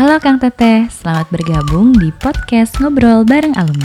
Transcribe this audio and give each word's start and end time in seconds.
Halo 0.00 0.16
Kang 0.16 0.40
Teteh, 0.40 0.88
selamat 0.88 1.28
bergabung 1.28 1.92
di 1.92 2.08
podcast 2.08 2.72
Ngobrol 2.80 3.20
Bareng 3.20 3.52
Alumni. 3.52 3.84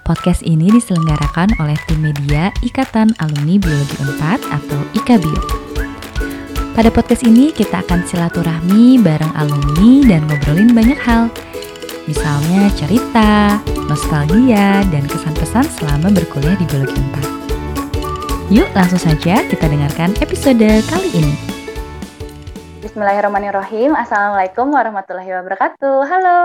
Podcast 0.00 0.40
ini 0.40 0.72
diselenggarakan 0.72 1.52
oleh 1.60 1.76
tim 1.84 2.00
media 2.00 2.48
Ikatan 2.64 3.12
Alumni 3.20 3.60
Biologi 3.60 3.92
4 4.00 4.24
atau 4.48 4.80
IKABIO. 4.96 5.42
Pada 6.72 6.88
podcast 6.88 7.28
ini 7.28 7.52
kita 7.52 7.84
akan 7.84 8.08
silaturahmi 8.08 9.04
bareng 9.04 9.36
alumni 9.36 10.08
dan 10.08 10.24
ngobrolin 10.32 10.72
banyak 10.72 10.96
hal. 10.96 11.28
Misalnya 12.08 12.72
cerita, 12.72 13.60
nostalgia, 13.84 14.80
dan 14.88 15.04
kesan-pesan 15.12 15.68
selama 15.76 16.08
berkuliah 16.08 16.56
di 16.56 16.64
Biologi 16.72 16.96
4. 18.48 18.48
Yuk 18.48 18.72
langsung 18.72 19.04
saja 19.04 19.44
kita 19.44 19.68
dengarkan 19.68 20.16
episode 20.24 20.72
kali 20.88 21.12
ini. 21.12 21.57
Bismillahirrahmanirrahim. 22.78 23.90
Assalamualaikum 23.98 24.70
warahmatullahi 24.70 25.34
wabarakatuh. 25.34 25.98
Halo 26.06 26.38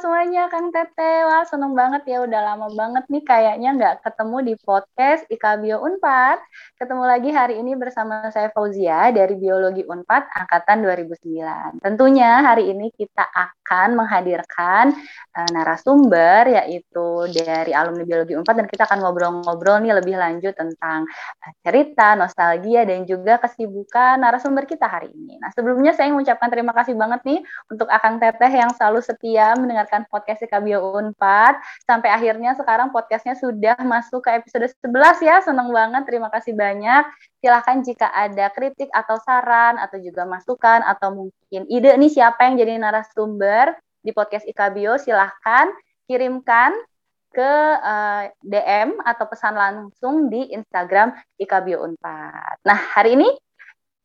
semuanya, 0.00 0.48
Kang 0.48 0.72
Tete. 0.72 1.28
Wah, 1.28 1.44
seneng 1.44 1.76
banget 1.76 2.08
ya. 2.08 2.24
Udah 2.24 2.40
lama 2.40 2.72
banget 2.72 3.04
nih 3.12 3.20
kayaknya 3.20 3.76
nggak 3.76 3.94
ketemu 4.00 4.36
di 4.48 4.54
podcast 4.64 5.28
IKBio 5.28 5.84
Unpad. 5.84 6.40
Ketemu 6.84 7.00
lagi 7.08 7.32
hari 7.32 7.64
ini 7.64 7.72
bersama 7.80 8.28
saya 8.28 8.52
Fauzia 8.52 9.08
dari 9.08 9.40
Biologi 9.40 9.88
Unpad 9.88 10.28
Angkatan 10.36 10.84
2009. 10.84 11.80
Tentunya 11.80 12.44
hari 12.44 12.76
ini 12.76 12.92
kita 12.92 13.24
akan 13.24 13.96
menghadirkan 13.96 14.92
uh, 15.32 15.48
narasumber 15.48 16.44
yaitu 16.52 17.24
dari 17.32 17.72
alumni 17.72 18.04
Biologi 18.04 18.36
Unpad 18.36 18.60
dan 18.60 18.68
kita 18.68 18.84
akan 18.84 19.00
ngobrol-ngobrol 19.00 19.80
nih 19.80 19.96
lebih 19.96 20.12
lanjut 20.20 20.52
tentang 20.52 21.08
uh, 21.40 21.52
cerita, 21.64 22.20
nostalgia, 22.20 22.84
dan 22.84 23.08
juga 23.08 23.40
kesibukan 23.40 24.20
narasumber 24.20 24.68
kita 24.68 24.84
hari 24.84 25.08
ini. 25.08 25.40
Nah, 25.40 25.56
sebelumnya 25.56 25.96
saya 25.96 26.12
mengucapkan 26.12 26.52
terima 26.52 26.76
kasih 26.76 27.00
banget 27.00 27.24
nih 27.24 27.40
untuk 27.72 27.88
Akang 27.88 28.20
Teteh 28.20 28.60
yang 28.60 28.68
selalu 28.76 29.00
setia 29.00 29.56
mendengarkan 29.56 30.04
podcast 30.12 30.44
Kabio 30.52 30.84
Unpad. 31.00 31.64
Sampai 31.88 32.12
akhirnya 32.12 32.52
sekarang 32.52 32.92
podcastnya 32.92 33.32
sudah 33.40 33.80
masuk 33.80 34.20
ke 34.20 34.36
episode 34.36 34.68
11 34.84 35.24
ya. 35.24 35.40
Senang 35.40 35.72
banget, 35.72 36.04
terima 36.04 36.28
kasih 36.28 36.52
banyak. 36.52 36.73
Silahkan 37.44 37.84
jika 37.84 38.08
ada 38.08 38.48
kritik 38.50 38.88
atau 38.88 39.20
saran 39.20 39.76
atau 39.76 40.00
juga 40.00 40.24
masukan 40.24 40.80
atau 40.80 41.12
mungkin 41.12 41.62
ide 41.68 41.92
nih 42.00 42.08
siapa 42.08 42.48
yang 42.48 42.56
jadi 42.56 42.80
narasumber 42.80 43.76
di 44.00 44.10
podcast 44.16 44.48
IKBio, 44.48 44.96
silahkan 44.96 45.68
kirimkan 46.08 46.72
ke 47.34 47.52
uh, 47.82 48.30
eh, 48.30 48.36
DM 48.46 49.02
atau 49.02 49.26
pesan 49.26 49.58
langsung 49.58 50.30
di 50.30 50.54
Instagram 50.54 51.10
IKBio 51.36 51.82
Unpad. 51.82 52.62
Nah, 52.62 52.78
hari 52.94 53.18
ini 53.18 53.28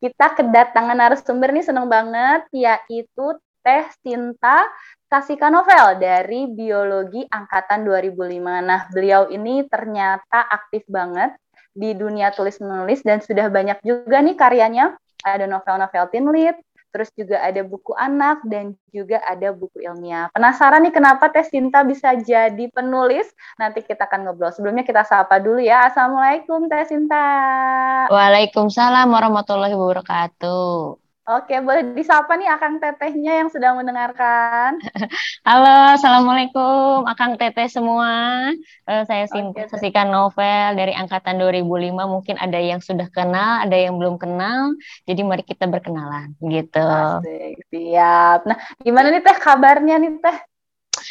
kita 0.02 0.34
kedatangan 0.34 0.98
narasumber 0.98 1.54
nih 1.54 1.64
seneng 1.64 1.86
banget 1.86 2.48
yaitu 2.50 3.38
Teh 3.60 3.86
Sinta 4.00 4.64
Kasika 5.06 5.52
Novel 5.52 6.00
dari 6.00 6.48
Biologi 6.48 7.22
Angkatan 7.28 7.84
2005. 7.84 8.40
Nah, 8.64 8.88
beliau 8.88 9.28
ini 9.28 9.68
ternyata 9.68 10.48
aktif 10.48 10.82
banget 10.88 11.36
di 11.74 11.94
dunia 11.94 12.34
tulis-menulis 12.34 13.06
dan 13.06 13.22
sudah 13.22 13.46
banyak 13.48 13.78
juga 13.86 14.20
nih 14.20 14.36
karyanya. 14.36 14.98
Ada 15.20 15.44
novel-novel 15.44 16.08
teen 16.08 16.26
lead, 16.32 16.56
terus 16.90 17.12
juga 17.14 17.38
ada 17.44 17.62
buku 17.62 17.94
anak 17.94 18.42
dan 18.46 18.74
juga 18.90 19.22
ada 19.22 19.54
buku 19.54 19.84
ilmiah. 19.84 20.32
Penasaran 20.34 20.82
nih 20.82 20.94
kenapa 20.94 21.30
Teh 21.30 21.46
Sinta 21.46 21.86
bisa 21.86 22.16
jadi 22.18 22.66
penulis? 22.72 23.30
Nanti 23.56 23.84
kita 23.86 24.10
akan 24.10 24.26
ngobrol. 24.26 24.50
Sebelumnya 24.50 24.82
kita 24.82 25.06
sapa 25.06 25.38
dulu 25.38 25.62
ya. 25.62 25.86
Assalamualaikum 25.92 26.66
Teh 26.66 26.88
Sinta. 26.88 27.26
Waalaikumsalam 28.10 29.06
warahmatullahi 29.06 29.74
wabarakatuh. 29.74 31.09
Oke, 31.30 31.62
boleh 31.62 31.94
disapa 31.94 32.34
nih 32.34 32.50
Akang 32.50 32.82
Tetehnya 32.82 33.38
yang 33.38 33.46
sedang 33.54 33.78
mendengarkan. 33.78 34.82
Halo, 35.46 35.94
Assalamualaikum 35.94 37.06
Akang 37.06 37.38
Teteh 37.38 37.70
semua. 37.70 38.50
Uh, 38.82 39.06
saya 39.06 39.30
Sesikan 39.70 40.10
Novel 40.10 40.74
dari 40.74 40.90
Angkatan 40.90 41.38
2005. 41.38 41.94
Mungkin 41.94 42.34
ada 42.34 42.58
yang 42.58 42.82
sudah 42.82 43.06
kenal, 43.14 43.62
ada 43.62 43.78
yang 43.78 43.94
belum 44.02 44.18
kenal. 44.18 44.74
Jadi 45.06 45.22
mari 45.22 45.46
kita 45.46 45.70
berkenalan 45.70 46.34
gitu. 46.42 46.82
Asik, 47.22 47.62
siap. 47.70 48.50
Nah, 48.50 48.58
gimana 48.82 49.14
nih 49.14 49.22
Teh 49.22 49.38
kabarnya 49.38 50.02
nih 50.02 50.18
Teh? 50.18 50.49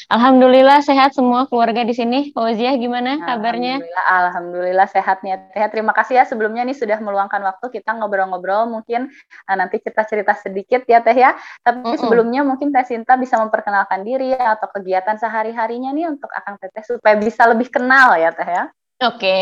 Alhamdulillah 0.09 0.79
sehat 0.81 1.13
semua 1.13 1.45
keluarga 1.45 1.85
di 1.85 1.93
sini. 1.93 2.31
Fauzia 2.33 2.75
gimana 2.75 3.19
kabarnya? 3.21 3.81
Alhamdulillah, 3.81 4.05
alhamdulillah 4.07 4.87
sehat 4.89 5.17
nih. 5.21 5.37
Sehat. 5.53 5.69
Terima 5.75 5.93
kasih 5.93 6.21
ya 6.21 6.23
sebelumnya 6.25 6.65
nih 6.65 6.77
sudah 6.77 6.97
meluangkan 6.99 7.41
waktu 7.43 7.65
kita 7.69 7.95
ngobrol-ngobrol. 7.97 8.69
Mungkin 8.69 9.09
uh, 9.49 9.55
nanti 9.55 9.81
cerita-cerita 9.81 10.37
sedikit 10.39 10.83
ya 10.85 10.99
Teh 11.01 11.17
ya. 11.17 11.35
Tapi 11.61 11.83
mm 11.83 11.95
-mm. 11.95 12.01
sebelumnya 12.01 12.41
mungkin 12.45 12.69
Teh 12.69 12.85
Sinta 12.85 13.19
bisa 13.19 13.37
memperkenalkan 13.39 14.01
diri 14.07 14.33
ya, 14.33 14.57
atau 14.57 14.69
kegiatan 14.71 15.17
sehari-harinya 15.17 15.93
nih 15.93 16.09
untuk 16.11 16.29
Akang 16.33 16.57
Teteh 16.57 16.85
supaya 16.85 17.15
bisa 17.17 17.45
lebih 17.45 17.69
kenal 17.69 18.17
ya 18.17 18.33
Teh 18.33 18.49
ya. 18.49 18.63
Oke. 18.99 19.39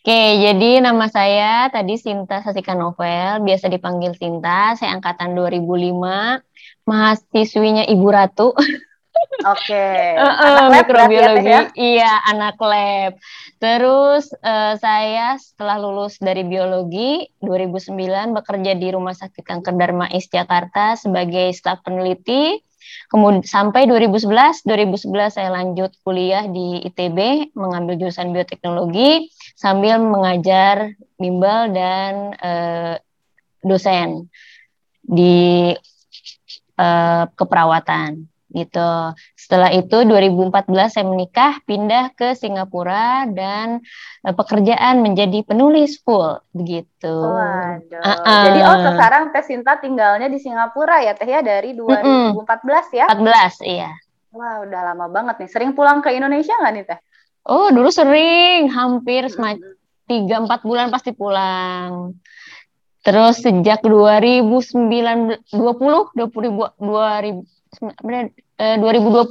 Oke, 0.00 0.40
jadi 0.40 0.80
nama 0.80 1.12
saya 1.12 1.68
tadi 1.68 2.00
Sinta 2.00 2.40
Sasika 2.40 2.72
Novel, 2.72 3.44
biasa 3.44 3.68
dipanggil 3.68 4.16
Sinta. 4.16 4.72
Saya 4.72 4.96
angkatan 4.96 5.36
2005, 5.36 6.40
mahasiswinya 6.88 7.84
Ibu 7.84 8.08
Ratu. 8.08 8.56
Oke. 9.40 9.72
Okay. 9.72 10.20
Uh, 10.20 10.28
uh, 10.28 10.64
mikrobiologi. 10.68 11.48
Ya, 11.48 11.62
iya, 11.72 12.12
anak 12.28 12.60
lab. 12.60 13.16
Terus 13.56 14.32
uh, 14.44 14.76
saya 14.76 15.40
setelah 15.40 15.80
lulus 15.80 16.20
dari 16.20 16.44
biologi 16.44 17.28
2009 17.40 18.36
bekerja 18.36 18.72
di 18.76 18.88
Rumah 18.92 19.16
Sakit 19.16 19.44
Kanker 19.44 19.76
Darmais 19.76 20.28
Jakarta 20.28 20.96
sebagai 20.96 21.52
staf 21.56 21.80
peneliti. 21.80 22.60
Kemudian 23.10 23.42
sampai 23.42 23.90
2011, 23.90 24.66
2011 24.66 25.34
saya 25.34 25.50
lanjut 25.50 25.90
kuliah 26.06 26.46
di 26.46 26.82
ITB 26.86 27.50
mengambil 27.58 27.98
jurusan 27.98 28.30
bioteknologi 28.30 29.30
sambil 29.58 29.98
mengajar 29.98 30.94
bimbel 31.18 31.74
dan 31.74 32.34
uh, 32.38 32.94
dosen 33.66 34.30
di 35.02 35.74
uh, 36.78 37.24
keperawatan 37.34 38.29
gitu. 38.50 39.14
Setelah 39.38 39.70
itu 39.70 40.02
2014 40.02 40.70
saya 40.90 41.06
menikah, 41.06 41.62
pindah 41.64 42.14
ke 42.14 42.34
Singapura 42.34 43.30
dan 43.30 43.78
uh, 44.26 44.34
pekerjaan 44.34 45.02
menjadi 45.02 45.46
penulis 45.46 46.02
full 46.02 46.42
begitu. 46.50 47.14
Waduh. 47.14 48.02
Uh 48.02 48.10
-uh. 48.10 48.44
Jadi 48.50 48.60
oh 48.66 48.78
sekarang 48.94 49.22
Teh 49.30 49.44
Sinta 49.46 49.78
tinggalnya 49.78 50.26
di 50.26 50.38
Singapura 50.42 51.02
ya 51.02 51.14
Teh 51.14 51.30
ya 51.30 51.40
dari 51.40 51.72
2014 51.74 51.86
mm 52.02 52.34
-mm. 52.34 52.82
ya? 52.94 53.06
14 53.10 53.70
iya. 53.70 53.90
Wah, 54.30 54.62
udah 54.62 54.80
lama 54.94 55.06
banget 55.10 55.42
nih. 55.42 55.50
Sering 55.50 55.72
pulang 55.74 56.02
ke 56.02 56.14
Indonesia 56.14 56.54
nggak 56.54 56.72
nih 56.74 56.84
Teh? 56.86 57.00
Oh, 57.46 57.72
dulu 57.72 57.88
sering, 57.88 58.68
hampir 58.68 59.26
tiga 60.10 60.42
empat 60.42 60.66
bulan 60.66 60.90
pasti 60.90 61.14
pulang. 61.14 62.14
Terus 63.00 63.40
sejak 63.40 63.80
2009 63.80 64.76
20 65.56 65.56
20 65.56 66.76
2000 66.76 66.80
benar 66.84 67.24
eh, 68.60 68.76
2020 68.76 69.30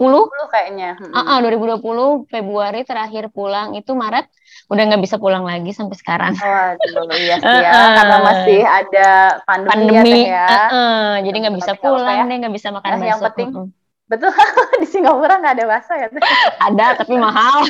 kayaknya. 0.49 0.95
Hmm. 0.95 1.11
Uh, 1.11 1.39
uh, 1.43 1.77
2020 1.79 2.31
Februari 2.31 2.81
terakhir 2.87 3.29
pulang 3.29 3.75
itu 3.75 3.91
Maret 3.93 4.31
udah 4.69 4.83
nggak 4.85 5.01
bisa 5.01 5.17
pulang 5.17 5.43
lagi 5.43 5.75
sampai 5.75 5.97
sekarang. 5.97 6.33
Oh, 6.37 6.71
iya 7.19 7.35
sih 7.41 7.57
ya, 7.61 7.71
uh, 7.73 7.89
karena 7.97 8.17
masih 8.21 8.61
ada 8.63 9.09
pandemi, 9.43 9.71
pandemi 9.71 10.19
ya. 10.29 10.47
Uh, 10.47 10.57
uh, 10.71 11.11
jadi 11.25 11.37
nggak 11.47 11.57
bisa 11.57 11.73
pulang 11.77 12.25
ya. 12.25 12.29
deh, 12.29 12.37
nggak 12.45 12.55
bisa 12.55 12.67
makan 12.71 12.89
nah, 12.95 13.07
Yang 13.07 13.21
penting 13.31 13.49
uh 13.53 13.59
-uh. 13.65 13.78
Betul, 14.09 14.33
di 14.81 14.87
Singapura 14.89 15.37
nggak 15.37 15.53
ada 15.53 15.65
bakso 15.69 15.93
ya? 15.93 16.09
ada, 16.57 16.97
tapi 16.97 17.13
mahal. 17.21 17.61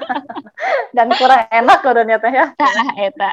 Dan 0.96 1.12
kurang 1.16 1.46
enak 1.52 1.78
kodenya 1.84 2.16
teh 2.16 2.32
ya. 2.32 2.52
Eta. 3.06 3.30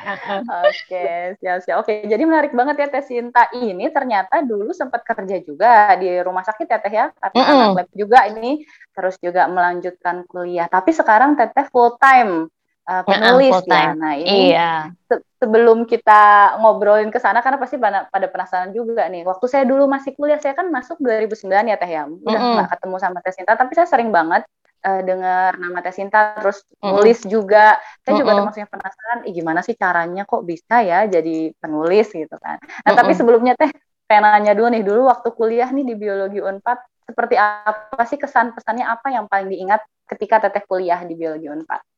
Oke, 0.68 1.40
siap-siap. 1.40 1.80
Oke, 1.80 2.04
jadi 2.04 2.24
menarik 2.28 2.52
banget 2.52 2.84
ya 2.84 2.88
Teh 2.92 3.04
Sinta 3.04 3.48
ini 3.56 3.88
ternyata 3.92 4.44
dulu 4.44 4.76
sempat 4.76 5.04
kerja 5.08 5.40
juga 5.44 5.96
di 5.96 6.20
rumah 6.20 6.44
sakit 6.44 6.68
ya 6.68 6.80
Teh 6.84 6.94
ya, 6.94 7.06
karena 7.16 7.36
mm 7.36 7.44
-hmm. 7.48 7.56
anak 7.56 7.78
lab 7.80 7.90
juga 7.96 8.20
ini 8.28 8.52
terus 8.92 9.16
juga 9.24 9.48
melanjutkan 9.48 10.28
kuliah. 10.28 10.68
Tapi 10.68 10.92
sekarang 10.92 11.40
Teteh 11.40 11.68
full 11.72 11.96
time 11.96 12.52
uh, 12.88 13.04
penulis 13.04 13.54
uh, 13.54 13.64
ya. 13.68 13.92
Nah 13.94 14.14
ini 14.16 14.56
iya. 14.56 14.72
se 15.06 15.20
sebelum 15.38 15.86
kita 15.86 16.56
ngobrolin 16.64 17.14
ke 17.14 17.20
sana 17.22 17.44
karena 17.46 17.62
pasti 17.62 17.78
pada, 17.78 18.08
pada 18.10 18.28
penasaran 18.32 18.72
juga 18.72 19.06
nih. 19.12 19.28
Waktu 19.28 19.46
saya 19.46 19.64
dulu 19.68 19.86
masih 19.86 20.16
kuliah 20.16 20.40
saya 20.40 20.56
kan 20.58 20.72
masuk 20.72 20.98
2009 21.04 21.46
ya 21.68 21.78
Teh 21.78 21.92
ya. 21.92 22.04
Udah 22.08 22.40
mm 22.42 22.54
-hmm. 22.58 22.68
ketemu 22.72 22.96
sama 22.98 23.20
Teh 23.22 23.34
Sinta 23.36 23.54
tapi 23.54 23.76
saya 23.78 23.86
sering 23.86 24.10
banget 24.10 24.48
uh, 24.88 25.02
dengar 25.04 25.60
nama 25.60 25.84
Teh 25.84 25.94
Sinta 25.94 26.40
terus 26.40 26.64
nulis 26.80 27.22
mm 27.22 27.26
-hmm. 27.28 27.32
juga. 27.32 27.66
Saya 27.78 27.84
mm 27.84 28.12
-hmm. 28.16 28.20
juga 28.24 28.32
termasuk 28.40 28.72
penasaran, 28.72 29.20
Ih, 29.28 29.34
gimana 29.36 29.60
sih 29.62 29.76
caranya 29.76 30.24
kok 30.24 30.42
bisa 30.48 30.82
ya 30.82 31.06
jadi 31.06 31.54
penulis 31.60 32.08
gitu 32.10 32.36
kan. 32.40 32.58
Nah, 32.58 32.66
mm 32.66 32.82
-hmm. 32.88 32.98
tapi 32.98 33.12
sebelumnya 33.14 33.54
Teh 33.60 33.70
pengen 34.08 34.24
nanya 34.24 34.56
dulu 34.56 34.68
nih 34.72 34.84
dulu 34.88 35.02
waktu 35.12 35.30
kuliah 35.36 35.68
nih 35.68 35.84
di 35.84 35.96
biologi 36.00 36.40
Unpad 36.40 36.80
seperti 37.04 37.36
apa 37.36 38.04
sih 38.08 38.16
kesan 38.16 38.56
pesannya 38.56 38.88
apa 38.88 39.12
yang 39.12 39.28
paling 39.28 39.52
diingat 39.52 39.84
ketika 40.08 40.48
teteh 40.48 40.64
kuliah 40.64 41.04
di 41.04 41.16
biologi 41.20 41.52
Unpad? 41.52 41.97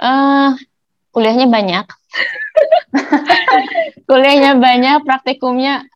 Uh, 0.00 0.54
kuliahnya 1.14 1.46
banyak. 1.46 1.86
kuliahnya 4.08 4.58
banyak, 4.58 5.06
praktikumnya 5.06 5.86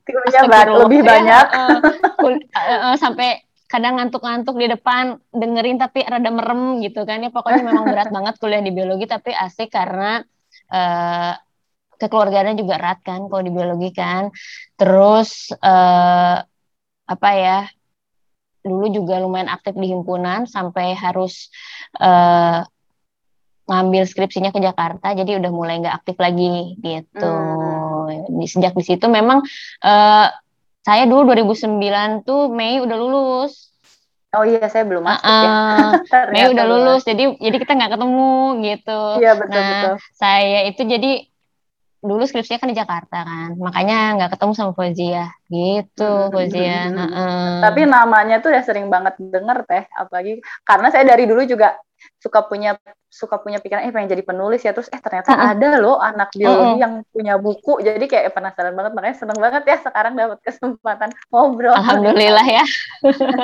lebih 0.87 1.01
banyak. 1.03 1.45
Uh, 1.55 1.79
uh, 2.23 2.93
uh, 2.93 2.97
sampai 2.99 3.43
kadang 3.69 4.01
ngantuk-ngantuk 4.01 4.57
di 4.57 4.67
depan 4.73 5.21
dengerin 5.29 5.77
tapi 5.77 6.01
rada 6.01 6.33
merem 6.33 6.81
gitu 6.81 7.05
kan 7.05 7.21
ya 7.21 7.29
pokoknya 7.29 7.69
memang 7.69 7.85
berat 7.85 8.09
banget 8.09 8.35
kuliah 8.41 8.65
di 8.65 8.73
biologi 8.73 9.05
tapi 9.05 9.37
asik 9.37 9.69
karena 9.69 10.25
uh, 10.73 11.37
kekeluargaannya 12.01 12.57
juga 12.57 12.81
erat 12.81 13.05
kan 13.05 13.29
kalau 13.29 13.45
di 13.45 13.53
biologi 13.53 13.93
kan 13.93 14.33
terus 14.81 15.53
uh, 15.61 16.41
apa 17.09 17.31
ya 17.37 17.69
dulu 18.65 18.89
juga 18.89 19.21
lumayan 19.21 19.53
aktif 19.53 19.77
di 19.77 19.93
himpunan 19.93 20.49
sampai 20.49 20.97
harus 20.97 21.53
uh, 22.01 22.65
ngambil 23.69 24.09
skripsinya 24.09 24.51
ke 24.51 24.65
Jakarta 24.65 25.13
jadi 25.13 25.37
udah 25.37 25.53
mulai 25.53 25.85
nggak 25.85 25.97
aktif 26.03 26.17
lagi 26.17 26.75
gitu 26.81 27.29
hmm. 27.29 28.41
di, 28.41 28.47
sejak 28.49 28.73
di 28.73 28.85
situ 28.85 29.05
memang 29.07 29.45
uh, 29.85 30.27
saya 30.89 31.05
dulu 31.05 31.37
2009 31.37 32.25
tuh 32.25 32.49
Mei 32.49 32.81
udah 32.81 32.97
lulus. 32.97 33.69
Oh 34.33 34.45
iya, 34.45 34.65
saya 34.73 34.89
belum 34.89 35.05
masuk 35.05 35.25
uh, 35.25 36.01
ya. 36.01 36.21
Mei 36.33 36.49
udah 36.49 36.65
lulus, 36.65 37.05
jadi 37.05 37.37
jadi 37.37 37.57
kita 37.61 37.77
nggak 37.77 37.93
ketemu 37.93 38.33
gitu. 38.65 39.01
Iya 39.21 39.33
betul 39.37 39.61
nah, 39.61 39.69
betul. 39.69 39.95
Saya 40.17 40.59
itu 40.65 40.83
jadi 40.89 41.13
dulu 41.99 42.25
skripsinya 42.25 42.63
kan 42.63 42.71
di 42.73 42.79
Jakarta 42.79 43.19
kan, 43.27 43.51
makanya 43.61 43.99
nggak 44.17 44.31
ketemu 44.39 44.53
sama 44.57 44.73
Fozia 44.73 45.29
gitu, 45.53 46.09
hmm, 46.09 46.31
Fozia. 46.33 46.81
Hmm, 46.89 46.97
hmm. 46.97 47.11
Uh. 47.11 47.61
Tapi 47.69 47.81
namanya 47.85 48.37
tuh 48.41 48.55
ya 48.55 48.65
sering 48.65 48.89
banget 48.89 49.19
denger 49.21 49.69
teh, 49.69 49.85
apalagi 49.93 50.41
karena 50.65 50.89
saya 50.89 51.05
dari 51.05 51.29
dulu 51.29 51.45
juga 51.45 51.77
suka 52.19 52.43
punya 52.45 52.75
suka 53.09 53.41
punya 53.41 53.63
pikiran 53.63 53.89
eh 53.89 53.95
pengen 53.95 54.11
jadi 54.11 54.25
penulis 54.27 54.61
ya. 54.61 54.75
Terus 54.75 54.91
eh 54.91 55.01
ternyata 55.01 55.33
uh 55.33 55.39
-uh. 55.39 55.51
ada 55.55 55.69
loh 55.79 55.97
anak 56.03 56.35
biologi 56.35 56.61
uh 56.61 56.75
-uh. 56.75 56.83
yang 56.83 56.93
punya 57.09 57.35
buku. 57.39 57.81
Jadi 57.81 58.05
kayak 58.05 58.35
penasaran 58.35 58.75
banget 58.75 58.93
makanya 58.93 59.17
seneng 59.17 59.39
banget 59.39 59.63
ya 59.65 59.77
sekarang 59.81 60.13
dapat 60.19 60.39
kesempatan 60.43 61.11
ngobrol. 61.31 61.75
Alhamdulillah 61.79 62.47
ya. 62.47 62.65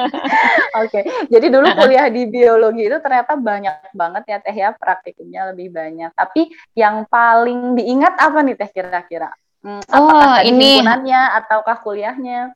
Oke 0.83 0.91
okay. 0.91 1.03
jadi 1.31 1.47
dulu 1.49 1.67
kuliah 1.79 2.07
di 2.11 2.27
biologi 2.27 2.91
itu 2.91 2.99
ternyata 2.99 3.39
banyak 3.39 3.95
banget 3.95 4.23
ya 4.27 4.39
teh 4.43 4.55
ya 4.55 4.69
praktikumnya 4.75 5.55
lebih 5.55 5.71
banyak. 5.71 6.11
Tapi 6.13 6.51
yang 6.75 7.07
paling 7.07 7.79
diingat 7.79 8.19
apa 8.19 8.39
nih 8.43 8.55
teh 8.59 8.71
kira-kira? 8.75 9.31
Hmm, 9.65 9.81
apakah 9.89 10.45
oh, 10.45 10.45
ini. 10.45 10.85
himpunannya 10.85 11.21
ataukah 11.41 11.77
kuliahnya? 11.81 12.53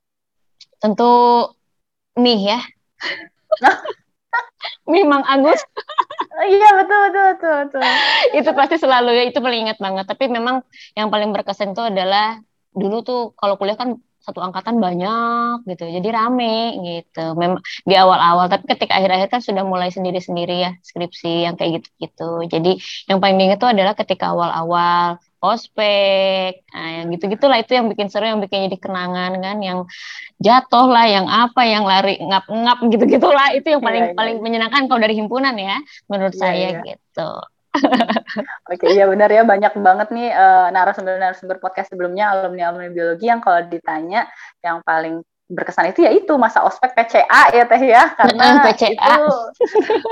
Tentu 0.78 1.48
nih 2.18 2.54
ya 2.54 2.60
Memang 4.88 5.22
Agus. 5.24 5.60
iya 6.48 6.68
betul 6.76 6.98
betul 7.10 7.24
betul 7.34 7.54
betul. 7.66 7.82
itu 8.38 8.50
pasti 8.54 8.76
selalu 8.80 9.10
ya 9.16 9.24
itu 9.28 9.38
paling 9.38 9.68
ingat 9.68 9.78
banget. 9.80 10.04
Tapi 10.08 10.24
memang 10.32 10.64
yang 10.96 11.08
paling 11.12 11.30
berkesan 11.34 11.76
itu 11.76 11.82
adalah 11.84 12.40
dulu 12.72 13.02
tuh 13.04 13.20
kalau 13.36 13.58
kuliah 13.58 13.76
kan 13.76 13.98
satu 14.28 14.44
angkatan 14.44 14.76
banyak 14.76 15.64
gitu 15.64 15.88
jadi 15.88 16.08
rame 16.12 16.76
gitu 16.84 17.32
memang 17.32 17.64
di 17.88 17.96
awal-awal 17.96 18.52
tapi 18.52 18.68
ketika 18.68 19.00
akhir-akhir 19.00 19.32
kan 19.32 19.40
sudah 19.40 19.64
mulai 19.64 19.88
sendiri-sendiri 19.88 20.68
ya 20.68 20.70
skripsi 20.84 21.48
yang 21.48 21.56
kayak 21.56 21.80
gitu-gitu 21.80 22.44
jadi 22.52 22.76
yang 23.08 23.24
paling 23.24 23.40
diingat 23.40 23.56
itu 23.56 23.68
adalah 23.72 23.96
ketika 23.96 24.36
awal-awal 24.36 25.16
ospek 25.38 26.66
nah 26.74 26.88
yang 27.00 27.06
gitu-gitulah 27.14 27.58
itu 27.62 27.72
yang 27.78 27.86
bikin 27.86 28.10
seru 28.10 28.26
yang 28.26 28.42
bikin 28.42 28.66
jadi 28.70 28.78
kenangan 28.78 29.38
kan 29.38 29.58
yang 29.62 29.78
jatuh 30.42 30.86
lah 30.90 31.06
yang 31.06 31.26
apa 31.30 31.62
yang 31.66 31.86
lari 31.86 32.18
ngap-ngap 32.18 32.78
gitu-gitulah 32.90 33.54
itu 33.54 33.66
yang 33.70 33.82
paling 33.82 34.02
yeah, 34.02 34.12
yeah. 34.14 34.18
paling 34.18 34.36
menyenangkan 34.42 34.90
kalau 34.90 35.00
dari 35.02 35.14
himpunan 35.14 35.54
ya 35.54 35.78
menurut 36.10 36.34
yeah, 36.34 36.42
saya 36.42 36.68
yeah. 36.78 36.82
gitu 36.84 37.30
Oke, 38.72 38.90
iya 38.90 39.06
benar 39.06 39.30
ya 39.30 39.46
banyak 39.46 39.76
banget 39.78 40.08
nih 40.10 40.34
uh, 40.34 40.72
narasumber-narasumber 40.74 41.62
podcast 41.62 41.92
sebelumnya 41.92 42.32
alumni-alumni 42.34 42.90
biologi 42.90 43.30
yang 43.30 43.38
kalau 43.38 43.62
ditanya 43.70 44.26
yang 44.64 44.82
paling 44.82 45.22
berkesan 45.48 45.96
itu 45.96 46.04
ya 46.04 46.12
itu 46.12 46.28
masa 46.36 46.60
ospek 46.60 46.92
PCA 46.92 47.42
ya 47.56 47.64
teh 47.64 47.82
ya 47.88 48.04
karena 48.20 48.68
PCA. 48.68 48.92
itu 48.92 49.24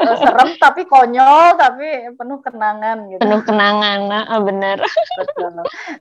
uh, 0.01 0.17
serem 0.17 0.57
tapi 0.57 0.89
konyol 0.89 1.61
tapi 1.61 2.09
penuh 2.17 2.41
kenangan 2.41 3.05
gitu. 3.13 3.21
Penuh 3.21 3.41
kenangan, 3.45 3.99
nah 4.09 4.25
benar. 4.41 4.81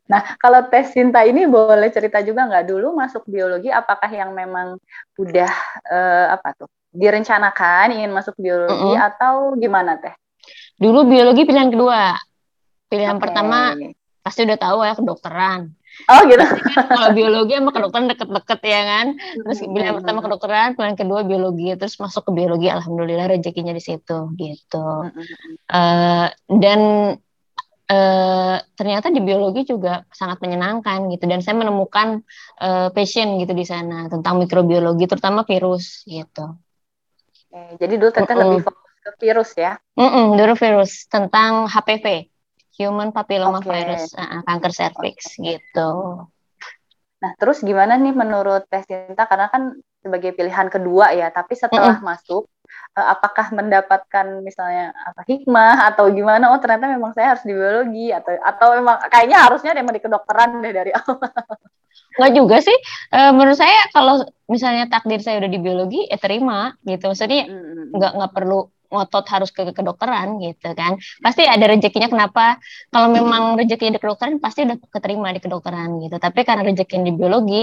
Nah 0.08 0.22
kalau 0.40 0.64
tes 0.72 0.96
Sinta 0.96 1.28
ini 1.28 1.44
boleh 1.44 1.92
cerita 1.92 2.24
juga 2.24 2.48
nggak 2.48 2.66
dulu 2.72 2.96
masuk 2.96 3.28
biologi 3.28 3.68
apakah 3.68 4.08
yang 4.08 4.32
memang 4.32 4.80
udah 5.20 5.52
uh, 5.92 6.26
apa 6.40 6.56
tuh 6.56 6.70
direncanakan 6.96 7.92
ingin 8.00 8.16
masuk 8.16 8.40
biologi 8.40 8.72
mm 8.72 8.96
-hmm. 8.96 9.08
atau 9.12 9.52
gimana 9.60 10.00
teh? 10.00 10.16
Dulu 10.80 11.04
biologi 11.12 11.44
pilihan 11.44 11.68
kedua. 11.68 12.16
Pilihan 12.88 13.20
okay. 13.20 13.24
pertama 13.28 13.76
pasti 14.26 14.42
udah 14.42 14.58
tahu 14.58 14.82
ya 14.82 14.98
kedokteran. 14.98 15.70
Oh 16.10 16.22
gitu. 16.26 16.42
Kan, 16.42 16.86
kalau 16.90 17.10
biologi 17.14 17.54
sama 17.54 17.70
kedokteran 17.70 18.08
deket-deket 18.10 18.60
ya 18.66 18.82
kan. 18.84 19.08
Terus 19.46 19.60
pilihan 19.62 19.94
hmm. 19.94 20.00
pertama 20.02 20.20
kedokteran, 20.26 20.70
pilihan 20.74 20.98
kedua 20.98 21.22
biologi, 21.22 21.70
terus 21.78 21.96
masuk 22.02 22.26
ke 22.26 22.32
biologi. 22.34 22.68
Alhamdulillah 22.68 23.30
rezekinya 23.30 23.72
di 23.72 23.84
situ 23.86 24.34
gitu. 24.34 24.88
Uh, 25.70 26.28
dan 26.50 26.80
uh, 27.94 28.58
ternyata 28.74 29.14
di 29.14 29.22
biologi 29.22 29.70
juga 29.70 30.04
sangat 30.10 30.42
menyenangkan 30.42 31.06
gitu. 31.14 31.30
Dan 31.30 31.46
saya 31.46 31.56
menemukan 31.62 32.26
uh, 32.60 32.90
passion 32.90 33.38
gitu 33.38 33.54
di 33.54 33.64
sana 33.64 34.10
tentang 34.10 34.42
mikrobiologi, 34.42 35.06
terutama 35.06 35.46
virus 35.46 36.02
gitu. 36.10 36.58
Jadi 37.56 37.94
dulu 37.96 38.12
teteh 38.12 38.36
uh 38.36 38.36
-uh. 38.36 38.42
lebih 38.52 38.68
fokus 38.68 39.16
virus 39.22 39.50
ya? 39.56 39.80
Mm 39.96 40.10
-mm, 40.10 40.26
dulu 40.36 40.54
virus 40.60 41.08
tentang 41.08 41.72
HPV, 41.72 42.28
Human 42.76 43.16
Papilloma 43.16 43.64
okay. 43.64 43.72
Virus, 43.72 44.12
uh, 44.16 44.44
kanker 44.44 44.72
serviks 44.76 45.40
okay. 45.40 45.58
gitu. 45.58 45.92
Nah, 47.24 47.32
terus 47.40 47.64
gimana 47.64 47.96
nih 47.96 48.12
menurut 48.12 48.68
Teh 48.68 48.84
Sinta? 48.84 49.26
Karena 49.26 49.48
kan 49.48 49.80
sebagai 50.04 50.36
pilihan 50.36 50.68
kedua 50.70 51.16
ya, 51.16 51.32
tapi 51.32 51.58
setelah 51.58 51.98
mm 51.98 52.04
-mm. 52.04 52.10
masuk, 52.12 52.44
uh, 52.94 53.08
apakah 53.16 53.50
mendapatkan 53.56 54.44
misalnya 54.44 54.92
apa 54.94 55.24
hikmah 55.24 55.90
atau 55.94 56.12
gimana? 56.12 56.52
Oh 56.52 56.60
ternyata 56.60 56.92
memang 56.92 57.16
saya 57.16 57.34
harus 57.34 57.44
di 57.48 57.56
biologi 57.56 58.12
atau 58.12 58.36
atau 58.38 58.68
memang 58.78 58.96
kayaknya 59.10 59.38
harusnya 59.42 59.72
memang 59.74 59.94
di 59.96 60.02
kedokteran 60.04 60.60
deh 60.62 60.74
dari 60.76 60.92
awal. 60.94 61.18
Enggak 62.16 62.32
juga 62.36 62.58
sih. 62.64 62.78
E, 63.12 63.20
menurut 63.36 63.60
saya 63.60 63.92
kalau 63.92 64.24
misalnya 64.48 64.88
takdir 64.88 65.20
saya 65.20 65.40
udah 65.40 65.52
di 65.52 65.60
biologi, 65.60 66.02
ya 66.08 66.20
terima 66.20 66.76
gitu. 66.84 67.12
Maksudnya 67.12 67.48
nggak 67.92 68.12
nggak 68.20 68.32
perlu 68.36 68.72
ngotot 68.90 69.26
harus 69.30 69.50
ke 69.52 69.66
kedokteran 69.72 70.42
gitu 70.42 70.74
kan. 70.74 70.98
Pasti 71.22 71.46
ada 71.46 71.66
rezekinya 71.66 72.10
kenapa? 72.10 72.58
Kalau 72.90 73.10
memang 73.10 73.60
rezekinya 73.60 73.98
di 73.98 74.02
kedokteran 74.02 74.38
pasti 74.42 74.66
udah 74.66 74.78
keterima 74.90 75.34
di 75.34 75.42
kedokteran 75.42 76.02
gitu. 76.04 76.16
Tapi 76.18 76.40
karena 76.46 76.64
rezekinya 76.66 77.10
di 77.10 77.14
biologi 77.14 77.62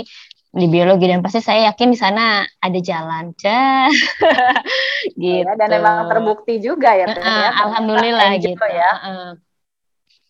di 0.52 0.68
biologi 0.68 1.08
dan 1.08 1.24
pasti 1.24 1.40
saya 1.40 1.72
yakin 1.72 1.88
di 1.88 1.98
sana 1.98 2.44
ada 2.44 2.78
jalan. 2.84 3.32
Cah. 3.40 3.88
Gitu 5.18 5.42
ya, 5.42 5.56
dan 5.58 5.68
memang 5.72 6.06
terbukti 6.06 6.62
juga 6.62 6.94
ya 6.94 7.10
uh, 7.10 7.50
alhamdulillah 7.66 8.38
gitu 8.38 8.54
ya. 8.54 8.92
Uh. 9.02 9.32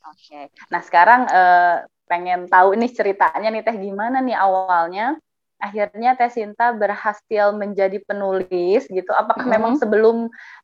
oke. 0.09 0.17
Okay. 0.17 0.49
nah 0.73 0.81
sekarang 0.81 1.29
uh, 1.29 1.85
pengen 2.09 2.49
tahu 2.49 2.73
nih 2.77 2.89
ceritanya 2.89 3.53
nih 3.53 3.61
teh 3.61 3.77
gimana 3.77 4.25
nih 4.25 4.37
awalnya 4.37 5.21
akhirnya 5.63 6.19
Teh 6.19 6.27
Sinta 6.27 6.75
berhasil 6.75 7.55
menjadi 7.55 8.03
penulis 8.03 8.91
gitu. 8.91 9.15
Apakah 9.15 9.47
mm 9.47 9.49
-hmm. 9.49 9.55
memang 9.55 9.73
sebelum 9.79 10.17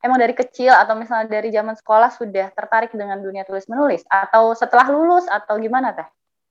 emang 0.03 0.19
dari 0.19 0.35
kecil 0.35 0.75
atau 0.75 0.99
misalnya 0.99 1.31
dari 1.31 1.55
zaman 1.55 1.79
sekolah 1.79 2.11
sudah 2.11 2.51
tertarik 2.51 2.91
dengan 2.91 3.23
dunia 3.23 3.47
tulis 3.47 3.71
menulis 3.71 4.03
atau 4.11 4.59
setelah 4.59 4.91
lulus 4.91 5.31
atau 5.31 5.55
gimana 5.63 5.95
Teh? 5.95 6.09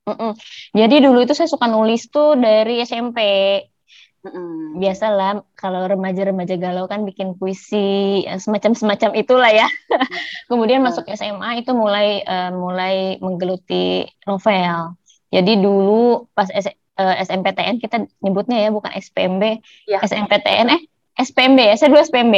Mm 0.08 0.16
-mm. 0.16 0.32
Jadi 0.72 0.96
dulu 1.04 1.20
itu 1.27 1.36
saya 1.36 1.51
suka 1.51 1.68
nulis 1.68 2.08
tuh 2.08 2.39
dari 2.39 2.80
SMP. 2.88 3.20
Mm-mm. 4.27 4.82
Biasalah 4.82 5.46
kalau 5.56 5.88
remaja-remaja 5.88 6.60
galau 6.60 6.89
kan 6.89 7.08
bikin 7.08 7.38
puisi 7.39 8.25
semacam-semacam 8.27 9.13
itulah 9.16 9.51
ya. 9.54 9.68
Kemudian 10.50 10.84
mm. 10.84 10.86
masuk 10.89 11.06
SMA 11.13 11.63
itu 11.63 11.72
mulai 11.72 12.25
uh, 12.27 12.51
mulai 12.51 13.22
menggeluti 13.24 14.04
novel. 14.27 14.98
Jadi 15.32 15.60
dulu 15.60 16.27
pas 16.32 16.48
uh, 16.98 17.16
eh, 17.16 17.24
SMPTN 17.24 17.77
kita 17.80 18.04
nyebutnya 18.20 18.68
ya 18.68 18.70
bukan 18.74 18.92
SPMB 18.98 19.44
ya. 19.88 20.01
SMPTN 20.04 20.68
eh 20.74 20.82
SPMB 21.18 21.60
ya 21.62 21.75
saya 21.77 21.89
dulu 21.94 22.01
SPMB 22.01 22.36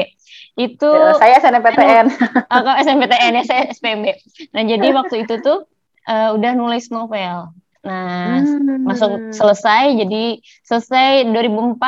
itu 0.60 0.90
ya, 0.92 1.16
saya 1.16 1.34
SNMPTN 1.40 2.06
oh, 2.52 2.60
kalau 2.64 2.78
SMPTN 2.84 3.34
ya 3.40 3.44
saya 3.48 3.62
SPMB 3.72 4.06
nah 4.52 4.64
jadi 4.64 4.88
waktu 5.00 5.28
itu 5.28 5.40
tuh 5.40 5.68
uh, 6.10 6.30
udah 6.36 6.52
nulis 6.58 6.90
novel. 6.90 7.54
Nah 7.80 8.44
hmm. 8.44 8.84
masuk 8.84 9.32
selesai 9.32 9.96
jadi 9.96 10.42
selesai 10.68 11.30
2004 11.32 11.80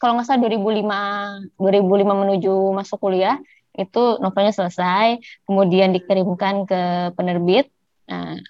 kalau 0.00 0.18
nggak 0.18 0.26
salah 0.26 0.40
2005 0.48 1.60
2005 1.60 2.22
menuju 2.26 2.54
masuk 2.74 2.98
kuliah 2.98 3.36
itu 3.72 4.20
novelnya 4.20 4.52
selesai 4.52 5.20
kemudian 5.44 5.92
dikirimkan 5.92 6.64
ke 6.64 7.12
penerbit. 7.16 7.68
Nah 8.08 8.40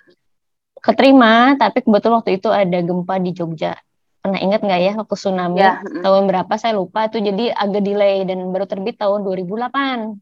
keterima 0.82 1.54
tapi 1.56 1.80
kebetulan 1.86 2.20
waktu 2.20 2.42
itu 2.42 2.50
ada 2.50 2.78
gempa 2.82 3.16
di 3.22 3.30
Jogja. 3.30 3.78
Pernah 4.22 4.38
ingat 4.38 4.60
nggak 4.62 4.80
ya 4.82 4.92
waktu 4.98 5.14
tsunami? 5.18 5.58
Ya. 5.58 5.82
tahun 5.82 6.30
berapa? 6.30 6.52
Saya 6.58 6.78
lupa. 6.78 7.06
Itu 7.10 7.22
jadi 7.22 7.54
agak 7.54 7.82
delay 7.82 8.26
dan 8.26 8.50
baru 8.50 8.66
terbit 8.66 8.98
tahun 8.98 9.22
2008 9.26 10.18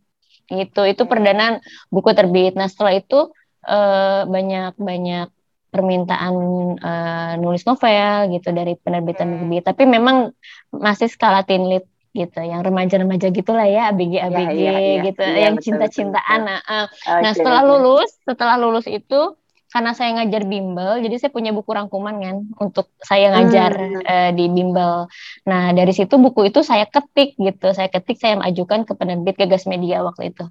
itu 0.50 0.83
itu 0.83 1.02
perdana 1.09 1.62
buku 1.88 2.11
terbit. 2.12 2.57
Nah 2.59 2.67
setelah 2.69 2.97
itu 2.97 3.31
uh, 3.64 4.23
banyak 4.26 4.76
banyak 4.76 5.29
permintaan 5.71 6.35
uh, 6.83 7.33
nulis 7.38 7.62
novel 7.62 8.35
gitu 8.35 8.50
dari 8.50 8.75
penerbitan-penerbit. 8.75 9.64
Tapi 9.71 9.83
memang 9.87 10.35
masih 10.75 11.07
skala 11.07 11.47
teen 11.47 11.71
lit 11.71 11.87
gitu, 12.11 12.43
yang 12.43 12.67
remaja-remaja 12.67 13.31
gitulah 13.31 13.71
ya, 13.71 13.95
ABG-ABG 13.95 14.50
ya, 14.59 14.75
ya, 14.75 14.75
ya. 14.75 15.02
gitu, 15.07 15.23
ya, 15.23 15.38
yang 15.47 15.57
cinta-cintaan. 15.62 16.40
Nah, 16.43 16.59
uh, 16.67 16.87
okay, 16.90 17.23
nah 17.23 17.31
setelah 17.31 17.62
lulus, 17.62 18.11
setelah 18.26 18.59
lulus 18.59 18.90
itu 18.90 19.38
karena 19.71 19.95
saya 19.95 20.11
ngajar 20.19 20.43
bimbel, 20.50 20.99
jadi 20.99 21.15
saya 21.17 21.31
punya 21.31 21.55
buku 21.55 21.71
rangkuman 21.71 22.19
kan 22.19 22.37
untuk 22.59 22.91
saya 22.99 23.31
ngajar 23.39 23.73
hmm. 23.79 24.03
uh, 24.03 24.31
di 24.35 24.45
bimbel. 24.50 25.07
Nah 25.47 25.71
dari 25.71 25.95
situ 25.95 26.19
buku 26.19 26.50
itu 26.50 26.67
saya 26.67 26.91
ketik 26.91 27.39
gitu, 27.39 27.71
saya 27.71 27.87
ketik 27.87 28.19
saya 28.19 28.35
majukan 28.35 28.83
ke 28.83 28.93
penerbit 28.99 29.39
Gagas 29.39 29.71
Media 29.71 30.03
waktu 30.03 30.35
itu. 30.35 30.45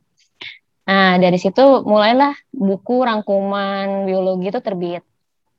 Nah 0.87 1.19
dari 1.19 1.35
situ 1.35 1.83
mulailah 1.83 2.31
buku 2.55 3.03
rangkuman 3.03 4.07
biologi 4.07 4.55
itu 4.55 4.59
terbit 4.63 5.03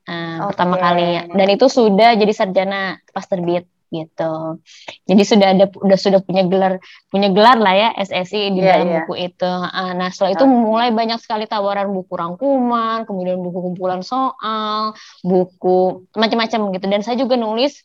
uh, 0.05 0.11
eh, 0.11 0.37
okay. 0.41 0.47
pertama 0.51 0.75
kali, 0.81 1.09
dan 1.29 1.47
itu 1.53 1.65
sudah 1.69 2.17
jadi 2.17 2.33
sarjana 2.33 2.97
pas 3.13 3.29
terbit 3.29 3.69
gitu. 3.91 4.63
Jadi 5.05 5.23
sudah 5.27 5.47
ada 5.51 5.65
udah 5.67 5.99
sudah 5.99 6.19
punya 6.23 6.47
gelar 6.47 6.79
punya 7.11 7.27
gelar 7.29 7.59
lah 7.59 7.75
ya 7.75 7.89
SSI 7.99 8.55
di 8.55 8.63
yeah, 8.63 8.79
dalam 8.79 8.87
yeah. 8.87 8.95
buku 9.03 9.13
itu. 9.27 9.53
Nah 9.71 10.07
setelah 10.09 10.31
itu 10.39 10.45
mulai 10.47 10.89
banyak 10.95 11.19
sekali 11.19 11.45
tawaran 11.45 11.91
buku 11.91 12.15
rangkuman, 12.15 13.03
kemudian 13.03 13.37
buku 13.43 13.59
kumpulan 13.71 13.99
soal, 14.01 14.95
buku 15.21 16.07
macam-macam 16.15 16.71
gitu. 16.71 16.85
Dan 16.87 17.03
saya 17.03 17.19
juga 17.19 17.35
nulis 17.35 17.83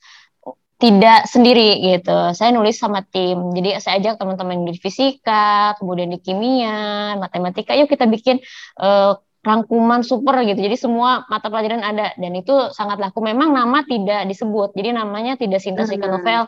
tidak 0.76 1.25
sendiri 1.25 1.80
gitu. 1.80 2.36
Saya 2.36 2.52
nulis 2.52 2.76
sama 2.76 3.00
tim. 3.00 3.50
Jadi 3.56 3.80
saya 3.80 3.96
ajak 3.96 4.20
teman-teman 4.20 4.68
di 4.68 4.76
fisika, 4.76 5.72
kemudian 5.80 6.12
di 6.12 6.20
kimia, 6.20 7.16
matematika, 7.16 7.72
yuk 7.72 7.88
kita 7.88 8.04
bikin 8.04 8.44
uh, 8.76 9.16
rangkuman 9.47 10.03
super 10.03 10.43
gitu. 10.43 10.59
Jadi 10.59 10.75
semua 10.75 11.23
mata 11.31 11.47
pelajaran 11.47 11.87
ada 11.87 12.11
dan 12.19 12.33
itu 12.35 12.75
sangat 12.75 12.99
laku. 12.99 13.23
Memang 13.23 13.55
nama 13.55 13.87
tidak 13.87 14.26
disebut. 14.26 14.75
Jadi 14.75 14.91
namanya 14.99 15.38
tidak 15.38 15.62
Sintasika 15.62 16.11
hmm. 16.11 16.15
Novel 16.19 16.43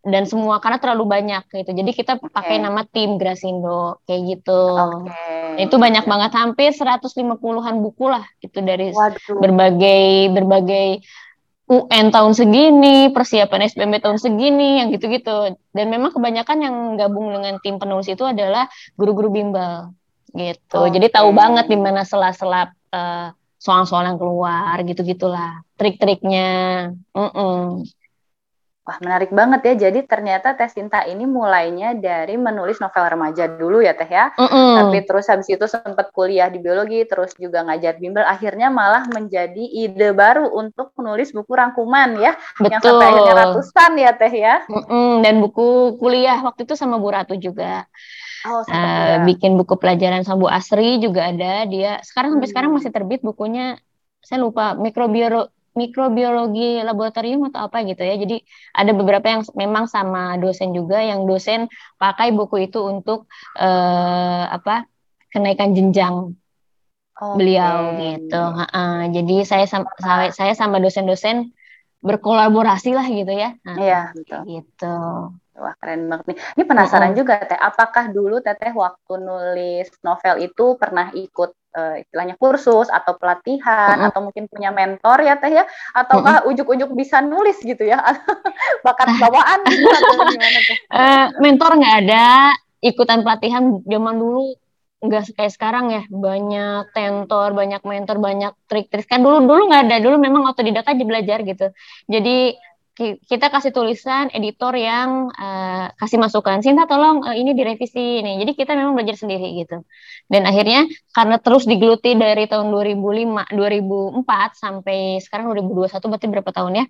dan 0.00 0.24
semua 0.24 0.64
karena 0.64 0.80
terlalu 0.80 1.04
banyak 1.04 1.44
gitu. 1.52 1.76
Jadi 1.76 1.90
kita 1.92 2.16
okay. 2.16 2.32
pakai 2.32 2.56
nama 2.56 2.88
tim 2.88 3.20
Grasindo 3.20 4.00
kayak 4.08 4.40
gitu. 4.40 4.62
Okay. 5.04 5.68
Itu 5.68 5.76
banyak 5.76 6.08
banget 6.08 6.32
hampir 6.32 6.72
150-an 6.72 7.76
buku 7.84 8.08
lah 8.08 8.24
itu 8.40 8.58
dari 8.64 8.96
Waduh. 8.96 9.36
berbagai 9.36 10.32
berbagai 10.32 11.04
UN 11.70 12.10
tahun 12.10 12.34
segini, 12.34 13.14
persiapan 13.14 13.70
SPM 13.70 14.02
tahun 14.02 14.18
segini, 14.18 14.82
yang 14.82 14.90
gitu-gitu. 14.90 15.54
Dan 15.70 15.86
memang 15.86 16.10
kebanyakan 16.10 16.58
yang 16.66 16.74
gabung 16.98 17.30
dengan 17.30 17.62
tim 17.62 17.78
penulis 17.78 18.10
itu 18.10 18.26
adalah 18.26 18.66
guru-guru 18.98 19.30
bimbel 19.30 19.94
gitu. 20.34 20.78
Okay. 20.86 20.92
Jadi 20.98 21.06
tahu 21.10 21.30
banget 21.34 21.66
di 21.66 21.78
mana 21.78 22.06
sela-sela 22.06 22.70
uh, 22.94 23.28
soal-soal 23.60 24.08
yang 24.08 24.16
keluar 24.16 24.80
gitu-gitulah 24.88 25.60
trik-triknya. 25.76 26.90
Mm 27.12 27.30
-mm. 27.30 27.60
Wah 28.80 28.96
menarik 29.04 29.30
banget 29.30 29.60
ya. 29.62 29.74
Jadi 29.86 30.08
ternyata 30.08 30.56
tes 30.56 30.72
cinta 30.72 31.04
ini 31.04 31.28
mulainya 31.28 31.92
dari 31.92 32.40
menulis 32.40 32.80
novel 32.80 33.04
remaja 33.12 33.44
dulu 33.46 33.84
ya 33.84 33.92
teh 33.92 34.08
ya. 34.08 34.32
Mm 34.34 34.48
-mm. 34.48 34.70
Tapi 34.80 34.98
terus 35.04 35.28
habis 35.28 35.46
itu 35.52 35.62
sempat 35.68 36.08
kuliah 36.16 36.48
di 36.48 36.58
biologi, 36.58 37.04
terus 37.04 37.36
juga 37.36 37.60
ngajar 37.68 38.00
bimbel. 38.00 38.24
Akhirnya 38.24 38.72
malah 38.72 39.04
menjadi 39.12 39.60
ide 39.60 40.16
baru 40.16 40.48
untuk 40.56 40.96
menulis 40.96 41.30
buku 41.36 41.52
rangkuman 41.52 42.16
ya. 42.16 42.32
Betul. 42.56 42.72
Yang 42.72 42.82
sampai 42.88 43.06
akhirnya 43.12 43.34
ratusan 43.44 43.92
ya 44.00 44.10
teh 44.16 44.32
ya. 44.32 44.54
Mm 44.66 44.82
-mm. 44.88 45.10
Dan 45.20 45.34
buku 45.44 46.00
kuliah 46.00 46.40
waktu 46.40 46.64
itu 46.64 46.72
sama 46.72 46.96
Bu 46.96 47.12
Ratu 47.12 47.36
juga. 47.36 47.84
Oh, 48.48 48.64
uh, 48.64 49.24
bikin 49.28 49.60
buku 49.60 49.76
pelajaran 49.76 50.24
sama 50.24 50.44
Bu 50.44 50.48
Asri 50.48 50.96
juga 51.02 51.28
ada. 51.28 51.68
Dia 51.68 52.00
sekarang 52.00 52.36
sampai 52.36 52.48
sekarang 52.48 52.70
masih 52.72 52.92
terbit 52.92 53.20
bukunya. 53.20 53.76
Saya 54.20 54.44
lupa 54.44 54.76
mikrobiologi 54.76 55.52
mikrobiologi 55.70 56.82
laboratorium 56.82 57.46
atau 57.52 57.70
apa 57.70 57.86
gitu 57.86 58.02
ya. 58.02 58.18
Jadi 58.18 58.42
ada 58.74 58.90
beberapa 58.90 59.26
yang 59.30 59.42
memang 59.54 59.86
sama 59.86 60.34
dosen 60.40 60.74
juga 60.74 60.98
yang 60.98 61.24
dosen 61.30 61.70
pakai 61.96 62.34
buku 62.34 62.66
itu 62.66 62.82
untuk 62.82 63.30
uh, 63.54 64.44
apa 64.50 64.90
kenaikan 65.30 65.70
jenjang 65.70 66.34
okay. 67.14 67.36
beliau 67.38 67.94
gitu. 68.02 68.42
Uh, 68.42 68.62
uh, 68.66 68.98
jadi 69.14 69.36
saya 69.46 69.66
saya 69.70 70.34
saya 70.34 70.52
sama 70.58 70.82
dosen-dosen 70.82 71.54
berkolaborasi 72.02 72.96
lah 72.96 73.06
gitu 73.06 73.30
ya. 73.30 73.54
Nah, 73.62 73.76
iya. 73.78 74.02
betul 74.16 74.40
gitu 74.48 74.96
Wah 75.60 75.76
keren 75.76 76.08
banget 76.08 76.26
nih. 76.32 76.38
Ini 76.56 76.64
penasaran 76.64 77.12
oh. 77.12 77.16
juga 77.20 77.44
Teh, 77.44 77.60
apakah 77.60 78.08
dulu 78.08 78.40
Teteh 78.40 78.72
waktu 78.72 79.12
nulis 79.20 79.92
novel 80.00 80.40
itu 80.40 80.80
pernah 80.80 81.12
ikut 81.12 81.50
uh, 81.76 82.00
istilahnya 82.00 82.40
kursus 82.40 82.88
atau 82.88 83.14
pelatihan 83.20 84.00
uh 84.00 84.08
atau 84.10 84.24
mungkin 84.24 84.48
punya 84.48 84.72
mentor 84.72 85.20
ya 85.20 85.36
Teh 85.36 85.52
ya? 85.52 85.64
Ataukah 85.92 86.42
uh 86.42 86.48
ujuk-ujuk 86.48 86.96
bisa 86.96 87.20
nulis 87.20 87.60
gitu 87.60 87.84
ya? 87.84 88.00
Bakat 88.86 89.12
bawaan 89.20 89.60
gitu 89.68 89.84
atau 89.84 90.24
gimana 90.32 90.58
Teh? 90.64 90.78
Uh, 90.88 91.26
mentor 91.44 91.70
nggak 91.76 91.96
ada, 92.08 92.56
ikutan 92.80 93.20
pelatihan 93.20 93.84
zaman 93.84 94.16
dulu 94.16 94.56
nggak 95.00 95.32
kayak 95.32 95.52
sekarang 95.56 95.88
ya 95.88 96.04
banyak 96.12 96.92
tentor 96.92 97.56
banyak 97.56 97.80
mentor 97.88 98.20
banyak 98.20 98.52
trik-trik 98.68 99.08
kan 99.08 99.24
dulu 99.24 99.40
dulu 99.48 99.72
nggak 99.72 99.88
ada 99.88 99.96
dulu 99.96 100.20
memang 100.20 100.44
otodidak 100.44 100.84
aja 100.84 101.04
belajar 101.08 101.40
gitu 101.40 101.72
jadi 102.04 102.52
kita 102.98 103.48
kasih 103.48 103.72
tulisan 103.72 104.28
editor 104.34 104.76
yang 104.76 105.32
uh, 105.32 105.88
kasih 105.96 106.20
masukan 106.20 106.60
Sinta 106.60 106.84
tolong 106.84 107.24
uh, 107.24 107.32
ini 107.32 107.56
direvisi 107.56 108.20
ini. 108.20 108.36
Jadi 108.42 108.52
kita 108.52 108.76
memang 108.76 108.92
belajar 108.92 109.16
sendiri 109.16 109.56
gitu. 109.56 109.80
Dan 110.28 110.44
akhirnya 110.44 110.84
karena 111.16 111.40
terus 111.40 111.64
digeluti 111.64 112.12
dari 112.18 112.44
tahun 112.50 112.68
2005 112.68 113.56
2004 113.56 114.26
sampai 114.52 115.22
sekarang 115.22 115.48
2021 115.54 116.10
berarti 116.10 116.26
berapa 116.28 116.50
tahun 116.52 116.72
ya? 116.76 116.84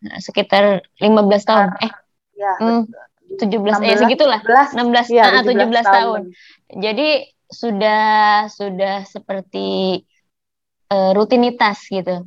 Nah, 0.00 0.18
sekitar 0.22 0.64
15 0.96 1.44
tahun. 1.44 1.68
Eh 1.84 1.92
ya, 2.40 2.52
hmm, 2.56 2.82
17 3.36 3.84
16, 3.84 3.84
eh 3.84 3.96
segitulah. 4.00 4.40
16 4.40 5.12
ya, 5.12 5.24
uh, 5.28 5.44
17, 5.44 5.60
17 5.60 5.60
tahun. 5.60 5.84
tahun. 5.84 6.20
Jadi 6.80 7.08
sudah 7.50 8.02
sudah 8.46 8.96
seperti 9.04 10.00
uh, 10.88 11.10
rutinitas 11.12 11.82
gitu 11.90 12.24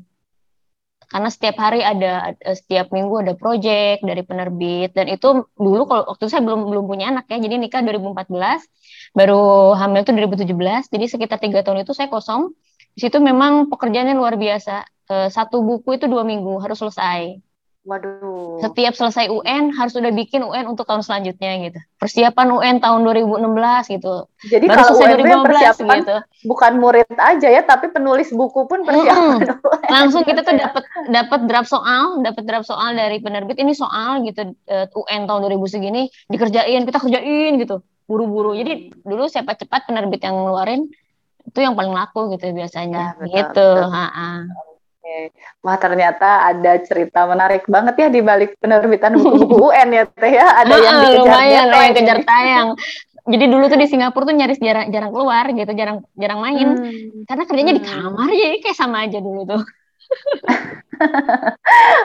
karena 1.14 1.30
setiap 1.30 1.56
hari 1.62 1.86
ada 1.86 2.34
setiap 2.42 2.90
minggu 2.90 3.22
ada 3.22 3.34
project 3.38 4.02
dari 4.02 4.26
penerbit. 4.26 4.98
Dan 4.98 5.14
itu 5.14 5.46
dulu 5.54 5.86
kalau 5.86 6.04
waktu 6.10 6.26
saya 6.26 6.42
belum 6.42 6.66
belum 6.74 6.86
punya 6.90 7.06
anak 7.14 7.30
ya. 7.30 7.38
Jadi 7.38 7.56
nikah 7.62 7.86
2014 7.86 8.66
baru 9.14 9.78
hamil 9.78 10.02
itu 10.02 10.12
2017 10.18 10.90
jadi 10.90 11.06
sekitar 11.06 11.38
tiga 11.38 11.62
tahun 11.62 11.86
itu 11.86 11.94
saya 11.94 12.10
kosong. 12.10 12.58
Di 12.98 13.00
situ 13.06 13.22
memang 13.22 13.70
pekerjaannya 13.70 14.18
luar 14.18 14.36
biasa. 14.42 14.90
Eh, 15.14 15.30
satu 15.30 15.62
buku 15.62 16.02
itu 16.02 16.06
dua 16.10 16.26
minggu 16.26 16.58
harus 16.64 16.82
selesai 16.82 17.38
Waduh. 17.84 18.64
Setiap 18.64 18.96
selesai 18.96 19.28
UN 19.28 19.76
harus 19.76 19.92
sudah 19.92 20.08
bikin 20.16 20.40
UN 20.40 20.72
untuk 20.72 20.88
tahun 20.88 21.04
selanjutnya 21.04 21.68
gitu. 21.68 21.80
Persiapan 22.00 22.48
UN 22.56 22.76
tahun 22.80 23.04
2016 23.04 23.96
gitu. 24.00 24.16
Jadi 24.48 24.66
Baru 24.72 24.78
kalau 24.80 24.92
UN 25.04 25.12
2015 25.20 25.44
persiapan 25.44 25.98
gitu. 26.00 26.18
bukan 26.48 26.72
murid 26.80 27.08
aja 27.20 27.48
ya, 27.52 27.62
tapi 27.68 27.92
penulis 27.92 28.32
buku 28.32 28.68
pun 28.72 28.88
persiapan. 28.88 29.12
Mm 29.34 29.40
-hmm. 29.40 29.92
Langsung 29.92 30.24
kita 30.24 30.48
tuh 30.48 30.56
dapat 30.56 30.84
dapat 31.12 31.40
draft 31.48 31.70
soal, 31.70 32.24
dapat 32.24 32.44
draft 32.48 32.68
soal 32.68 32.96
dari 32.96 33.20
penerbit 33.20 33.60
ini 33.60 33.76
soal 33.76 34.24
gitu 34.24 34.56
uh, 34.72 34.88
eh, 34.88 35.00
UN 35.00 35.28
tahun 35.28 35.52
2000 35.52 35.74
segini 35.74 36.08
dikerjain, 36.32 36.88
kita 36.88 37.00
kerjain 37.04 37.60
gitu. 37.60 37.84
Buru-buru. 38.08 38.56
Jadi 38.56 38.96
dulu 39.04 39.28
siapa 39.28 39.60
cepat 39.60 39.92
penerbit 39.92 40.24
yang 40.24 40.40
ngeluarin 40.40 40.88
itu 41.44 41.60
yang 41.60 41.76
paling 41.76 41.92
laku 41.92 42.32
gitu 42.32 42.48
biasanya. 42.56 43.20
Ya, 43.20 43.20
betul, 43.20 43.36
gitu. 43.36 43.68
Betul. 43.76 43.92
Ha 43.92 44.08
-ha. 44.08 44.30
Wah 45.64 45.78
ternyata 45.80 46.48
ada 46.48 46.80
cerita 46.80 47.28
menarik 47.28 47.68
banget 47.68 47.96
ya 47.96 48.08
di 48.08 48.22
balik 48.24 48.56
penerbitan 48.60 49.16
buku-buku 49.20 49.72
UN 49.72 49.90
ya 49.92 50.04
Teh 50.08 50.32
ya. 50.32 50.48
Ada 50.64 50.74
yang 50.80 50.96
dikejar 51.04 51.22
lumayan, 51.24 51.64
lumayan 51.68 51.92
kejar 51.96 52.20
tayang. 52.24 52.68
Jadi 53.24 53.46
dulu 53.48 53.64
tuh 53.72 53.80
di 53.80 53.88
Singapura 53.88 54.28
tuh 54.28 54.36
nyaris 54.36 54.60
jarang 54.60 54.92
jarang 54.92 55.12
keluar 55.16 55.46
gitu, 55.52 55.72
jarang 55.72 56.04
jarang 56.20 56.40
main. 56.44 56.68
Hmm. 56.76 57.24
Karena 57.24 57.44
kerjanya 57.48 57.74
hmm. 57.76 57.80
di 57.80 57.84
kamar 57.88 58.30
jadi 58.32 58.58
kayak 58.60 58.78
sama 58.78 58.98
aja 59.08 59.20
dulu 59.20 59.42
tuh. 59.48 59.64
Oke 61.04 61.10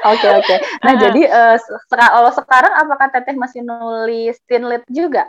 oke. 0.00 0.16
Okay, 0.16 0.32
okay. 0.40 0.58
Nah 0.80 0.94
uh. 0.96 0.98
jadi 0.98 1.22
uh, 1.28 1.56
kalau 1.92 2.32
sekarang 2.32 2.72
apakah 2.72 3.06
Teteh 3.12 3.36
masih 3.36 3.60
nulis 3.62 4.40
teen 4.48 4.64
lit 4.64 4.82
juga? 4.88 5.28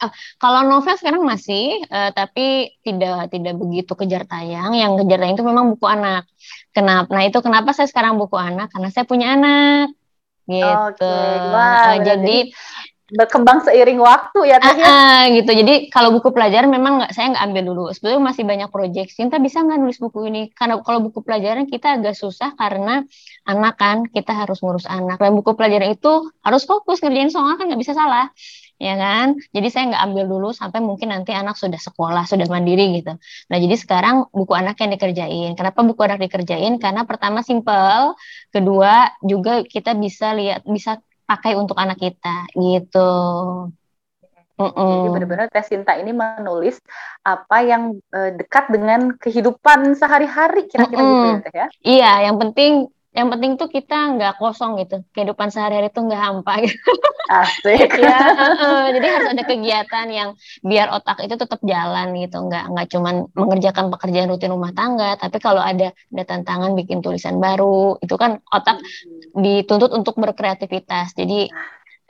Uh, 0.00 0.12
kalau 0.40 0.64
novel 0.64 0.96
sekarang 0.96 1.22
masih, 1.22 1.76
uh, 1.92 2.10
tapi 2.16 2.72
tidak 2.80 3.28
tidak 3.28 3.54
begitu 3.60 3.92
kejar 3.92 4.24
tayang. 4.24 4.72
Yang 4.72 5.04
kejar 5.04 5.18
tayang 5.20 5.36
itu 5.36 5.44
memang 5.44 5.76
buku 5.76 5.86
anak. 5.86 6.24
Kenapa? 6.72 7.12
Nah 7.12 7.22
itu 7.28 7.38
kenapa 7.44 7.76
saya 7.76 7.86
sekarang 7.86 8.16
buku 8.16 8.40
anak? 8.40 8.72
Karena 8.72 8.88
saya 8.88 9.04
punya 9.04 9.36
anak, 9.36 9.92
gitu. 10.48 10.66
Okay. 10.96 11.36
Wah, 11.52 11.94
uh, 11.94 11.96
jadi 12.00 12.36
berkembang 13.10 13.66
seiring 13.66 13.98
waktu 13.98 14.54
ya 14.54 14.56
uh, 14.62 14.70
uh, 14.70 15.20
gitu 15.34 15.50
jadi 15.50 15.90
kalau 15.90 16.14
buku 16.14 16.30
pelajaran 16.30 16.70
memang 16.70 17.02
nggak 17.02 17.12
saya 17.12 17.34
nggak 17.34 17.44
ambil 17.50 17.62
dulu 17.74 17.84
sebetulnya 17.90 18.22
masih 18.30 18.44
banyak 18.46 18.68
proyek 18.70 19.10
Cinta 19.10 19.42
bisa 19.42 19.66
nggak 19.66 19.78
nulis 19.82 19.98
buku 19.98 20.30
ini 20.30 20.42
karena 20.54 20.78
kalau 20.86 21.02
buku 21.02 21.26
pelajaran 21.26 21.66
kita 21.66 21.98
agak 21.98 22.14
susah 22.14 22.54
karena 22.54 23.02
anak 23.50 23.74
kan 23.76 24.06
kita 24.06 24.30
harus 24.30 24.62
ngurus 24.62 24.86
anak 24.86 25.18
dan 25.18 25.34
buku 25.34 25.58
pelajaran 25.58 25.90
itu 25.90 26.30
harus 26.46 26.62
fokus 26.62 27.02
ngerjain 27.02 27.34
soal 27.34 27.58
kan 27.58 27.66
nggak 27.66 27.82
bisa 27.82 27.98
salah 27.98 28.30
ya 28.80 28.96
kan? 28.96 29.36
Jadi 29.52 29.68
saya 29.68 29.84
nggak 29.92 30.02
ambil 30.08 30.24
dulu 30.24 30.48
sampai 30.56 30.80
mungkin 30.80 31.12
nanti 31.12 31.36
anak 31.36 31.60
sudah 31.60 31.76
sekolah, 31.76 32.24
sudah 32.24 32.48
mandiri 32.48 32.96
gitu. 32.96 33.12
Nah, 33.52 33.58
jadi 33.60 33.76
sekarang 33.76 34.32
buku 34.32 34.56
anak 34.56 34.80
yang 34.80 34.96
dikerjain. 34.96 35.52
Kenapa 35.52 35.84
buku 35.84 36.00
anak 36.00 36.24
dikerjain? 36.24 36.80
Karena 36.80 37.04
pertama 37.04 37.44
simple, 37.44 38.16
kedua 38.48 39.12
juga 39.20 39.60
kita 39.68 39.92
bisa 39.92 40.32
lihat 40.32 40.64
bisa 40.64 40.96
pakai 41.28 41.54
untuk 41.54 41.76
anak 41.76 42.00
kita 42.00 42.48
gitu. 42.56 43.12
Mm 44.60 44.72
-mm. 44.76 44.92
Jadi 44.92 45.08
benar-benar 45.16 45.46
Teh 45.48 45.64
Sinta 45.64 45.96
ini 45.96 46.12
menulis 46.12 46.76
apa 47.24 47.64
yang 47.64 47.96
uh, 48.12 48.30
dekat 48.36 48.68
dengan 48.68 49.16
kehidupan 49.16 49.96
sehari-hari 49.96 50.68
kira-kira 50.68 51.00
mm 51.00 51.08
-mm. 51.08 51.16
gitu 51.16 51.28
ya 51.28 51.38
Teh 51.40 51.54
ya? 51.54 51.66
Iya, 51.80 52.12
yang 52.28 52.36
penting 52.36 52.72
yang 53.10 53.26
penting 53.26 53.58
tuh 53.58 53.66
kita 53.66 54.14
nggak 54.14 54.38
kosong 54.38 54.78
gitu. 54.78 55.02
Kehidupan 55.10 55.50
sehari-hari 55.50 55.90
tuh 55.90 56.06
nggak 56.06 56.22
hampa 56.22 56.62
gitu. 56.62 56.90
asik. 57.30 57.90
Ya 58.02 58.18
uh, 58.34 58.86
jadi 58.94 59.06
harus 59.06 59.28
ada 59.34 59.42
kegiatan 59.46 60.06
yang 60.10 60.28
biar 60.62 60.90
otak 60.94 61.22
itu 61.26 61.34
tetap 61.34 61.58
jalan 61.66 62.14
gitu. 62.14 62.38
Nggak 62.46 62.64
nggak 62.70 62.86
cuman 62.94 63.14
mengerjakan 63.34 63.90
pekerjaan 63.90 64.30
rutin 64.30 64.54
rumah 64.54 64.70
tangga 64.70 65.18
tapi 65.18 65.42
kalau 65.42 65.62
ada 65.62 65.90
ada 65.90 66.24
tantangan 66.26 66.74
bikin 66.78 67.02
tulisan 67.02 67.42
baru 67.42 67.98
itu 67.98 68.14
kan 68.14 68.38
otak 68.46 68.78
hmm. 68.78 69.42
dituntut 69.42 69.90
untuk 69.90 70.14
berkreativitas. 70.14 71.14
Jadi 71.18 71.50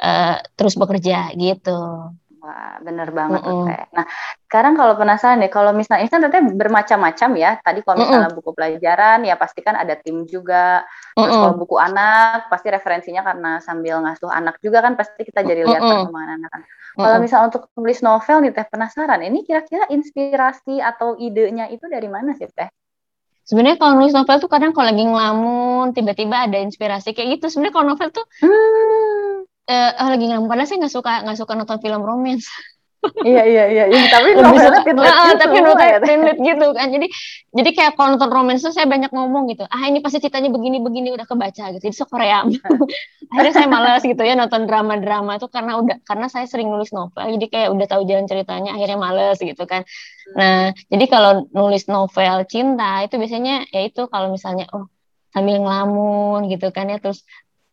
uh, 0.05 0.37
terus 0.57 0.77
bekerja 0.77 1.33
gitu 1.33 2.13
Wah, 2.41 2.81
bener 2.81 3.09
banget 3.13 3.45
mm 3.45 3.53
-mm. 3.53 3.67
Teh. 3.69 3.83
Nah, 3.93 4.05
sekarang 4.49 4.73
kalau 4.73 4.97
penasaran 4.97 5.45
nih, 5.45 5.53
kalau 5.53 5.77
misalnya 5.77 6.09
kan 6.09 6.25
Teteh 6.25 6.41
bermacam-macam 6.57 7.31
ya. 7.37 7.51
Tadi 7.61 7.85
kalau 7.85 8.01
misalnya 8.01 8.21
mm 8.25 8.33
-mm. 8.33 8.39
buku 8.41 8.51
pelajaran, 8.57 9.19
ya 9.29 9.35
pasti 9.37 9.61
kan 9.61 9.77
ada 9.77 9.95
tim 10.01 10.25
juga. 10.25 10.89
Terus 11.13 11.29
mm 11.29 11.37
-mm. 11.37 11.43
kalau 11.45 11.55
buku 11.61 11.77
anak, 11.77 12.49
pasti 12.49 12.69
referensinya 12.73 13.21
karena 13.21 13.61
sambil 13.61 14.01
ngasuh 14.01 14.33
anak 14.33 14.57
juga 14.65 14.81
kan, 14.81 14.97
pasti 14.97 15.21
kita 15.21 15.45
jadi 15.45 15.69
lihat 15.69 15.85
mm 15.85 15.85
-mm. 15.85 15.93
perkembangan 16.01 16.33
anak 16.41 16.51
kan. 16.51 16.63
Kalau 16.91 17.17
misalnya 17.23 17.47
untuk 17.53 17.63
tulis 17.77 17.99
novel 18.01 18.37
nih 18.41 18.53
Teh, 18.57 18.67
penasaran, 18.67 19.21
ini 19.21 19.39
kira-kira 19.45 19.85
inspirasi 19.93 20.81
atau 20.81 21.15
idenya 21.21 21.69
itu 21.69 21.85
dari 21.93 22.09
mana 22.09 22.33
sih 22.35 22.49
Teh? 22.49 22.73
Sebenarnya 23.45 23.77
kalau 23.77 24.01
nulis 24.01 24.17
novel 24.17 24.37
tuh 24.41 24.49
kadang 24.49 24.73
kalau 24.73 24.89
lagi 24.89 25.05
ngelamun, 25.05 25.93
tiba-tiba 25.93 26.49
ada 26.49 26.57
inspirasi 26.57 27.13
kayak 27.13 27.37
gitu. 27.37 27.53
Sebenarnya 27.53 27.75
kalau 27.77 27.87
novel 27.93 28.09
tuh 28.15 28.25
hmm 28.41 29.50
uh, 29.71 29.91
oh, 30.03 30.09
lagi 30.11 30.25
ngelamun 30.27 30.49
padahal 30.51 30.67
saya 30.67 30.79
nggak 30.83 30.95
suka 30.95 31.13
nggak 31.23 31.39
suka 31.39 31.53
nonton 31.55 31.79
film 31.79 32.03
romance. 32.03 32.51
Iya 33.25 33.49
iya 33.49 33.65
iya. 33.73 33.85
Iya 33.89 34.13
tapi 34.13 34.37
novelnya 34.37 34.85
tit 34.85 34.93
uh, 34.93 35.33
gitu 35.33 35.41
tapi 35.41 35.57
novelnya 35.65 36.05
ya, 36.05 36.37
gitu 36.37 36.67
kan. 36.77 36.93
Jadi 36.93 37.07
jadi 37.49 37.71
kayak 37.73 37.93
kalau 37.97 38.13
nonton 38.13 38.29
romance 38.29 38.61
tuh 38.61 38.77
saya 38.77 38.85
banyak 38.85 39.09
ngomong 39.09 39.49
gitu 39.49 39.65
ah 39.65 39.89
ini 39.89 40.05
pasti 40.05 40.21
ceritanya 40.21 40.53
begini 40.53 40.85
begini 40.85 41.09
udah 41.09 41.25
kebaca 41.25 41.73
gitu. 41.73 41.81
Jadi 41.81 41.97
so 41.97 42.05
Korea 42.05 42.45
akhirnya 43.33 43.55
saya 43.57 43.69
malas 43.73 44.05
gitu 44.05 44.21
ya 44.21 44.37
nonton 44.37 44.69
drama 44.69 45.01
drama 45.01 45.41
tuh 45.41 45.49
karena 45.49 45.81
udah 45.81 45.97
karena 46.05 46.29
saya 46.29 46.45
sering 46.45 46.69
nulis 46.69 46.93
novel 46.93 47.25
jadi 47.41 47.47
kayak 47.49 47.69
udah 47.73 47.87
tahu 47.89 48.05
jalan 48.05 48.29
ceritanya 48.29 48.77
akhirnya 48.77 48.99
males 49.01 49.41
gitu 49.41 49.65
kan. 49.65 49.89
Nah 50.37 50.77
jadi 50.93 51.05
kalau 51.09 51.49
nulis 51.57 51.89
novel 51.89 52.45
cinta 52.53 53.01
itu 53.01 53.17
biasanya 53.17 53.65
ya 53.73 53.81
itu 53.81 54.13
kalau 54.13 54.29
misalnya 54.29 54.69
oh 54.77 54.93
sambil 55.33 55.57
ngelamun 55.63 56.53
gitu 56.53 56.69
kan 56.75 56.91
ya 56.93 57.01
terus 57.01 57.25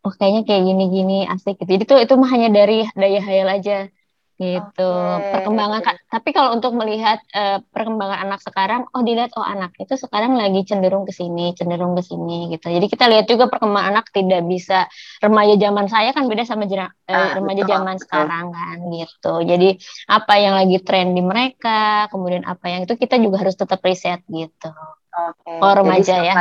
oh 0.08 0.14
kayaknya 0.16 0.42
kayak 0.48 0.62
gini-gini 0.64 1.28
asik 1.28 1.60
gitu. 1.60 1.70
Jadi 1.76 1.84
tuh 1.84 1.98
itu 2.00 2.14
mah 2.16 2.30
hanya 2.32 2.48
dari 2.48 2.88
daya 2.96 3.20
hayal 3.20 3.48
aja 3.52 3.92
gitu 4.38 4.86
okay. 4.86 5.34
perkembangan 5.34 5.82
tapi 6.06 6.30
kalau 6.30 6.54
untuk 6.54 6.70
melihat 6.78 7.18
uh, 7.34 7.58
perkembangan 7.74 8.22
anak 8.22 8.38
sekarang 8.38 8.86
oh 8.94 9.02
dilihat 9.02 9.34
oh 9.34 9.42
anak 9.42 9.74
itu 9.82 9.98
sekarang 9.98 10.38
lagi 10.38 10.62
cenderung 10.62 11.02
ke 11.02 11.10
sini 11.10 11.58
cenderung 11.58 11.98
ke 11.98 12.06
sini 12.06 12.54
gitu 12.54 12.70
jadi 12.70 12.86
kita 12.86 13.04
lihat 13.10 13.26
juga 13.26 13.50
perkembangan 13.50 13.90
anak 13.90 14.14
tidak 14.14 14.46
bisa 14.46 14.86
remaja 15.18 15.58
zaman 15.58 15.90
saya 15.90 16.14
kan 16.14 16.30
beda 16.30 16.46
sama 16.46 16.70
jera, 16.70 16.86
uh, 16.86 17.10
ah, 17.10 17.30
remaja 17.34 17.66
betul, 17.66 17.72
zaman 17.74 17.94
betul. 17.98 18.02
sekarang 18.06 18.46
kan 18.54 18.76
gitu 18.94 19.34
jadi 19.42 19.68
apa 20.06 20.34
yang 20.38 20.54
lagi 20.54 20.78
tren 20.86 21.06
di 21.18 21.22
mereka 21.26 22.06
kemudian 22.14 22.46
apa 22.46 22.66
yang 22.70 22.86
itu 22.86 22.94
kita 22.94 23.18
juga 23.18 23.42
harus 23.42 23.58
tetap 23.58 23.82
riset 23.82 24.22
gitu 24.30 24.70
okay. 25.10 25.58
oh 25.58 25.72
remaja 25.74 26.14
jadi, 26.22 26.26
ya 26.30 26.34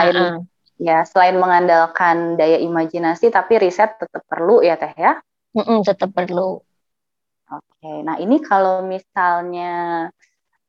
Ya, 0.78 1.02
selain 1.10 1.42
mengandalkan 1.42 2.38
daya 2.38 2.62
imajinasi, 2.62 3.34
tapi 3.34 3.58
riset 3.58 3.98
tetap 3.98 4.22
perlu 4.30 4.62
ya 4.62 4.78
Teh 4.78 4.94
ya? 4.94 5.18
Mm-mm, 5.58 5.82
tetap 5.82 6.14
perlu. 6.14 6.62
Oke, 7.50 7.92
nah 8.06 8.22
ini 8.22 8.38
kalau 8.44 8.86
misalnya 8.86 10.06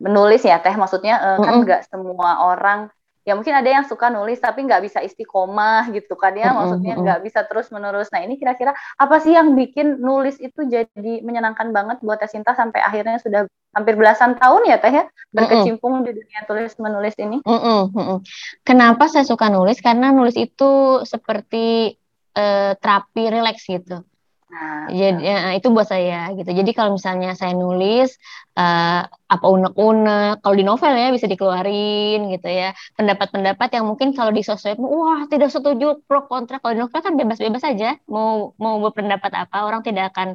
menulis 0.01 0.41
ya 0.49 0.65
Teh, 0.65 0.73
maksudnya 0.73 1.21
mm-hmm. 1.21 1.45
kan 1.45 1.55
nggak 1.61 1.83
semua 1.93 2.31
orang 2.49 2.89
ya 3.29 3.37
mungkin 3.37 3.53
ada 3.53 3.69
yang 3.69 3.85
suka 3.85 4.09
nulis 4.09 4.41
tapi 4.41 4.65
nggak 4.65 4.89
bisa 4.89 5.05
istiqomah 5.05 5.93
gitu 5.93 6.17
kan 6.17 6.33
ya 6.33 6.57
maksudnya 6.57 6.97
nggak 6.97 7.21
bisa 7.21 7.45
terus 7.45 7.69
menerus 7.69 8.09
nah 8.09 8.25
ini 8.25 8.41
kira-kira 8.41 8.73
apa 8.97 9.21
sih 9.21 9.37
yang 9.37 9.53
bikin 9.53 10.01
nulis 10.01 10.41
itu 10.41 10.65
jadi 10.65 11.21
menyenangkan 11.21 11.69
banget 11.77 12.01
buat 12.01 12.17
Teh 12.17 12.33
Sinta 12.33 12.57
sampai 12.57 12.81
akhirnya 12.81 13.21
sudah 13.21 13.45
hampir 13.77 14.01
belasan 14.01 14.41
tahun 14.41 14.65
ya 14.65 14.81
Teh 14.81 14.97
ya 14.97 15.05
berkecimpung 15.37 16.01
mm 16.01 16.01
-mm. 16.01 16.07
di 16.09 16.13
dunia 16.17 16.41
tulis 16.49 16.73
menulis 16.81 17.15
ini? 17.21 17.37
Mm 17.45 17.93
-mm. 17.93 18.17
kenapa 18.65 19.13
saya 19.13 19.29
suka 19.29 19.53
nulis? 19.53 19.85
Karena 19.85 20.09
nulis 20.09 20.33
itu 20.41 21.05
seperti 21.05 21.93
uh, 22.33 22.73
terapi 22.81 23.29
rileks 23.29 23.69
gitu 23.69 24.09
Nah, 24.49 24.89
jadi 24.89 25.21
ya, 25.21 25.37
itu 25.61 25.69
buat 25.69 25.85
saya 25.85 26.33
gitu. 26.33 26.49
Jadi 26.49 26.71
kalau 26.73 26.97
misalnya 26.97 27.37
saya 27.37 27.53
nulis 27.53 28.17
uh, 28.57 29.05
apa 29.05 29.45
unek-unek, 29.45 30.41
kalau 30.41 30.55
di 30.57 30.65
novel 30.65 30.97
ya 30.97 31.13
bisa 31.13 31.29
dikeluarin 31.29 32.33
gitu 32.33 32.49
ya. 32.49 32.73
Pendapat-pendapat 32.97 33.69
yang 33.77 33.85
mungkin 33.85 34.17
kalau 34.17 34.33
di 34.33 34.41
sosmed 34.41 34.81
wah 34.81 35.29
tidak 35.29 35.53
setuju 35.53 36.01
pro 36.09 36.25
kontra. 36.25 36.57
Kalau 36.65 36.73
di 36.73 36.81
novel 36.81 37.01
kan 37.05 37.13
bebas-bebas 37.21 37.61
saja 37.61 38.01
mau 38.09 38.57
mau 38.57 38.81
berpendapat 38.89 39.37
apa 39.37 39.69
orang 39.69 39.85
tidak 39.85 40.17
akan 40.17 40.29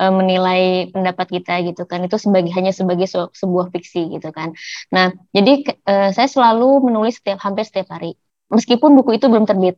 uh, 0.00 0.12
menilai 0.16 0.88
pendapat 0.88 1.26
kita 1.28 1.60
gitu 1.68 1.84
kan. 1.84 2.00
Itu 2.08 2.16
sebagai 2.16 2.48
hanya 2.56 2.72
sebagai 2.72 3.04
se 3.04 3.20
sebuah 3.36 3.68
fiksi 3.68 4.16
gitu 4.16 4.32
kan. 4.32 4.56
Nah, 4.96 5.12
jadi 5.36 5.76
uh, 5.84 6.08
saya 6.16 6.28
selalu 6.32 6.88
menulis 6.88 7.20
setiap 7.20 7.44
hampir 7.44 7.68
setiap 7.68 7.92
hari. 7.92 8.16
Meskipun 8.48 8.96
buku 8.96 9.20
itu 9.20 9.28
belum 9.28 9.44
terbit 9.44 9.76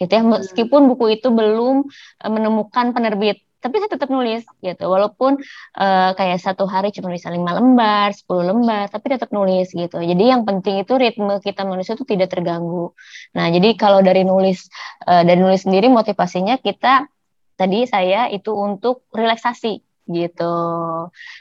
gitu 0.00 0.10
ya 0.10 0.22
hmm. 0.22 0.30
meskipun 0.42 0.90
buku 0.90 1.20
itu 1.20 1.30
belum 1.30 1.86
uh, 2.22 2.30
menemukan 2.30 2.90
penerbit 2.90 3.44
tapi 3.64 3.80
saya 3.80 3.96
tetap 3.96 4.12
nulis 4.12 4.44
gitu. 4.60 4.84
Walaupun 4.92 5.40
uh, 5.80 6.10
kayak 6.12 6.36
satu 6.36 6.68
hari 6.68 6.92
cuma 6.92 7.08
bisa 7.08 7.32
lima 7.32 7.56
lembar 7.56 8.12
10 8.12 8.28
lembar 8.28 8.92
tapi 8.92 9.16
tetap 9.16 9.32
nulis 9.32 9.72
gitu. 9.72 10.04
Jadi 10.04 10.20
yang 10.20 10.44
penting 10.44 10.84
itu 10.84 10.92
ritme 11.00 11.40
kita 11.40 11.64
menulis 11.64 11.88
itu 11.88 12.04
tidak 12.04 12.28
terganggu. 12.28 12.92
Nah 13.32 13.48
jadi 13.48 13.72
kalau 13.80 14.04
dari 14.04 14.28
nulis 14.28 14.68
uh, 15.08 15.24
dari 15.24 15.40
nulis 15.40 15.64
sendiri 15.64 15.88
motivasinya 15.88 16.60
kita 16.60 17.08
tadi 17.56 17.88
saya 17.88 18.28
itu 18.28 18.52
untuk 18.52 19.08
relaksasi 19.16 19.80
gitu. 20.12 20.56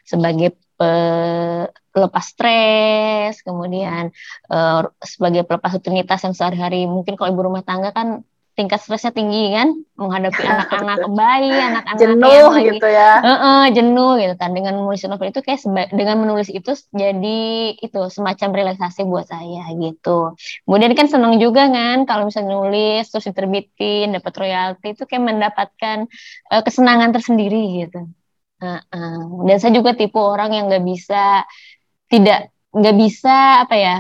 Sebagai 0.08 0.56
pelepas 1.94 2.24
stres 2.24 3.40
kemudian 3.44 4.16
uh, 4.48 4.88
sebagai 5.04 5.44
pelepas 5.44 5.76
rutinitas 5.76 6.24
yang 6.24 6.36
sehari-hari. 6.36 6.88
Mungkin 6.88 7.20
kalau 7.20 7.36
ibu 7.36 7.52
rumah 7.52 7.68
tangga 7.68 7.92
kan 7.92 8.24
tingkat 8.54 8.80
stresnya 8.82 9.14
tinggi 9.14 9.54
kan? 9.54 9.74
Menghadapi 9.98 10.42
anak-anak 10.54 11.00
bayi 11.14 11.54
anak-anak 11.54 12.02
jenuh 12.02 12.52
yang 12.54 12.76
gitu 12.78 12.88
ya. 12.90 13.12
Uh 13.20 13.32
-uh, 13.34 13.62
jenuh 13.74 14.12
gitu 14.22 14.36
kan. 14.38 14.50
Dengan 14.54 14.74
menulis 14.82 15.02
novel 15.06 15.30
itu 15.30 15.42
kayak 15.42 15.62
dengan 15.94 16.18
menulis 16.22 16.50
itu 16.50 16.72
jadi 16.94 17.42
itu 17.78 18.00
semacam 18.14 18.50
relaksasi 18.54 19.06
buat 19.06 19.26
saya 19.30 19.70
gitu. 19.78 20.38
Kemudian 20.66 20.94
kan 20.94 21.08
seneng 21.10 21.38
juga 21.42 21.70
kan 21.70 22.06
kalau 22.06 22.30
misalnya 22.30 22.54
nulis 22.54 23.10
terus 23.10 23.26
diterbitin 23.30 24.14
dapat 24.16 24.34
royalti 24.38 24.98
itu 24.98 25.04
kayak 25.06 25.24
mendapatkan 25.24 26.10
uh, 26.54 26.62
kesenangan 26.62 27.14
tersendiri 27.14 27.86
gitu. 27.86 28.10
Uh 28.64 28.80
-uh. 28.80 29.44
dan 29.44 29.60
saya 29.60 29.76
juga 29.76 29.92
tipe 29.92 30.16
orang 30.16 30.56
yang 30.56 30.72
nggak 30.72 30.88
bisa 30.88 31.44
tidak 32.08 32.48
nggak 32.72 32.96
bisa 32.96 33.68
apa 33.68 33.76
ya 33.76 33.96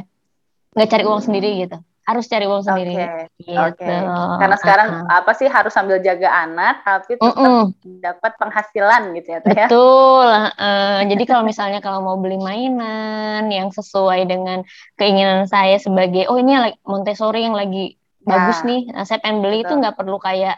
nggak 0.72 0.89
cari 0.89 1.04
uang 1.04 1.20
sendiri 1.20 1.68
gitu 1.68 1.78
harus 2.04 2.26
cari 2.28 2.46
uang 2.46 2.63
sendiri. 2.63 2.96
Oke. 3.00 3.08
Okay. 3.08 3.26
Gitu. 3.39 3.56
Okay. 3.56 4.00
Karena 4.39 4.58
sekarang 4.60 4.88
uh 4.92 4.96
-huh. 5.08 5.18
apa 5.24 5.32
sih 5.39 5.48
harus 5.48 5.72
sambil 5.72 5.98
jaga 6.04 6.30
anak 6.30 6.84
tapi 6.84 7.16
tetap 7.16 7.32
uh 7.32 7.39
-uh. 7.39 7.63
dapat 8.04 8.32
penghasilan 8.36 9.02
gitu 9.16 9.28
ya, 9.32 9.39
Teh 9.39 9.56
ya. 9.56 9.68
Betul. 9.72 10.30
Uh, 10.60 11.00
jadi 11.08 11.24
kalau 11.24 11.44
misalnya 11.48 11.80
kalau 11.80 12.04
mau 12.04 12.18
beli 12.20 12.36
mainan 12.39 13.48
yang 13.48 13.72
sesuai 13.72 14.28
dengan 14.28 14.68
keinginan 15.00 15.48
saya 15.48 15.80
sebagai 15.80 16.28
oh 16.28 16.36
ini 16.36 16.60
like 16.60 16.80
Montessori 16.84 17.48
yang 17.48 17.56
lagi 17.56 17.96
ya. 17.96 18.28
bagus 18.28 18.60
nih, 18.68 18.92
nah, 18.92 19.08
saya 19.08 19.24
pengen 19.24 19.39
beli 19.39 19.63
Betul. 19.63 19.68
itu 19.72 19.74
nggak 19.80 19.96
perlu 19.96 20.18
kayak 20.20 20.56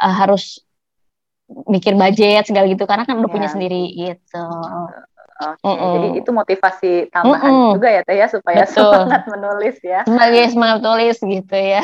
uh, 0.00 0.14
harus 0.16 0.64
mikir 1.68 1.92
budget 1.92 2.48
segala 2.48 2.64
gitu 2.64 2.88
karena 2.88 3.04
kan 3.04 3.20
udah 3.20 3.28
ya. 3.28 3.34
punya 3.36 3.48
sendiri 3.52 3.92
gitu. 3.92 4.46
Oke, 5.60 5.68
mm 5.68 5.76
-mm. 5.76 5.92
jadi 5.92 6.08
itu 6.16 6.30
motivasi 6.32 6.92
tambahan 7.12 7.52
mm 7.52 7.60
-mm. 7.60 7.72
juga 7.76 7.88
ya 7.92 8.02
Teh 8.06 8.16
ya 8.16 8.26
supaya 8.32 8.64
Betul. 8.64 8.72
semangat 8.72 9.22
menulis 9.28 9.76
ya. 9.84 10.00
Sebagai 10.08 10.44
semangat 10.50 10.78
tulis 10.80 11.16
gitu 11.20 11.56
ya. 11.56 11.82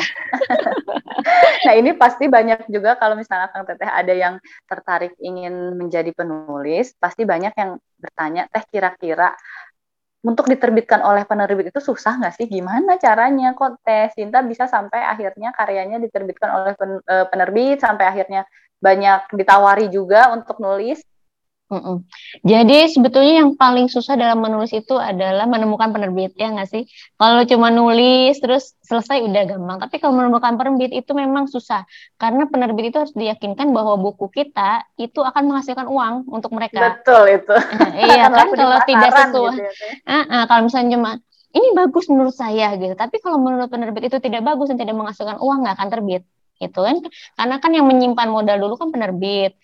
nah 1.65 1.73
ini 1.77 1.91
pasti 1.93 2.25
banyak 2.25 2.65
juga 2.73 2.97
kalau 2.97 3.13
misalnya 3.13 3.53
Kang 3.53 3.69
Teteh 3.69 3.89
ada 3.89 4.13
yang 4.13 4.35
tertarik 4.65 5.13
ingin 5.21 5.77
menjadi 5.77 6.09
penulis, 6.17 6.97
pasti 6.97 7.23
banyak 7.23 7.53
yang 7.53 7.77
bertanya 8.01 8.49
Teh 8.49 8.65
kira-kira 8.67 9.37
untuk 10.21 10.45
diterbitkan 10.45 11.01
oleh 11.01 11.25
penerbit 11.25 11.73
itu 11.73 11.81
susah 11.81 12.21
nggak 12.21 12.37
sih? 12.37 12.45
Gimana 12.45 13.01
caranya 13.01 13.57
kok 13.57 13.81
Teh 13.81 14.13
Sinta 14.13 14.45
bisa 14.45 14.69
sampai 14.69 15.01
akhirnya 15.01 15.49
karyanya 15.53 15.97
diterbitkan 15.97 16.49
oleh 16.49 16.73
e, 16.77 17.15
penerbit 17.29 17.81
sampai 17.81 18.05
akhirnya 18.05 18.45
banyak 18.81 19.33
ditawari 19.33 19.89
juga 19.89 20.33
untuk 20.33 20.61
nulis 20.61 21.01
Mm-mm. 21.71 22.03
Jadi 22.43 22.91
sebetulnya 22.91 23.39
yang 23.39 23.55
paling 23.55 23.87
susah 23.87 24.19
dalam 24.19 24.43
menulis 24.43 24.75
itu 24.75 24.91
adalah 24.99 25.47
menemukan 25.47 25.95
penerbit 25.95 26.35
ya 26.35 26.51
nggak 26.51 26.67
sih? 26.67 26.83
Kalau 27.15 27.47
cuma 27.47 27.71
nulis 27.71 28.35
terus 28.43 28.75
selesai 28.83 29.23
udah 29.23 29.55
gampang. 29.55 29.79
Tapi 29.79 30.03
kalau 30.03 30.19
menemukan 30.19 30.59
penerbit 30.59 30.91
itu 30.91 31.15
memang 31.15 31.47
susah 31.47 31.87
karena 32.19 32.43
penerbit 32.51 32.91
itu 32.91 32.97
harus 32.99 33.15
diyakinkan 33.15 33.71
bahwa 33.71 33.95
buku 33.95 34.27
kita 34.35 34.83
itu 34.99 35.23
akan 35.23 35.47
menghasilkan 35.47 35.87
uang 35.87 36.27
untuk 36.27 36.51
mereka. 36.51 36.99
Betul 36.99 37.39
itu. 37.39 37.55
iya 38.11 38.27
kan 38.27 38.51
kalau 38.51 38.77
tidak 38.83 39.11
sesuai. 39.15 39.55
Gitu 39.55 39.63
ya, 39.63 39.71
uh, 40.11 40.19
uh, 40.27 40.43
kalau 40.51 40.67
misalnya 40.67 40.99
cuma 40.99 41.11
ini 41.55 41.67
bagus 41.71 42.11
menurut 42.11 42.35
saya 42.35 42.75
gitu. 42.75 42.99
Tapi 42.99 43.23
kalau 43.23 43.39
menurut 43.39 43.71
penerbit 43.71 44.11
itu 44.11 44.19
tidak 44.19 44.43
bagus 44.43 44.67
dan 44.67 44.75
tidak 44.75 44.99
menghasilkan 44.99 45.39
uang 45.39 45.63
nggak 45.63 45.79
akan 45.79 45.87
terbit 45.87 46.27
gitu 46.59 46.83
kan? 46.83 46.99
Karena 47.39 47.55
kan 47.63 47.71
yang 47.71 47.87
menyimpan 47.87 48.27
modal 48.27 48.59
dulu 48.59 48.75
kan 48.75 48.91
penerbit. 48.91 49.55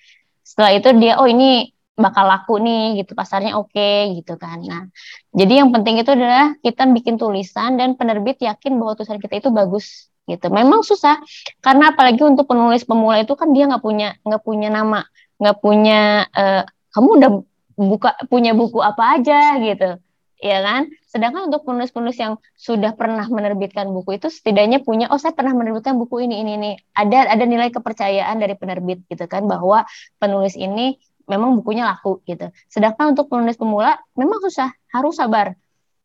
Setelah 0.47 0.71
itu 0.79 0.89
dia 0.95 1.19
oh 1.19 1.27
ini 1.27 1.75
bakal 1.97 2.29
laku 2.29 2.61
nih 2.61 3.01
gitu 3.01 3.17
pasarnya 3.17 3.57
oke 3.57 3.73
okay, 3.73 4.13
gitu 4.21 4.37
kan. 4.37 4.61
Nah 4.61 4.85
jadi 5.33 5.65
yang 5.65 5.73
penting 5.73 5.97
itu 5.97 6.13
adalah 6.13 6.53
kita 6.61 6.85
bikin 6.93 7.17
tulisan 7.17 7.75
dan 7.75 7.97
penerbit 7.97 8.37
yakin 8.37 8.77
bahwa 8.77 8.93
tulisan 8.93 9.17
kita 9.17 9.41
itu 9.41 9.49
bagus 9.49 10.13
gitu. 10.29 10.47
Memang 10.53 10.85
susah 10.85 11.17
karena 11.59 11.91
apalagi 11.91 12.21
untuk 12.21 12.45
penulis 12.45 12.85
pemula 12.85 13.17
itu 13.17 13.33
kan 13.33 13.49
dia 13.49 13.65
nggak 13.65 13.81
punya 13.81 14.13
nggak 14.21 14.43
punya 14.45 14.69
nama 14.69 15.01
nggak 15.41 15.57
punya 15.57 16.29
uh, 16.33 16.63
kamu 16.93 17.09
udah 17.17 17.29
buka 17.77 18.09
punya 18.29 18.53
buku 18.53 18.77
apa 18.81 19.17
aja 19.17 19.57
gitu 19.57 19.97
ya 20.37 20.61
kan? 20.61 20.85
Sedangkan 21.09 21.49
untuk 21.49 21.65
penulis-penulis 21.65 22.17
yang 22.21 22.37
sudah 22.53 22.93
pernah 22.93 23.25
menerbitkan 23.25 23.89
buku 23.89 24.21
itu 24.21 24.29
setidaknya 24.29 24.85
punya 24.85 25.09
oh 25.09 25.17
saya 25.17 25.33
pernah 25.33 25.53
menerbitkan 25.57 25.97
buku 25.97 26.29
ini 26.29 26.45
ini 26.45 26.51
ini. 26.61 26.71
Ada 26.93 27.33
ada 27.33 27.45
nilai 27.45 27.73
kepercayaan 27.73 28.37
dari 28.37 28.53
penerbit 28.53 29.01
gitu 29.09 29.25
kan 29.25 29.49
bahwa 29.49 29.83
penulis 30.21 30.53
ini 30.53 31.01
memang 31.27 31.59
bukunya 31.59 31.83
laku 31.83 32.23
gitu. 32.23 32.49
Sedangkan 32.71 33.13
untuk 33.13 33.27
penulis 33.27 33.59
pemula 33.59 33.99
memang 34.15 34.39
susah, 34.41 34.71
harus 34.95 35.19
sabar. 35.19 35.53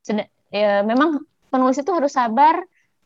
Sed 0.02 0.26
ya, 0.50 0.82
memang 0.82 1.22
penulis 1.48 1.78
itu 1.78 1.90
harus 1.94 2.12
sabar 2.12 2.60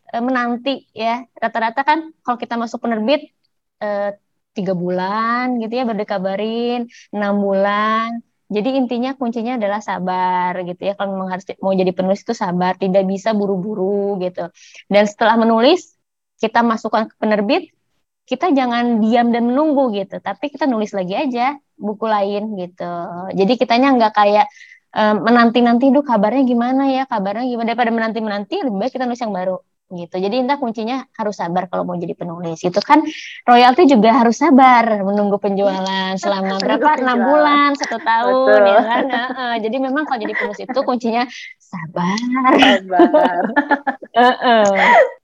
e, 0.09 0.16
menanti 0.18 0.88
ya. 0.96 1.22
Rata-rata 1.37 1.85
kan 1.85 2.11
kalau 2.24 2.40
kita 2.40 2.57
masuk 2.57 2.83
penerbit 2.83 3.31
e, 3.79 4.16
tiga 4.57 4.72
bulan 4.72 5.61
gitu 5.61 5.76
ya 5.76 5.85
baru 5.85 6.00
dikabarin, 6.02 6.88
enam 7.12 7.35
bulan. 7.44 8.24
Jadi 8.46 8.79
intinya 8.79 9.12
kuncinya 9.12 9.61
adalah 9.61 9.85
sabar 9.85 10.57
gitu 10.64 10.83
ya. 10.88 10.96
Kalau 10.96 11.12
memang 11.12 11.29
harus 11.37 11.44
mau 11.61 11.76
jadi 11.76 11.92
penulis 11.92 12.24
itu 12.24 12.33
sabar, 12.33 12.81
tidak 12.81 13.05
bisa 13.05 13.37
buru-buru 13.37 14.16
gitu. 14.24 14.48
Dan 14.88 15.05
setelah 15.05 15.37
menulis 15.37 15.92
kita 16.40 16.64
masukkan 16.64 17.11
ke 17.11 17.14
penerbit, 17.20 17.76
kita 18.26 18.50
jangan 18.50 18.98
diam 18.98 19.31
dan 19.31 19.46
menunggu 19.46 19.94
gitu, 19.94 20.18
tapi 20.18 20.50
kita 20.50 20.66
nulis 20.66 20.90
lagi 20.90 21.14
aja 21.14 21.55
buku 21.76 22.04
lain 22.08 22.56
gitu. 22.56 22.92
Jadi 23.36 23.52
kitanya 23.60 23.92
nggak 23.94 24.12
kayak 24.16 24.46
um, 24.96 25.22
menanti-nanti, 25.22 25.92
duh 25.92 26.02
kabarnya 26.02 26.42
gimana 26.48 26.82
ya, 26.90 27.04
kabarnya 27.04 27.46
gimana 27.46 27.66
daripada 27.72 27.92
menanti-menanti, 27.92 28.64
lebih 28.64 28.78
baik 28.80 28.92
kita 28.96 29.04
nulis 29.04 29.22
yang 29.22 29.36
baru 29.36 29.56
gitu. 29.86 30.18
Jadi 30.18 30.34
intinya 30.42 30.58
kuncinya 30.58 30.96
harus 31.14 31.38
sabar 31.38 31.70
kalau 31.70 31.86
mau 31.86 31.94
jadi 31.94 32.18
penulis. 32.18 32.58
Itu 32.66 32.82
kan 32.82 33.06
royalti 33.46 33.86
juga 33.86 34.18
harus 34.18 34.34
sabar 34.34 34.82
menunggu 35.06 35.38
penjualan 35.38 36.18
selama 36.18 36.58
berapa 36.64 36.98
enam 36.98 37.18
bulan, 37.22 37.70
satu 37.78 38.02
tahun 38.02 38.34
Betul. 38.34 38.66
ya 38.66 38.80
kan. 38.82 39.04
Uh, 39.06 39.56
jadi 39.62 39.76
memang 39.78 40.02
kalau 40.10 40.18
jadi 40.18 40.34
penulis 40.34 40.60
itu 40.66 40.80
kuncinya 40.82 41.22
sabar. 41.66 42.18
Sabar. 42.87 43.42
uh, 44.22 44.37
uh. 44.38 44.64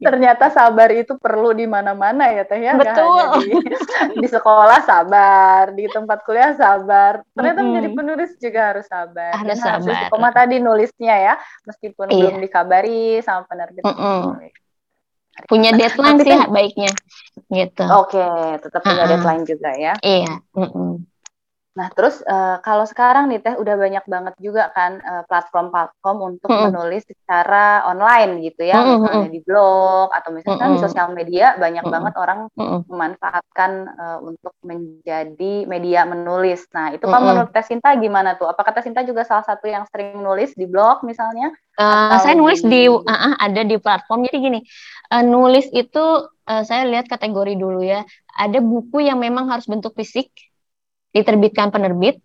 Ternyata 0.02 0.50
sabar 0.50 0.90
itu 0.90 1.14
perlu 1.16 1.54
di 1.54 1.64
mana-mana 1.70 2.28
ya 2.34 2.42
Teh 2.42 2.58
ya. 2.58 2.74
Betul. 2.74 3.46
Di, 3.46 3.54
di 4.22 4.28
sekolah 4.28 4.82
sabar, 4.82 5.72
di 5.72 5.86
tempat 5.86 6.26
kuliah 6.26 6.52
sabar. 6.58 7.22
Ternyata 7.32 7.54
mm 7.54 7.62
-hmm. 7.62 7.66
menjadi 7.70 7.88
penulis 7.94 8.30
juga 8.42 8.60
harus 8.74 8.86
sabar. 8.90 9.32
Harus 9.38 9.48
Dan 9.48 9.58
sabar. 9.58 9.94
Harus 9.94 10.10
koma 10.10 10.30
tadi 10.34 10.56
nulisnya 10.58 11.14
ya, 11.16 11.34
meskipun 11.64 12.06
iya. 12.10 12.28
belum 12.28 12.36
dikabari 12.42 13.22
sama 13.22 13.46
penerbit. 13.46 13.86
Mm 13.86 13.94
-hmm. 13.94 14.22
Punya 15.48 15.72
deadline 15.72 16.20
sih 16.20 16.28
kan, 16.28 16.52
baiknya 16.52 16.92
gitu. 17.48 17.84
Oke, 17.88 18.20
okay, 18.20 18.60
tetap 18.60 18.84
punya 18.84 19.00
uh 19.00 19.08
-uh. 19.08 19.10
deadline 19.16 19.44
juga 19.48 19.70
ya. 19.80 19.94
Iya. 20.04 20.34
Mm 20.52 20.68
-mm. 20.68 20.90
Nah, 21.72 21.88
terus 21.96 22.20
uh, 22.28 22.60
kalau 22.60 22.84
sekarang 22.84 23.32
nih 23.32 23.40
Teh 23.40 23.56
udah 23.56 23.74
banyak 23.80 24.04
banget 24.04 24.34
juga 24.36 24.68
kan 24.76 25.00
platform 25.28 25.52
platform-platform 25.52 26.18
untuk 26.20 26.48
mm 26.50 26.56
-hmm. 26.56 26.66
menulis 26.72 27.02
secara 27.06 27.86
online 27.86 28.32
gitu 28.42 28.62
ya, 28.66 28.78
mm 28.80 28.84
-hmm. 28.84 29.00
misalnya 29.04 29.30
di 29.30 29.40
blog 29.44 30.08
atau 30.10 30.30
misalnya 30.34 30.58
mm 30.58 30.68
-hmm. 30.68 30.80
di 30.80 30.84
sosial 30.84 31.08
media 31.14 31.46
banyak 31.56 31.84
mm 31.84 31.86
-hmm. 31.86 31.94
banget 31.94 32.14
orang 32.18 32.38
mm 32.52 32.64
-hmm. 32.64 32.80
memanfaatkan 32.88 33.70
uh, 33.94 34.18
untuk 34.24 34.54
menjadi 34.64 35.54
media 35.68 36.00
menulis. 36.08 36.66
Nah, 36.74 36.96
itu 36.96 37.04
mm 37.04 37.12
-hmm. 37.12 37.14
kan 37.14 37.22
menurut 37.22 37.50
Teh 37.54 37.64
Sinta 37.66 37.90
gimana 37.96 38.34
tuh? 38.34 38.50
Apakah 38.50 38.74
Teh 38.74 38.84
Sinta 38.84 39.06
juga 39.06 39.22
salah 39.22 39.46
satu 39.46 39.68
yang 39.70 39.86
sering 39.88 40.18
menulis 40.18 40.56
di 40.58 40.66
blog 40.66 41.06
misalnya? 41.06 41.54
Uh, 41.80 42.20
saya 42.20 42.36
nulis 42.36 42.60
di, 42.60 42.84
di 42.84 42.90
uh, 42.90 43.34
ada 43.40 43.62
di 43.64 43.76
platform. 43.80 44.28
Jadi 44.28 44.38
gini, 44.40 44.60
uh, 45.08 45.24
nulis 45.24 45.68
itu 45.72 46.04
uh, 46.28 46.62
saya 46.66 46.84
lihat 46.84 47.08
kategori 47.08 47.56
dulu 47.56 47.80
ya. 47.80 48.04
Ada 48.32 48.60
buku 48.60 49.04
yang 49.04 49.20
memang 49.20 49.48
harus 49.48 49.68
bentuk 49.68 49.96
fisik 49.96 50.32
diterbitkan 51.12 51.70
penerbit, 51.70 52.18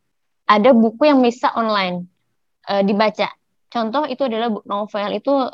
ada 0.47 0.71
buku 0.71 1.07
yang 1.07 1.19
bisa 1.19 1.51
online 1.53 2.07
e, 2.63 2.83
dibaca. 2.87 3.29
Contoh 3.67 4.07
itu 4.07 4.23
adalah 4.23 4.49
novel. 4.63 5.09
Itu 5.13 5.51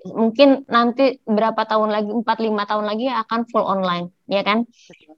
mungkin 0.00 0.64
nanti 0.64 1.20
berapa 1.28 1.60
tahun 1.68 1.92
lagi 1.92 2.08
4 2.08 2.24
5 2.24 2.70
tahun 2.72 2.84
lagi 2.88 3.06
akan 3.12 3.40
full 3.52 3.68
online 3.68 4.08
ya 4.24 4.40
kan? 4.40 4.64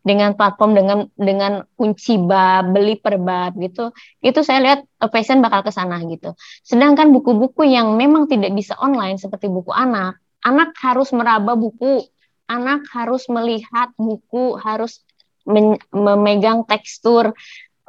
Dengan 0.02 0.34
platform 0.34 0.74
dengan 0.74 0.98
dengan 1.14 1.62
kunci 1.78 2.18
bab 2.18 2.74
beli 2.74 2.98
per 2.98 3.22
bab 3.22 3.54
gitu. 3.62 3.94
Itu 4.18 4.42
saya 4.42 4.58
lihat 4.58 4.80
passion 5.14 5.38
bakal 5.38 5.62
ke 5.62 5.70
sana 5.70 6.02
gitu. 6.10 6.34
Sedangkan 6.66 7.14
buku-buku 7.14 7.62
yang 7.62 7.94
memang 7.94 8.26
tidak 8.26 8.50
bisa 8.58 8.74
online 8.82 9.22
seperti 9.22 9.46
buku 9.46 9.70
anak 9.70 10.18
anak 10.42 10.74
harus 10.82 11.14
meraba 11.14 11.54
buku. 11.54 12.02
Anak 12.50 12.84
harus 12.92 13.30
melihat 13.32 13.94
buku 13.96 14.58
harus 14.60 15.00
memegang 15.92 16.64
tekstur 16.66 17.34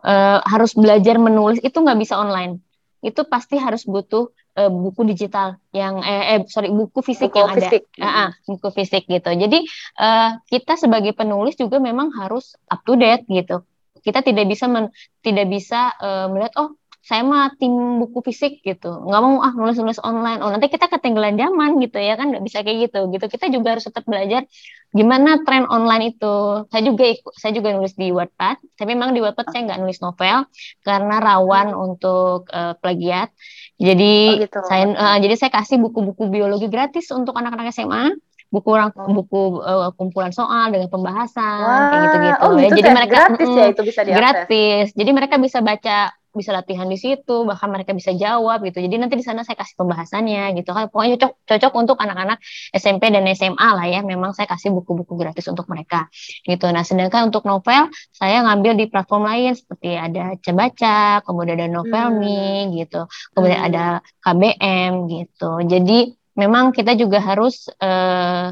uh, 0.03 0.39
harus 0.43 0.73
belajar 0.73 1.17
menulis 1.17 1.59
itu 1.63 1.77
nggak 1.77 1.99
bisa 1.99 2.19
online. 2.19 2.59
Itu 3.03 3.27
pasti 3.27 3.59
harus 3.59 3.83
butuh 3.83 4.31
uh, 4.57 4.71
buku 4.71 5.03
digital 5.07 5.59
yang 5.75 5.99
eh, 6.03 6.37
eh 6.37 6.39
sorry 6.47 6.71
buku 6.71 7.03
fisik 7.03 7.33
buku 7.33 7.39
yang 7.39 7.51
fisik. 7.57 7.83
ada 7.99 8.03
uh, 8.03 8.07
uh, 8.07 8.29
buku 8.47 8.67
fisik 8.71 9.03
gitu. 9.09 9.29
Jadi 9.33 9.59
uh, 9.99 10.39
kita 10.47 10.79
sebagai 10.79 11.11
penulis 11.17 11.57
juga 11.59 11.79
memang 11.83 12.13
harus 12.15 12.55
up 12.69 12.81
to 12.85 12.95
date 12.95 13.27
gitu. 13.27 13.63
Kita 14.03 14.19
tidak 14.19 14.51
bisa 14.51 14.67
men, 14.67 14.91
tidak 15.23 15.47
bisa 15.47 15.95
uh, 15.99 16.27
melihat 16.27 16.53
oh 16.59 16.75
saya 17.03 17.19
mah 17.27 17.51
tim 17.59 17.99
buku 17.99 18.23
fisik 18.23 18.63
gitu 18.63 18.87
nggak 18.87 19.21
mau 19.21 19.43
ah 19.43 19.51
nulis 19.51 19.75
nulis 19.75 19.99
online 19.99 20.39
oh 20.39 20.47
nanti 20.47 20.71
kita 20.71 20.87
ketinggalan 20.87 21.35
zaman 21.35 21.75
gitu 21.83 21.99
ya 21.99 22.15
kan 22.15 22.31
nggak 22.31 22.43
bisa 22.47 22.63
kayak 22.63 22.87
gitu 22.87 23.11
gitu 23.11 23.25
kita 23.27 23.51
juga 23.51 23.75
harus 23.75 23.83
tetap 23.83 24.07
belajar 24.07 24.47
gimana 24.95 25.43
tren 25.43 25.67
online 25.67 26.15
itu 26.15 26.63
saya 26.71 26.81
juga 26.87 27.03
ikut 27.11 27.33
saya 27.35 27.51
juga 27.51 27.75
nulis 27.75 27.91
di 27.99 28.07
Wattpad 28.15 28.79
tapi 28.79 28.91
memang 28.95 29.11
di 29.11 29.19
Wattpad 29.19 29.51
saya 29.51 29.61
nggak 29.67 29.79
nulis 29.83 29.99
novel 29.99 30.47
karena 30.79 31.15
rawan 31.19 31.67
hmm. 31.75 31.85
untuk 31.91 32.47
uh, 32.55 32.79
plagiat 32.79 33.35
jadi 33.75 34.15
oh, 34.39 34.41
gitu. 34.47 34.59
saya 34.63 34.83
uh, 34.95 35.17
jadi 35.19 35.35
saya 35.35 35.51
kasih 35.51 35.83
buku-buku 35.83 36.31
biologi 36.31 36.71
gratis 36.71 37.11
untuk 37.11 37.35
anak-anak 37.35 37.75
SMA 37.75 38.15
buku 38.47 38.69
orang 38.69 38.95
oh. 38.95 39.11
buku 39.11 39.41
uh, 39.59 39.91
kumpulan 39.99 40.31
soal 40.31 40.71
dengan 40.71 40.87
pembahasan 40.87 41.67
Wah, 41.67 41.89
kayak 41.89 42.01
gitu-gitu 42.05 42.45
oh, 42.45 42.51
ya. 42.53 42.69
Jadi 42.69 42.81
mereka 42.93 43.11
gratis 43.11 43.49
mm, 43.49 43.57
ya 43.57 43.65
itu 43.73 43.81
bisa 43.81 44.01
diakses. 44.05 44.21
Gratis. 44.21 44.85
Jadi 44.93 45.09
mereka 45.09 45.35
bisa 45.41 45.59
baca 45.65 45.97
bisa 46.33 46.51
latihan 46.51 46.89
di 46.89 46.97
situ, 46.97 47.45
bahkan 47.45 47.69
mereka 47.69 47.93
bisa 47.93 48.11
jawab 48.11 48.65
gitu. 48.65 48.81
Jadi 48.81 48.95
nanti 48.97 49.15
di 49.15 49.25
sana 49.25 49.45
saya 49.45 49.55
kasih 49.55 49.77
pembahasannya 49.77 50.57
gitu 50.57 50.73
kan. 50.73 50.89
Pokoknya 50.89 51.15
cocok 51.21 51.31
cocok 51.45 51.73
untuk 51.77 51.97
anak-anak 52.01 52.41
SMP 52.73 53.13
dan 53.13 53.23
SMA 53.37 53.69
lah 53.73 53.85
ya. 53.87 54.01
Memang 54.01 54.33
saya 54.33 54.49
kasih 54.49 54.73
buku-buku 54.73 55.13
gratis 55.15 55.45
untuk 55.47 55.69
mereka 55.69 56.09
gitu. 56.43 56.65
Nah, 56.73 56.81
sedangkan 56.81 57.29
untuk 57.29 57.45
novel 57.45 57.93
saya 58.11 58.41
ngambil 58.43 58.73
di 58.75 58.85
platform 58.89 59.23
lain 59.29 59.51
seperti 59.53 59.95
ada 59.95 60.33
Cebaca, 60.41 61.21
kemudian 61.23 61.55
ada 61.61 61.69
Novelme 61.69 62.67
hmm. 62.67 62.73
gitu. 62.81 63.01
Kemudian 63.37 63.59
hmm. 63.61 63.69
ada 63.69 63.85
KBM 64.25 64.91
gitu. 65.07 65.51
Jadi 65.69 66.11
memang 66.33 66.73
kita 66.73 66.97
juga 66.97 67.21
harus 67.21 67.69
eh, 67.77 68.47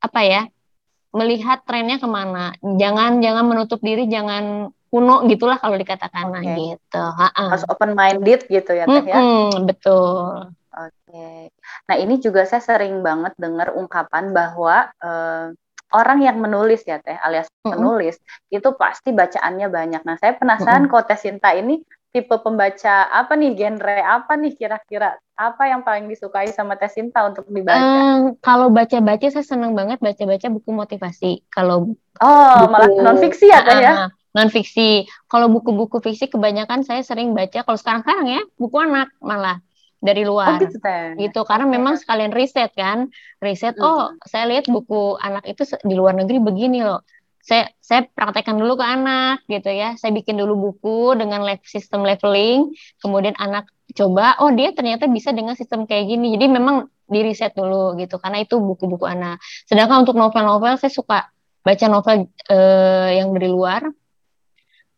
apa 0.00 0.20
ya? 0.24 0.48
melihat 1.10 1.66
trennya 1.66 1.98
ke 1.98 2.06
mana. 2.06 2.54
Jangan 2.62 3.18
jangan 3.18 3.44
menutup 3.46 3.82
diri, 3.82 4.06
jangan 4.06 4.70
kuno 4.90 5.22
gitulah 5.30 5.56
kalau 5.62 5.78
dikatakan 5.78 6.34
okay. 6.34 6.74
gitu. 6.74 7.04
Harus 7.38 7.64
open 7.70 7.94
minded 7.94 8.44
gitu 8.50 8.70
ya 8.74 8.84
Teh 8.84 9.06
ya. 9.06 9.22
betul. 9.62 10.50
Oke. 10.70 10.90
Okay. 11.06 11.40
Nah, 11.86 11.96
ini 11.98 12.18
juga 12.18 12.46
saya 12.46 12.62
sering 12.62 13.02
banget 13.02 13.34
dengar 13.38 13.74
ungkapan 13.74 14.34
bahwa 14.34 14.90
uh, 15.02 15.54
orang 15.94 16.18
yang 16.22 16.38
menulis 16.38 16.86
ya 16.86 17.02
Teh 17.02 17.18
alias 17.18 17.50
penulis 17.62 18.18
itu 18.50 18.68
pasti 18.78 19.10
bacaannya 19.10 19.66
banyak. 19.70 20.02
Nah, 20.06 20.16
saya 20.18 20.38
penasaran 20.38 20.86
mm-hmm. 20.86 20.94
kok 20.94 21.06
Teh 21.10 21.18
Sinta 21.18 21.54
ini 21.54 21.82
tipe 22.10 22.34
pembaca 22.42 23.06
apa 23.06 23.38
nih 23.38 23.54
genre 23.54 24.02
apa 24.02 24.34
nih 24.34 24.58
kira-kira 24.58 25.14
apa 25.38 25.62
yang 25.70 25.86
paling 25.86 26.10
disukai 26.10 26.50
sama 26.50 26.74
Teh 26.74 26.90
Sinta 26.90 27.26
untuk 27.26 27.46
dibaca? 27.50 27.78
Um, 27.78 28.34
kalau 28.42 28.70
baca-baca 28.70 29.26
saya 29.30 29.46
senang 29.46 29.74
banget 29.74 30.02
baca-baca 30.02 30.46
buku 30.50 30.70
motivasi. 30.74 31.46
Kalau 31.50 31.94
Oh, 32.20 32.54
buku, 32.66 32.72
malah 32.74 32.88
non 33.00 33.16
fiksi 33.18 33.46
ya 33.50 33.62
Teh 33.62 33.78
ya? 33.78 33.94
Non 34.30 34.48
fiksi. 34.48 35.06
Kalau 35.26 35.50
buku-buku 35.50 35.98
fiksi 35.98 36.30
kebanyakan 36.30 36.86
saya 36.86 37.02
sering 37.02 37.34
baca 37.34 37.66
kalau 37.66 37.78
sekarang-sekarang 37.78 38.26
ya 38.30 38.42
buku 38.58 38.76
anak 38.78 39.10
malah 39.18 39.58
dari 40.00 40.24
luar. 40.24 40.56
Oh, 40.56 40.60
gitu, 40.64 40.80
gitu. 41.20 41.40
karena 41.44 41.68
memang 41.68 42.00
sekalian 42.00 42.32
riset 42.32 42.72
kan. 42.72 43.12
Riset, 43.38 43.76
hmm. 43.76 43.84
oh, 43.84 44.16
saya 44.24 44.48
lihat 44.48 44.66
buku 44.66 45.20
anak 45.20 45.44
itu 45.44 45.62
di 45.84 45.94
luar 45.94 46.16
negeri 46.16 46.40
begini 46.40 46.80
loh. 46.80 47.04
Saya 47.40 47.68
saya 47.80 48.04
praktekkan 48.04 48.56
dulu 48.56 48.80
ke 48.80 48.84
anak 48.84 49.44
gitu 49.48 49.68
ya. 49.68 49.96
Saya 50.00 50.16
bikin 50.16 50.40
dulu 50.40 50.72
buku 50.72 51.16
dengan 51.20 51.44
sistem 51.64 52.04
leveling, 52.04 52.72
kemudian 53.00 53.36
anak 53.36 53.68
coba, 53.92 54.38
oh 54.40 54.54
dia 54.54 54.70
ternyata 54.72 55.10
bisa 55.10 55.34
dengan 55.36 55.52
sistem 55.56 55.84
kayak 55.84 56.08
gini. 56.08 56.32
Jadi 56.36 56.46
memang 56.48 56.88
di 57.10 57.20
riset 57.26 57.52
dulu 57.52 57.98
gitu 57.98 58.16
karena 58.22 58.40
itu 58.40 58.56
buku-buku 58.56 59.04
anak. 59.04 59.42
Sedangkan 59.68 60.06
untuk 60.06 60.16
novel-novel 60.16 60.78
saya 60.80 60.92
suka 60.92 61.28
baca 61.60 61.86
novel 61.92 62.30
uh, 62.48 63.10
yang 63.12 63.36
dari 63.36 63.50
luar 63.52 63.84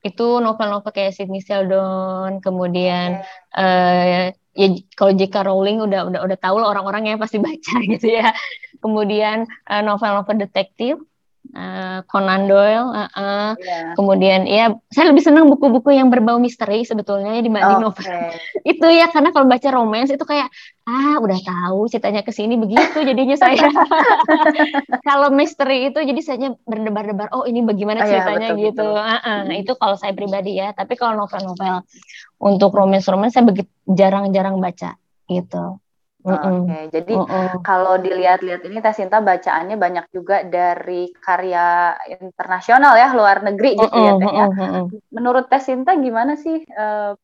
itu 0.02 0.42
novel-novel 0.42 0.90
kayak 0.90 1.14
Sidney 1.14 1.38
Sheldon 1.38 2.42
kemudian 2.42 3.22
uh, 3.54 4.02
ya 4.52 4.66
kalau 4.98 5.16
J.K. 5.16 5.48
Rowling 5.48 5.80
udah 5.80 6.10
udah 6.12 6.20
udah 6.26 6.38
tahu 6.38 6.60
lah 6.60 6.68
orang-orang 6.74 7.14
yang 7.14 7.18
pasti 7.22 7.40
baca 7.40 7.76
gitu 7.92 8.06
ya 8.10 8.34
kemudian 8.82 9.46
uh, 9.70 9.80
novel-novel 9.80 10.42
detektif 10.42 10.98
uh, 11.52 11.98
Conan 12.08 12.48
Doyle, 12.48 12.88
uh, 12.90 13.08
uh. 13.12 13.50
Yeah. 13.56 13.94
kemudian 13.94 14.48
ya 14.48 14.72
saya 14.88 15.12
lebih 15.12 15.22
senang 15.24 15.48
buku-buku 15.48 15.92
yang 15.92 16.08
berbau 16.08 16.40
misteri 16.40 16.84
sebetulnya 16.84 17.38
ya 17.38 17.42
dibanding 17.44 17.78
okay. 17.78 17.84
novel. 17.84 18.04
itu 18.72 18.86
ya 18.88 19.06
karena 19.12 19.30
kalau 19.30 19.46
baca 19.46 19.68
romance 19.72 20.10
itu 20.12 20.24
kayak 20.24 20.48
ah 20.82 21.16
udah 21.22 21.38
tahu 21.38 21.86
ceritanya 21.86 22.26
ke 22.26 22.32
sini 22.34 22.58
begitu 22.58 22.98
jadinya 23.04 23.36
saya. 23.38 23.68
kalau 25.08 25.30
misteri 25.30 25.92
itu 25.92 25.98
jadi 26.02 26.20
saya 26.24 26.56
berdebar-debar 26.66 27.30
oh 27.36 27.44
ini 27.46 27.62
bagaimana 27.62 28.02
ceritanya 28.02 28.52
oh, 28.52 28.58
ya, 28.58 28.58
betul, 28.58 28.66
gitu. 28.66 28.86
Betul. 28.90 29.06
Uh, 29.06 29.14
uh. 29.20 29.38
Nah, 29.46 29.56
itu 29.56 29.72
kalau 29.78 29.96
saya 30.00 30.12
pribadi 30.16 30.52
ya, 30.58 30.74
tapi 30.74 30.98
kalau 30.98 31.24
novel-novel 31.24 31.84
untuk 32.42 32.70
romance-romance 32.74 33.38
saya 33.38 33.46
begitu 33.46 33.70
jarang-jarang 33.86 34.58
baca 34.58 34.98
gitu. 35.30 35.78
Oke, 36.22 36.38
okay. 36.38 36.82
jadi 36.94 37.14
kalau 37.66 37.98
dilihat-lihat 37.98 38.62
ini 38.70 38.78
Tesinta 38.78 39.18
bacaannya 39.18 39.74
banyak 39.74 40.06
juga 40.14 40.46
dari 40.46 41.10
karya 41.18 41.98
internasional 42.22 42.94
ya, 42.94 43.10
luar 43.10 43.42
negeri 43.42 43.74
gitu 43.74 43.98
ya 43.98 44.14
Teh 44.22 44.30
ya. 44.30 44.46
Menurut 45.10 45.50
Tesinta 45.50 45.98
gimana 45.98 46.38
sih 46.38 46.62
uh, 46.78 47.18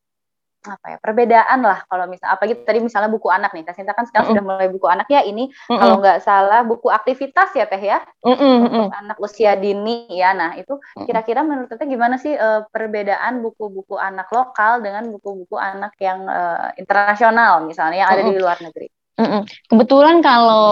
apa 0.59 0.85
ya 0.91 0.97
perbedaan 0.99 1.63
lah 1.63 1.87
kalau 1.87 2.03
misal 2.11 2.35
apa 2.35 2.43
gitu 2.43 2.67
tadi 2.67 2.83
misalnya 2.83 3.07
buku 3.07 3.31
anak 3.31 3.55
nih 3.55 3.63
Kasinta 3.63 3.95
kan 3.95 4.03
sekarang 4.03 4.35
mm 4.35 4.35
-hmm. 4.35 4.43
sudah 4.43 4.57
mulai 4.59 4.67
buku 4.67 4.87
anak 4.91 5.07
ya 5.07 5.23
ini 5.23 5.47
mm 5.47 5.55
-hmm. 5.55 5.79
kalau 5.79 5.95
nggak 6.03 6.19
salah 6.19 6.61
buku 6.67 6.91
aktivitas 6.91 7.55
ya 7.55 7.63
teh 7.63 7.79
ya 7.79 8.03
mm 8.27 8.35
-hmm. 8.35 8.55
untuk 8.67 8.91
anak 8.91 9.17
usia 9.23 9.55
dini 9.55 10.11
ya 10.11 10.35
nah 10.35 10.59
itu 10.59 10.75
kira-kira 11.07 11.47
menurut 11.47 11.71
teh 11.71 11.87
gimana 11.87 12.19
sih 12.19 12.35
uh, 12.35 12.67
perbedaan 12.67 13.39
buku-buku 13.39 13.95
anak 13.95 14.27
lokal 14.35 14.83
dengan 14.83 15.07
buku-buku 15.07 15.55
anak 15.55 15.95
yang 16.03 16.27
uh, 16.27 16.75
internasional 16.75 17.63
misalnya 17.63 18.03
yang 18.03 18.11
ada 18.11 18.19
mm 18.19 18.27
-hmm. 18.27 18.35
di 18.35 18.43
luar 18.43 18.57
negeri 18.59 18.87
mm 18.91 19.23
-hmm. 19.23 19.41
kebetulan 19.71 20.19
kalau 20.19 20.67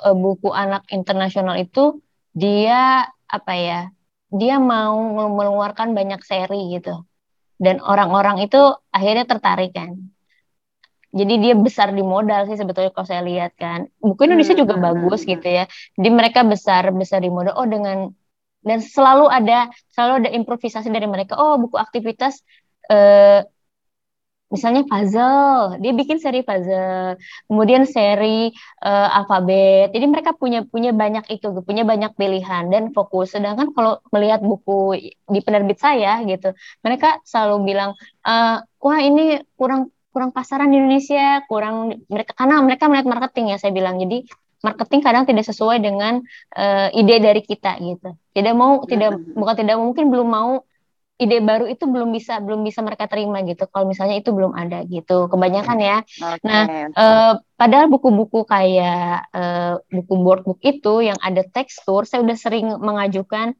uh, 0.00 0.16
buku 0.16 0.48
anak 0.48 0.88
internasional 0.88 1.60
itu 1.60 2.00
dia 2.32 3.04
apa 3.28 3.52
ya 3.52 3.80
dia 4.32 4.56
mau 4.56 4.96
mengeluarkan 5.28 5.92
banyak 5.92 6.24
seri 6.24 6.72
gitu 6.72 7.04
dan 7.56 7.80
orang-orang 7.80 8.44
itu 8.44 8.60
akhirnya 8.92 9.24
tertarik 9.24 9.72
kan 9.72 9.96
jadi 11.16 11.34
dia 11.40 11.54
besar 11.56 11.96
di 11.96 12.04
modal 12.04 12.44
sih 12.44 12.60
sebetulnya 12.60 12.92
kalau 12.92 13.08
saya 13.08 13.24
lihat 13.24 13.56
kan 13.56 13.88
buku 13.96 14.28
Indonesia 14.28 14.52
hmm. 14.52 14.62
juga 14.62 14.74
hmm, 14.76 14.84
bagus 14.84 15.20
hmm. 15.24 15.28
gitu 15.32 15.48
ya 15.48 15.64
jadi 15.96 16.08
mereka 16.12 16.40
besar 16.44 16.92
besar 16.92 17.24
di 17.24 17.32
modal 17.32 17.56
oh 17.56 17.64
dengan 17.64 18.12
dan 18.66 18.78
selalu 18.82 19.30
ada 19.30 19.70
selalu 19.94 20.12
ada 20.26 20.30
improvisasi 20.36 20.92
dari 20.92 21.08
mereka 21.08 21.38
oh 21.40 21.56
buku 21.56 21.80
aktivitas 21.80 22.44
eh, 22.92 23.46
misalnya 24.46 24.86
puzzle, 24.86 25.82
dia 25.82 25.90
bikin 25.90 26.22
seri 26.22 26.46
puzzle, 26.46 27.18
kemudian 27.50 27.82
seri 27.82 28.54
uh, 28.82 29.18
alfabet. 29.18 29.90
Jadi 29.90 30.06
mereka 30.06 30.30
punya 30.38 30.62
punya 30.62 30.94
banyak 30.94 31.26
itu, 31.34 31.50
punya 31.66 31.82
banyak 31.82 32.14
pilihan 32.14 32.70
dan 32.70 32.94
fokus. 32.94 33.34
Sedangkan 33.34 33.74
kalau 33.74 33.98
melihat 34.14 34.40
buku 34.42 34.94
di 35.26 35.40
penerbit 35.42 35.82
saya 35.82 36.22
gitu, 36.22 36.54
mereka 36.86 37.18
selalu 37.26 37.74
bilang, 37.74 37.90
uh, 38.22 38.62
wah 38.62 39.00
ini 39.02 39.42
kurang 39.58 39.90
kurang 40.14 40.30
pasaran 40.30 40.70
di 40.70 40.78
Indonesia, 40.78 41.42
kurang 41.50 42.06
mereka 42.06 42.32
karena 42.38 42.62
mereka 42.62 42.86
melihat 42.86 43.08
marketing 43.10 43.52
ya 43.52 43.58
saya 43.58 43.74
bilang. 43.74 43.98
Jadi 43.98 44.24
marketing 44.62 45.00
kadang 45.02 45.24
tidak 45.28 45.44
sesuai 45.44 45.82
dengan 45.82 46.22
uh, 46.54 46.88
ide 46.94 47.18
dari 47.18 47.42
kita 47.42 47.82
gitu. 47.82 48.14
Tidak 48.30 48.54
mau, 48.54 48.78
tidak 48.86 49.18
bukan 49.34 49.54
tidak 49.58 49.76
mungkin 49.76 50.06
belum 50.08 50.28
mau 50.30 50.62
ide 51.16 51.40
baru 51.40 51.64
itu 51.64 51.88
belum 51.88 52.12
bisa 52.12 52.44
belum 52.44 52.60
bisa 52.60 52.84
mereka 52.84 53.08
terima 53.08 53.40
gitu 53.40 53.64
kalau 53.72 53.88
misalnya 53.88 54.20
itu 54.20 54.36
belum 54.36 54.52
ada 54.52 54.84
gitu 54.84 55.32
kebanyakan 55.32 55.78
ya 55.80 55.98
okay. 56.04 56.44
nah 56.44 56.64
uh, 56.92 57.32
padahal 57.56 57.88
buku-buku 57.88 58.44
kayak 58.44 59.24
uh, 59.32 59.80
buku 59.88 60.14
board 60.20 60.44
book 60.44 60.60
itu 60.60 61.08
yang 61.08 61.16
ada 61.24 61.40
tekstur 61.40 62.04
saya 62.04 62.20
udah 62.20 62.36
sering 62.36 62.68
mengajukan 62.76 63.56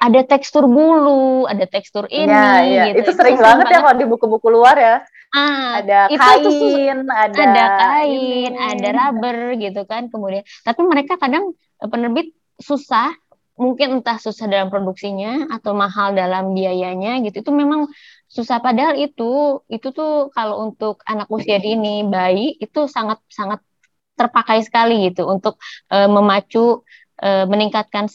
ada 0.00 0.20
tekstur 0.24 0.64
bulu 0.64 1.44
ada 1.44 1.68
tekstur 1.68 2.08
ini 2.08 2.32
ya, 2.32 2.64
ya. 2.64 2.84
gitu 2.88 3.04
itu 3.04 3.10
sering 3.12 3.36
itu 3.36 3.44
banget 3.44 3.66
ya 3.68 3.78
kalau 3.84 3.96
di 4.00 4.06
buku-buku 4.08 4.48
luar 4.48 4.76
ya 4.80 4.96
Ah, 5.34 5.82
ada 5.82 6.06
itu 6.06 6.22
kain, 6.22 7.02
itu 7.02 7.10
ada 7.10 7.42
ada 7.42 7.64
kain, 7.74 8.54
ini. 8.54 8.70
ada 8.70 8.88
rubber 8.94 9.58
gitu 9.58 9.82
kan. 9.82 10.06
Kemudian, 10.06 10.46
tapi 10.62 10.86
mereka 10.86 11.18
kadang 11.18 11.58
penerbit 11.82 12.30
susah 12.54 13.10
mungkin 13.54 14.02
entah 14.02 14.18
susah 14.18 14.50
dalam 14.50 14.66
produksinya 14.66 15.46
atau 15.54 15.72
mahal 15.78 16.10
dalam 16.14 16.54
biayanya 16.58 17.22
gitu 17.22 17.42
itu 17.42 17.52
memang 17.54 17.86
susah. 18.26 18.58
Padahal 18.58 18.98
itu 18.98 19.62
itu 19.70 19.88
tuh 19.94 20.30
kalau 20.34 20.66
untuk 20.66 21.02
anak 21.06 21.30
usia 21.30 21.62
dini 21.62 22.02
bayi 22.02 22.58
itu 22.58 22.90
sangat 22.90 23.22
sangat 23.30 23.62
terpakai 24.18 24.62
sekali 24.66 25.10
gitu 25.10 25.26
untuk 25.26 25.58
uh, 25.90 26.10
memacu 26.10 26.82
uh, 27.22 27.44
meningkatkan 27.46 28.10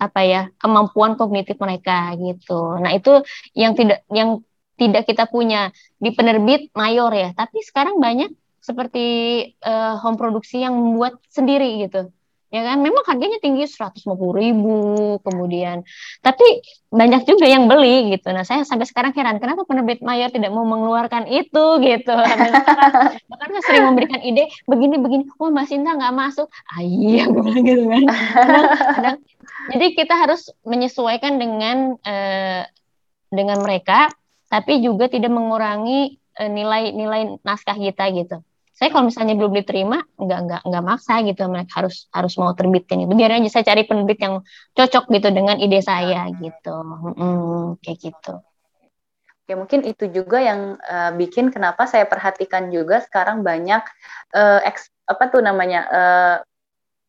apa 0.00 0.20
ya 0.26 0.42
kemampuan 0.60 1.16
kognitif 1.16 1.56
mereka 1.56 2.12
gitu. 2.20 2.76
Nah 2.82 2.92
itu 2.92 3.24
yang 3.56 3.72
tidak 3.72 4.04
yang 4.12 4.44
tidak 4.76 5.08
kita 5.08 5.24
punya 5.28 5.72
di 5.96 6.10
penerbit 6.12 6.68
mayor 6.76 7.12
ya. 7.16 7.32
Tapi 7.32 7.64
sekarang 7.64 7.96
banyak 7.96 8.28
seperti 8.60 9.04
uh, 9.64 9.96
home 10.04 10.20
produksi 10.20 10.62
yang 10.62 10.76
membuat 10.76 11.16
sendiri 11.32 11.88
gitu 11.88 12.12
ya 12.52 12.62
kan? 12.68 12.78
Memang 12.84 13.02
harganya 13.08 13.40
tinggi 13.40 13.64
150 13.64 14.04
ribu. 14.36 14.76
Kemudian 15.24 15.82
tapi 16.20 16.44
banyak 16.92 17.24
juga 17.24 17.48
yang 17.48 17.66
beli 17.66 18.12
gitu. 18.12 18.28
Nah 18.30 18.44
saya 18.44 18.68
sampai 18.68 18.84
sekarang 18.84 19.16
heran 19.16 19.40
kenapa 19.40 19.64
penerbit 19.64 20.04
mayor 20.04 20.28
tidak 20.28 20.52
mau 20.52 20.68
mengeluarkan 20.68 21.24
itu 21.32 21.64
gitu? 21.80 22.12
Bahkan 23.32 23.48
saya 23.56 23.62
sering 23.64 23.88
memberikan 23.88 24.20
ide 24.20 24.52
begini 24.68 25.00
begini. 25.00 25.24
Wah 25.40 25.48
mbak 25.48 25.66
Sinta 25.72 25.96
nggak 25.96 26.12
masuk. 26.12 26.46
Ah 26.68 26.84
iya 26.84 27.24
gitu 27.64 27.88
kan. 27.88 28.04
Kadang, 28.12 28.64
kadang, 29.00 29.16
jadi 29.72 29.86
kita 29.96 30.14
harus 30.14 30.52
menyesuaikan 30.68 31.40
dengan 31.40 31.96
eh, 32.04 32.68
dengan 33.32 33.64
mereka 33.64 34.12
tapi 34.52 34.84
juga 34.84 35.08
tidak 35.08 35.32
mengurangi 35.32 36.20
eh, 36.36 36.50
nilai-nilai 36.52 37.40
naskah 37.40 37.80
kita 37.80 38.12
gitu 38.12 38.44
saya 38.82 38.90
kalau 38.90 39.06
misalnya 39.06 39.38
belum 39.38 39.54
diterima 39.62 40.02
nggak 40.18 40.40
nggak 40.42 40.62
nggak 40.66 40.82
maksa 40.82 41.22
gitu. 41.22 41.46
Mereka 41.46 41.70
harus 41.78 42.10
harus 42.10 42.34
mau 42.34 42.50
terbitin 42.50 43.06
itu 43.06 43.14
biar 43.14 43.38
aja 43.38 43.46
saya 43.46 43.70
cari 43.70 43.86
penerbit 43.86 44.18
yang 44.18 44.42
cocok 44.74 45.06
gitu 45.06 45.28
dengan 45.30 45.54
ide 45.62 45.78
saya 45.86 46.26
gitu. 46.34 46.74
Hmm, 47.14 47.78
kayak 47.78 48.10
gitu. 48.10 48.42
Ya 49.46 49.54
mungkin 49.54 49.86
itu 49.86 50.10
juga 50.10 50.42
yang 50.42 50.82
uh, 50.82 51.14
bikin 51.14 51.54
kenapa 51.54 51.86
saya 51.86 52.10
perhatikan 52.10 52.74
juga 52.74 53.06
sekarang 53.06 53.46
banyak 53.46 53.86
uh, 54.34 54.66
eks, 54.66 54.90
apa 55.06 55.30
tuh 55.30 55.46
namanya 55.46 55.80
uh, 55.86 56.36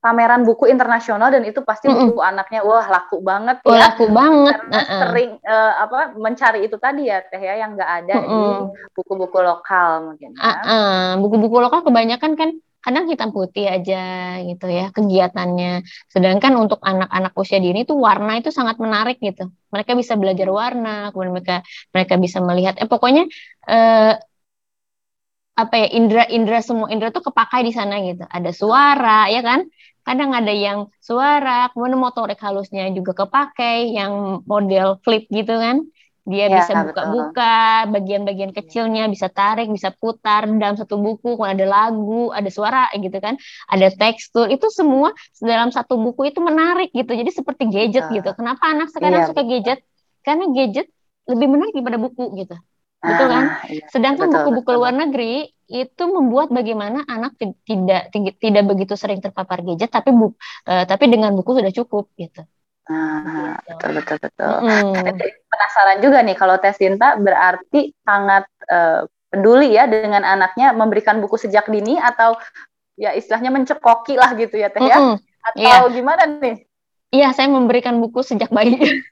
pameran 0.03 0.43
buku 0.43 0.67
internasional 0.67 1.31
dan 1.31 1.47
itu 1.47 1.63
pasti 1.63 1.87
mm 1.87 1.95
-mm. 1.95 2.05
buku 2.11 2.19
anaknya 2.19 2.59
wah 2.67 2.83
laku 2.91 3.23
banget 3.23 3.63
oh, 3.63 3.71
ya 3.71 3.87
laku 3.87 4.05
banget 4.11 4.59
karena 4.59 4.75
uh 4.75 4.83
-uh. 4.83 4.99
sering 5.07 5.31
uh, 5.47 5.71
apa 5.87 5.99
mencari 6.19 6.59
itu 6.67 6.75
tadi 6.75 7.07
ya 7.07 7.23
teh 7.23 7.39
ya 7.39 7.55
yang 7.63 7.79
nggak 7.79 7.91
ada 8.03 8.15
mm 8.19 8.27
-mm. 8.27 8.35
di 8.35 8.51
buku-buku 8.99 9.39
lokal 9.39 9.89
mungkin 10.11 10.35
ya. 10.35 10.43
uh 10.43 10.51
-uh. 10.51 11.03
buku-buku 11.23 11.55
lokal 11.63 11.87
kebanyakan 11.87 12.35
kan 12.35 12.51
kadang 12.83 13.07
hitam 13.07 13.31
putih 13.31 13.63
aja 13.71 14.03
gitu 14.43 14.67
ya 14.67 14.91
kegiatannya 14.91 15.87
sedangkan 16.11 16.51
untuk 16.59 16.83
anak-anak 16.83 17.31
usia 17.39 17.63
dini 17.63 17.87
itu 17.87 17.95
warna 17.95 18.35
itu 18.43 18.51
sangat 18.51 18.75
menarik 18.75 19.23
gitu 19.23 19.55
mereka 19.71 19.95
bisa 19.95 20.19
belajar 20.19 20.51
warna 20.51 21.15
kemudian 21.15 21.31
mereka 21.31 21.63
mereka 21.95 22.19
bisa 22.19 22.43
melihat 22.43 22.75
eh 22.75 22.91
pokoknya 22.91 23.23
eh, 23.71 24.19
apa 25.53 25.75
ya 25.79 25.87
indera 25.95 26.25
indera 26.27 26.59
semua 26.65 26.89
indera 26.89 27.13
tuh 27.15 27.29
kepakai 27.29 27.63
di 27.63 27.71
sana 27.71 28.01
gitu 28.03 28.27
ada 28.27 28.51
suara 28.51 29.29
ya 29.29 29.39
kan 29.45 29.63
kadang 30.07 30.31
ada 30.35 30.51
yang 30.51 30.91
suara, 30.99 31.71
kemudian 31.71 31.99
motorik 31.99 32.39
halusnya 32.39 32.91
juga 32.91 33.25
kepakai, 33.25 33.91
yang 33.95 34.43
model 34.45 34.99
flip 35.03 35.27
gitu 35.31 35.55
kan. 35.57 35.83
Dia 36.23 36.47
ya, 36.47 36.63
bisa 36.63 36.71
buka-buka, 36.79 37.83
bagian-bagian 37.91 38.55
kecilnya 38.55 39.11
bisa 39.11 39.27
tarik, 39.27 39.67
bisa 39.67 39.91
putar 39.91 40.47
dalam 40.47 40.79
satu 40.79 40.95
buku, 40.95 41.35
kalau 41.35 41.51
ada 41.51 41.67
lagu, 41.67 42.31
ada 42.31 42.47
suara 42.47 42.87
gitu 42.95 43.19
kan, 43.19 43.35
ada 43.67 43.91
tekstur, 43.91 44.47
itu 44.47 44.71
semua 44.71 45.11
dalam 45.43 45.67
satu 45.75 45.99
buku 45.99 46.31
itu 46.31 46.39
menarik 46.39 46.95
gitu. 46.95 47.11
Jadi 47.11 47.27
seperti 47.27 47.67
gadget 47.67 48.07
gitu. 48.07 48.31
Kenapa 48.39 48.71
anak 48.71 48.87
sekarang 48.95 49.23
ya, 49.23 49.27
suka 49.27 49.43
gadget? 49.43 49.83
karena 50.23 50.47
gadget 50.55 50.87
lebih 51.27 51.47
menarik 51.51 51.73
daripada 51.75 51.99
buku 51.99 52.23
gitu. 52.39 52.55
Betul 53.03 53.27
kan? 53.27 53.43
Ah, 53.43 53.67
iya. 53.67 53.85
Sedangkan 53.91 54.27
buku-buku 54.31 54.71
luar 54.79 54.95
negeri 54.95 55.51
itu 55.67 56.03
membuat 56.07 56.55
bagaimana 56.55 57.03
anak 57.03 57.35
tidak 57.67 58.07
tidak 58.39 58.63
begitu 58.63 58.95
sering 58.95 59.19
terpapar 59.19 59.59
gadget 59.59 59.91
tapi 59.91 60.15
bu, 60.15 60.31
uh, 60.31 60.83
tapi 60.87 61.11
dengan 61.11 61.35
buku 61.35 61.59
sudah 61.59 61.71
cukup 61.75 62.07
gitu. 62.15 62.47
Ah, 62.87 63.59
gitu. 63.59 63.75
betul 63.75 63.91
betul 63.99 64.17
betul. 64.23 64.53
Mm. 64.63 65.19
Penasaran 65.51 65.97
juga 65.99 66.17
nih 66.23 66.35
kalau 66.39 66.55
tes 66.63 66.79
cinta 66.79 67.19
berarti 67.19 67.91
sangat 68.07 68.47
uh, 68.71 69.03
peduli 69.27 69.75
ya 69.75 69.83
dengan 69.91 70.23
anaknya 70.23 70.71
memberikan 70.71 71.19
buku 71.19 71.35
sejak 71.35 71.67
dini 71.67 71.99
atau 71.99 72.39
ya 72.95 73.11
istilahnya 73.11 73.51
mencekoki 73.51 74.15
lah 74.15 74.31
gitu 74.39 74.55
ya 74.55 74.71
teh 74.71 74.79
ya. 74.79 74.95
Mm 74.95 75.03
-hmm. 75.11 75.17
Atau 75.43 75.59
yeah. 75.59 75.91
gimana 75.91 76.23
nih? 76.39 76.63
Iya, 77.13 77.29
saya 77.35 77.45
memberikan 77.51 77.99
buku 78.01 78.25
sejak 78.25 78.49
bayi. 78.49 78.73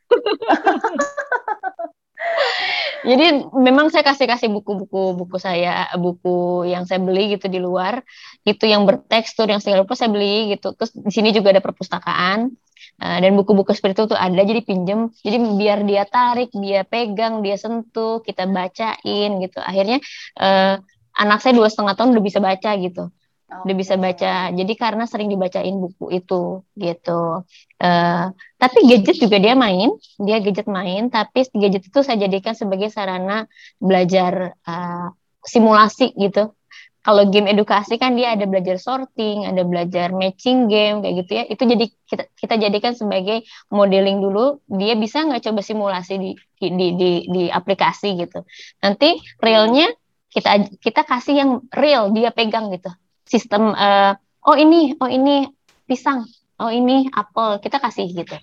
Jadi 3.01 3.49
memang 3.57 3.89
saya 3.89 4.05
kasih 4.05 4.29
kasih 4.29 4.49
buku-buku 4.53 5.17
buku 5.17 5.41
saya 5.41 5.89
buku 5.97 6.69
yang 6.69 6.85
saya 6.85 7.01
beli 7.01 7.33
gitu 7.33 7.49
di 7.49 7.57
luar 7.57 8.05
itu 8.45 8.69
yang 8.69 8.85
bertekstur 8.85 9.49
yang 9.49 9.57
segala 9.57 9.81
rupa 9.81 9.97
saya 9.97 10.13
beli 10.13 10.53
gitu. 10.53 10.77
Terus 10.77 10.93
di 10.93 11.09
sini 11.09 11.33
juga 11.33 11.49
ada 11.49 11.65
perpustakaan 11.65 12.53
uh, 13.01 13.17
dan 13.17 13.31
buku-buku 13.33 13.73
seperti 13.73 14.05
itu 14.05 14.13
ada 14.13 14.41
jadi 14.45 14.61
pinjem. 14.61 15.09
Jadi 15.17 15.37
biar 15.57 15.81
dia 15.81 16.05
tarik, 16.05 16.53
dia 16.53 16.85
pegang, 16.85 17.41
dia 17.41 17.57
sentuh, 17.57 18.21
kita 18.21 18.45
bacain 18.45 19.29
gitu. 19.41 19.57
Akhirnya 19.57 19.97
uh, 20.37 20.77
anak 21.17 21.41
saya 21.41 21.57
dua 21.57 21.73
setengah 21.73 21.97
tahun 21.97 22.13
udah 22.13 22.23
bisa 22.23 22.37
baca 22.37 22.69
gitu 22.77 23.09
udah 23.51 23.75
bisa 23.75 23.99
baca. 23.99 24.49
Jadi 24.55 24.73
karena 24.79 25.03
sering 25.03 25.27
dibacain 25.27 25.75
buku 25.75 26.15
itu 26.15 26.63
gitu. 26.79 27.43
Uh, 27.77 28.25
tapi 28.55 28.77
gadget 28.87 29.19
juga 29.19 29.37
dia 29.43 29.53
main, 29.53 29.91
dia 30.15 30.39
gadget 30.39 30.67
main. 30.71 31.11
Tapi 31.11 31.51
gadget 31.51 31.83
itu 31.91 31.99
saya 32.01 32.17
jadikan 32.23 32.55
sebagai 32.55 32.87
sarana 32.87 33.45
belajar 33.77 34.55
uh, 34.63 35.11
simulasi 35.43 36.15
gitu. 36.15 36.55
Kalau 37.01 37.25
game 37.33 37.49
edukasi 37.49 37.97
kan 37.97 38.13
dia 38.13 38.37
ada 38.37 38.45
belajar 38.45 38.77
sorting, 38.77 39.49
ada 39.49 39.65
belajar 39.65 40.13
matching 40.13 40.69
game 40.69 41.01
kayak 41.01 41.15
gitu 41.25 41.31
ya. 41.33 41.43
Itu 41.49 41.63
jadi 41.65 41.85
kita 42.05 42.23
kita 42.37 42.55
jadikan 42.61 42.93
sebagai 42.93 43.41
modeling 43.73 44.21
dulu. 44.21 44.61
Dia 44.69 44.93
bisa 44.93 45.25
nggak 45.25 45.41
coba 45.49 45.65
simulasi 45.65 46.13
di 46.21 46.31
di 46.61 46.87
di 46.93 47.11
di 47.25 47.43
aplikasi 47.49 48.21
gitu. 48.21 48.45
Nanti 48.85 49.17
realnya 49.41 49.89
kita 50.29 50.77
kita 50.77 51.01
kasih 51.03 51.35
yang 51.35 51.51
real 51.73 52.13
dia 52.15 52.31
pegang 52.31 52.71
gitu 52.71 52.87
sistem 53.25 53.73
uh, 53.73 54.13
oh 54.45 54.57
ini 54.57 54.95
oh 54.97 55.09
ini 55.09 55.47
pisang 55.85 56.25
oh 56.61 56.71
ini 56.71 57.09
apel 57.11 57.59
kita 57.61 57.77
kasih 57.81 58.09
gitu. 58.11 58.37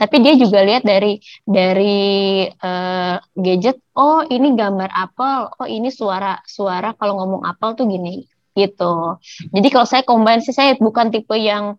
Tapi 0.00 0.16
dia 0.24 0.32
juga 0.32 0.64
lihat 0.64 0.80
dari 0.80 1.20
dari 1.44 2.48
uh, 2.48 3.20
gadget 3.36 3.84
oh 3.92 4.24
ini 4.24 4.56
gambar 4.56 4.88
apel 4.88 5.52
oh 5.60 5.68
ini 5.68 5.92
suara 5.92 6.40
suara 6.48 6.96
kalau 6.96 7.20
ngomong 7.20 7.44
apel 7.44 7.76
tuh 7.76 7.84
gini 7.84 8.24
gitu. 8.56 9.20
Jadi 9.52 9.68
kalau 9.68 9.86
saya 9.86 10.02
combine 10.02 10.40
sih 10.40 10.56
saya 10.56 10.74
bukan 10.80 11.12
tipe 11.12 11.36
yang 11.36 11.76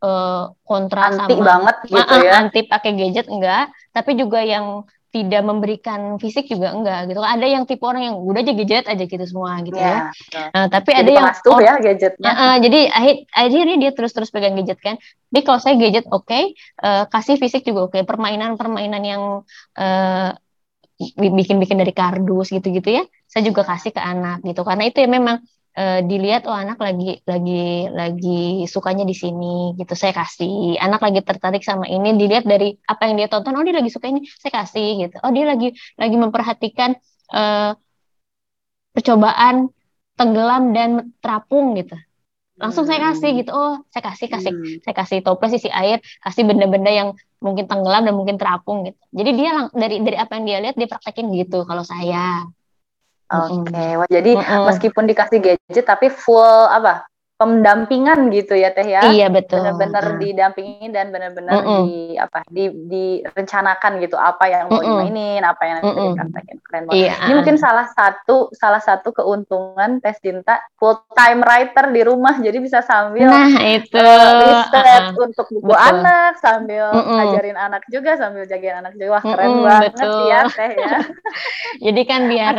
uh, 0.00 0.44
kontra 0.64 1.12
anti 1.12 1.36
sama 1.36 1.44
banget 1.44 1.76
gitu 1.92 2.16
ya. 2.24 2.30
anti 2.40 2.60
pakai 2.64 2.90
gadget 2.96 3.26
enggak. 3.28 3.70
Tapi 3.92 4.10
juga 4.16 4.40
yang 4.42 4.88
tidak 5.08 5.40
memberikan 5.40 6.20
fisik 6.20 6.52
juga 6.52 6.76
enggak 6.76 7.08
gitu 7.08 7.24
ada 7.24 7.46
yang 7.48 7.64
tipe 7.64 7.80
orang 7.80 8.12
yang 8.12 8.16
udah 8.20 8.44
aja 8.44 8.52
gadget 8.52 8.84
aja 8.84 9.04
gitu 9.08 9.24
semua 9.24 9.56
gitu 9.64 9.80
ya, 9.80 10.12
ya. 10.28 10.52
Nah, 10.52 10.66
tapi 10.68 10.92
jadi 10.92 11.00
ada 11.00 11.10
yang 11.16 11.26
oh, 11.32 11.60
ya 11.64 11.74
gadgetnya 11.80 12.28
uh, 12.28 12.56
jadi 12.60 12.80
akhir 12.92 13.14
akhirnya 13.32 13.76
dia 13.80 13.90
terus 13.96 14.12
terus 14.12 14.28
pegang 14.28 14.52
gadget 14.60 14.76
kan 14.84 15.00
jadi 15.32 15.40
kalau 15.48 15.60
saya 15.64 15.80
gadget 15.80 16.04
oke 16.12 16.28
okay, 16.28 16.52
uh, 16.84 17.08
kasih 17.08 17.40
fisik 17.40 17.64
juga 17.64 17.88
oke 17.88 17.96
okay. 17.96 18.02
permainan 18.04 18.60
permainan 18.60 19.00
yang 19.00 19.22
uh, 19.80 20.30
bikin-bikin 20.98 21.78
dari 21.80 21.94
kardus 21.96 22.52
gitu-gitu 22.52 23.00
ya 23.00 23.04
saya 23.24 23.48
juga 23.48 23.64
kasih 23.64 23.96
ke 23.96 24.02
anak 24.02 24.44
gitu 24.44 24.60
karena 24.60 24.84
itu 24.92 24.98
ya 25.00 25.08
memang 25.08 25.40
uh, 25.78 26.00
dilihat 26.02 26.42
oh 26.50 26.56
anak 26.56 26.82
lagi 26.82 27.22
lagi 27.22 27.86
lagi 27.94 28.66
sukanya 28.66 29.06
di 29.06 29.14
sini 29.14 29.78
gitu. 29.78 29.94
Saya 29.94 30.10
kasih. 30.10 30.76
Anak 30.82 31.00
lagi 31.06 31.22
tertarik 31.22 31.62
sama 31.62 31.86
ini 31.86 32.18
dilihat 32.18 32.44
dari 32.44 32.74
apa 32.90 33.06
yang 33.06 33.16
dia 33.22 33.28
tonton 33.30 33.54
oh 33.54 33.62
dia 33.62 33.78
lagi 33.78 33.90
suka 33.94 34.10
ini 34.10 34.26
saya 34.42 34.52
kasih 34.64 35.06
gitu. 35.06 35.16
Oh 35.22 35.30
dia 35.30 35.46
lagi 35.46 35.70
lagi 35.94 36.16
memperhatikan 36.18 36.98
uh, 37.30 37.78
percobaan 38.90 39.70
tenggelam 40.18 40.74
dan 40.74 40.90
terapung 41.22 41.78
gitu. 41.78 41.94
Langsung 42.58 42.90
saya 42.90 43.14
kasih 43.14 43.30
gitu. 43.38 43.54
Oh 43.54 43.78
saya 43.94 44.02
kasih 44.02 44.26
kasih 44.26 44.50
hmm. 44.50 44.82
saya 44.82 44.94
kasih 44.98 45.18
toples 45.22 45.54
isi 45.54 45.70
air 45.70 46.02
kasih 46.26 46.42
benda-benda 46.42 46.90
yang 46.90 47.08
mungkin 47.38 47.70
tenggelam 47.70 48.02
dan 48.02 48.14
mungkin 48.18 48.34
terapung 48.34 48.82
gitu. 48.82 48.98
Jadi 49.14 49.30
dia 49.38 49.70
dari 49.70 50.02
dari 50.02 50.16
apa 50.18 50.42
yang 50.42 50.44
dia 50.44 50.58
lihat 50.58 50.74
dia 50.74 50.90
praktekin 50.90 51.30
gitu 51.38 51.62
kalau 51.62 51.86
saya 51.86 52.50
Oke, 53.28 53.68
okay. 53.68 53.92
Jadi 54.08 54.30
mm 54.36 54.44
-hmm. 54.44 54.64
meskipun 54.72 55.04
dikasih 55.04 55.38
gadget 55.40 55.84
tapi 55.84 56.08
full 56.08 56.64
apa? 56.68 57.07
Pendampingan 57.38 58.34
gitu 58.34 58.58
ya 58.58 58.74
teh 58.74 58.82
ya 58.82 59.14
iya 59.14 59.30
betul 59.30 59.62
benar-benar 59.62 60.18
didampingin 60.18 60.90
dan 60.90 61.14
benar-benar 61.14 61.62
mm 61.62 61.70
-mm. 61.70 61.82
di 61.86 62.00
apa 62.18 62.42
di 62.50 62.64
direncanakan 62.66 64.02
gitu 64.02 64.18
apa 64.18 64.44
yang 64.50 64.66
mau 64.66 64.82
mm 64.82 64.82
-mm. 64.82 64.90
dimainin 64.90 65.42
apa 65.46 65.62
yang 65.62 65.76
nanti 65.78 65.86
mm 65.86 66.02
-mm. 66.02 66.10
dikatakan 66.18 66.56
keren 66.66 66.82
banget 66.90 66.98
iya. 66.98 67.14
ini 67.22 67.32
mungkin 67.38 67.56
salah 67.62 67.86
satu 67.94 68.50
salah 68.50 68.82
satu 68.82 69.14
keuntungan 69.14 70.02
tes 70.02 70.18
cinta 70.18 70.58
full 70.82 70.98
time 71.14 71.38
writer 71.46 71.94
di 71.94 72.02
rumah 72.02 72.34
jadi 72.42 72.58
bisa 72.58 72.82
sambil 72.82 73.30
nah 73.30 73.54
itu 73.62 74.02
uh, 74.02 74.42
riset 74.42 75.02
uh 75.06 75.14
-uh. 75.14 75.26
untuk 75.30 75.46
buku 75.46 75.70
betul. 75.70 75.78
anak 75.78 76.32
sambil 76.42 76.90
mm 76.90 76.98
-mm. 77.06 77.14
ngajarin 77.22 77.58
anak 77.70 77.82
juga 77.86 78.18
sambil 78.18 78.50
jagain 78.50 78.82
anak 78.82 78.98
juga 78.98 79.14
wah 79.14 79.22
keren 79.22 79.46
mm 79.46 79.54
-mm, 79.54 79.66
banget 79.70 79.92
betul. 79.94 80.26
ya 80.26 80.40
teh 80.50 80.72
ya 80.74 80.98
jadi 81.86 82.02
kan 82.02 82.20
biar 82.26 82.54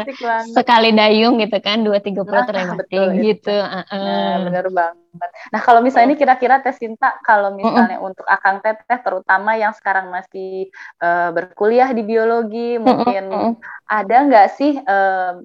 sekali 0.56 0.96
dayung 0.96 1.36
gitu 1.44 1.60
kan 1.60 1.84
dua 1.84 2.00
tiga 2.00 2.24
puluh 2.24 2.48
nah, 2.48 3.12
gitu 3.20 3.52
uh 3.52 3.84
-uh. 3.84 3.98
Nah, 4.00 4.36
bener 4.48 4.66
banget. 4.70 5.30
Nah, 5.54 5.62
kalau 5.62 5.84
misalnya 5.84 6.14
ini 6.14 6.18
kira-kira 6.18 6.64
tes 6.64 6.80
cinta 6.80 7.18
kalau 7.26 7.54
misalnya 7.54 7.98
mm 7.98 8.04
-mm. 8.06 8.10
untuk 8.14 8.26
Akang 8.30 8.64
Teteh 8.64 9.00
terutama 9.04 9.58
yang 9.60 9.74
sekarang 9.76 10.10
masih 10.14 10.70
uh, 11.02 11.30
berkuliah 11.34 11.90
di 11.92 12.02
biologi, 12.06 12.78
mungkin 12.82 13.30
mm 13.30 13.36
-mm. 13.36 13.52
ada 13.90 14.18
nggak 14.26 14.48
sih 14.56 14.78
uh, 14.80 15.42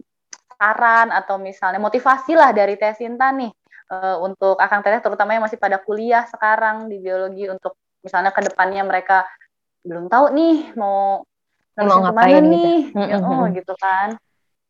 saran 0.54 1.08
atau 1.10 1.37
misalnya 1.37 1.82
motivasi 1.82 2.38
lah 2.38 2.54
dari 2.54 2.78
tes 2.78 2.96
cinta 2.96 3.34
nih 3.34 3.50
uh, 3.90 4.16
untuk 4.22 4.56
Akang 4.56 4.80
Teteh 4.80 5.02
terutama 5.02 5.34
yang 5.37 5.44
masih 5.44 5.58
pada 5.60 5.82
kuliah 5.82 6.24
sekarang 6.30 6.88
di 6.88 7.02
biologi 7.02 7.50
untuk 7.50 7.76
misalnya 8.04 8.30
ke 8.30 8.40
depannya 8.44 8.84
mereka 8.84 9.24
belum 9.84 10.08
tahu 10.08 10.32
nih 10.32 10.56
mau 10.76 11.24
mau 11.74 11.98
ngapain 12.06 12.44
gitu. 12.44 12.52
nih, 12.54 12.74
gitu. 12.94 12.98
Mm 12.98 13.08
-hmm. 13.18 13.34
oh, 13.34 13.44
gitu 13.50 13.74
kan. 13.76 14.08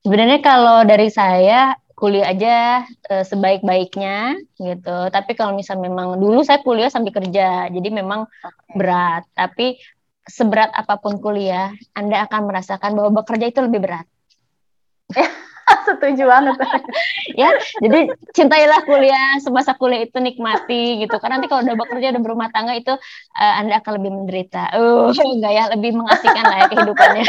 Sebenarnya 0.05 0.39
kalau 0.45 0.85
dari 0.85 1.09
saya 1.09 1.77
kuliah 2.05 2.29
aja 2.29 2.85
e, 3.09 3.25
sebaik-baiknya 3.25 4.37
gitu. 4.61 4.99
Tapi 5.09 5.33
kalau 5.33 5.57
misal 5.57 5.81
memang 5.81 6.21
dulu 6.21 6.45
saya 6.45 6.61
kuliah 6.61 6.93
sambil 6.93 7.17
kerja, 7.17 7.73
jadi 7.73 7.89
memang 7.89 8.29
okay. 8.29 8.77
berat. 8.77 9.25
Tapi 9.33 9.81
seberat 10.29 10.69
apa 10.77 11.01
pun 11.01 11.17
kuliah, 11.17 11.73
Anda 11.97 12.29
akan 12.29 12.45
merasakan 12.45 12.93
bahwa 12.93 13.25
bekerja 13.25 13.49
itu 13.49 13.65
lebih 13.65 13.81
berat. 13.89 14.07
Setuju 15.89 16.25
banget. 16.29 16.57
ya, 17.41 17.51
jadi 17.81 18.13
cintailah 18.33 18.85
kuliah, 18.85 19.41
semasa 19.41 19.77
kuliah 19.77 20.05
itu 20.05 20.19
nikmati 20.21 21.05
gitu. 21.05 21.17
Karena 21.19 21.41
nanti 21.41 21.49
kalau 21.49 21.65
udah 21.65 21.77
bekerja 21.77 22.13
udah 22.15 22.23
berumah 22.23 22.49
tangga 22.53 22.77
itu 22.77 22.93
uh, 23.37 23.55
Anda 23.61 23.81
akan 23.81 23.93
lebih 24.01 24.11
menderita. 24.13 24.63
Uh, 24.77 25.11
enggak 25.37 25.53
ya, 25.53 25.65
lebih 25.73 25.91
mengasihkan 25.97 26.45
lah 26.45 26.57
ya 26.65 26.67
kehidupannya. 26.71 27.27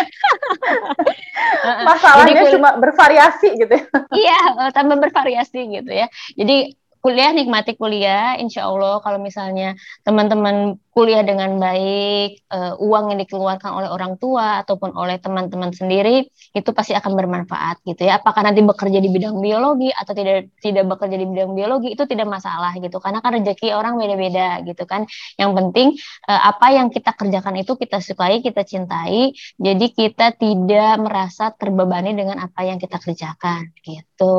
Masalahnya 1.65 2.43
jadi, 2.45 2.53
cuma 2.57 2.69
bervariasi 2.77 3.47
gitu 3.57 3.73
ya. 3.73 3.85
iya, 4.13 4.39
eh, 4.67 4.71
tambah 4.73 4.97
bervariasi 5.01 5.59
gitu 5.71 5.91
ya. 5.91 6.07
Jadi 6.37 6.77
kuliah 7.05 7.29
nikmati 7.37 7.77
kuliah 7.77 8.33
insya 8.41 8.65
Allah 8.65 8.97
kalau 9.05 9.21
misalnya 9.21 9.77
teman-teman 10.01 10.81
kuliah 10.95 11.27
dengan 11.27 11.59
baik 11.59 12.47
uh, 12.55 12.79
uang 12.79 13.11
yang 13.11 13.19
dikeluarkan 13.19 13.67
oleh 13.67 13.91
orang 13.91 14.15
tua 14.15 14.63
ataupun 14.63 14.95
oleh 14.95 15.19
teman-teman 15.19 15.75
sendiri 15.75 16.23
itu 16.55 16.69
pasti 16.71 16.95
akan 16.95 17.19
bermanfaat 17.19 17.83
gitu 17.83 18.07
ya. 18.07 18.23
Apakah 18.23 18.47
nanti 18.47 18.63
bekerja 18.63 19.03
di 19.03 19.11
bidang 19.11 19.43
biologi 19.43 19.91
atau 19.91 20.15
tidak 20.15 20.55
tidak 20.63 20.87
bekerja 20.87 21.19
di 21.19 21.27
bidang 21.27 21.51
biologi 21.51 21.91
itu 21.91 22.07
tidak 22.07 22.31
masalah 22.31 22.71
gitu. 22.79 23.03
Karena 23.03 23.19
kan 23.19 23.35
rezeki 23.35 23.75
orang 23.75 23.99
beda-beda 23.99 24.63
gitu 24.63 24.87
kan. 24.87 25.03
Yang 25.35 25.51
penting 25.59 25.87
uh, 26.31 26.41
apa 26.55 26.67
yang 26.71 26.87
kita 26.87 27.11
kerjakan 27.11 27.59
itu 27.59 27.75
kita 27.75 27.99
sukai 27.99 28.39
kita 28.39 28.63
cintai. 28.63 29.35
Jadi 29.59 29.91
kita 29.91 30.31
tidak 30.31 30.95
merasa 31.03 31.51
terbebani 31.51 32.15
dengan 32.15 32.39
apa 32.39 32.63
yang 32.63 32.79
kita 32.79 33.03
kerjakan 33.03 33.75
gitu. 33.83 34.35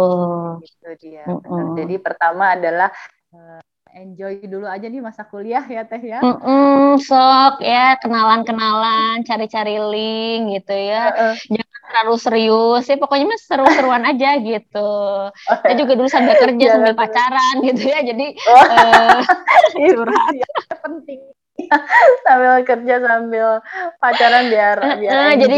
Itu 0.64 0.88
dia 1.04 1.20
mm 1.28 1.36
-hmm. 1.36 1.64
jadi 1.76 1.94
pertama 2.00 2.56
adalah 2.56 2.88
uh, 3.36 3.60
enjoy 3.96 4.44
dulu 4.44 4.68
aja 4.68 4.86
nih 4.92 5.00
masa 5.00 5.24
kuliah 5.24 5.64
ya 5.64 5.88
teh 5.88 6.02
ya. 6.04 6.20
Mm 6.20 6.36
-mm, 6.36 6.84
sok 7.00 7.64
ya 7.64 7.96
kenalan-kenalan, 8.04 9.24
cari-cari 9.24 9.80
link 9.80 10.60
gitu 10.60 10.76
ya. 10.76 11.02
Uh 11.08 11.32
-uh. 11.32 11.34
Jangan 11.48 11.80
terlalu 11.88 12.14
serius 12.20 12.84
ya 12.84 12.96
pokoknya 13.00 13.24
mah 13.32 13.40
seru-seruan 13.40 14.04
aja 14.04 14.30
gitu. 14.36 14.92
Oh, 15.32 15.56
Saya 15.64 15.74
juga 15.80 15.96
dulu 15.96 16.08
sambil 16.12 16.36
kerja 16.36 16.76
sambil 16.76 16.92
pacaran 16.92 17.56
gitu 17.64 17.82
ya. 17.88 17.98
Jadi 18.04 18.26
oh. 18.36 18.64
uh, 18.68 19.20
curhat. 19.80 20.32
Ya, 20.36 20.48
penting 20.84 21.20
sambil 22.28 22.52
kerja 22.68 22.94
sambil 23.00 23.48
pacaran 23.96 24.44
biar 24.52 24.76
biar 25.00 25.40
enjoy. 25.40 25.40
Jadi 25.40 25.56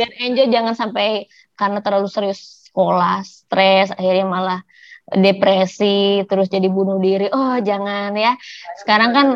biar 0.00 0.12
enjoy 0.24 0.46
jangan 0.48 0.74
sampai 0.74 1.28
karena 1.56 1.84
terlalu 1.84 2.08
serius 2.08 2.68
sekolah, 2.68 3.24
stres, 3.24 3.88
akhirnya 3.92 4.28
malah 4.28 4.60
depresi, 5.06 6.26
terus 6.26 6.50
jadi 6.50 6.66
bunuh 6.66 6.98
diri. 6.98 7.30
Oh, 7.30 7.56
jangan 7.62 8.10
ya. 8.18 8.34
Sekarang 8.82 9.10
kan 9.14 9.26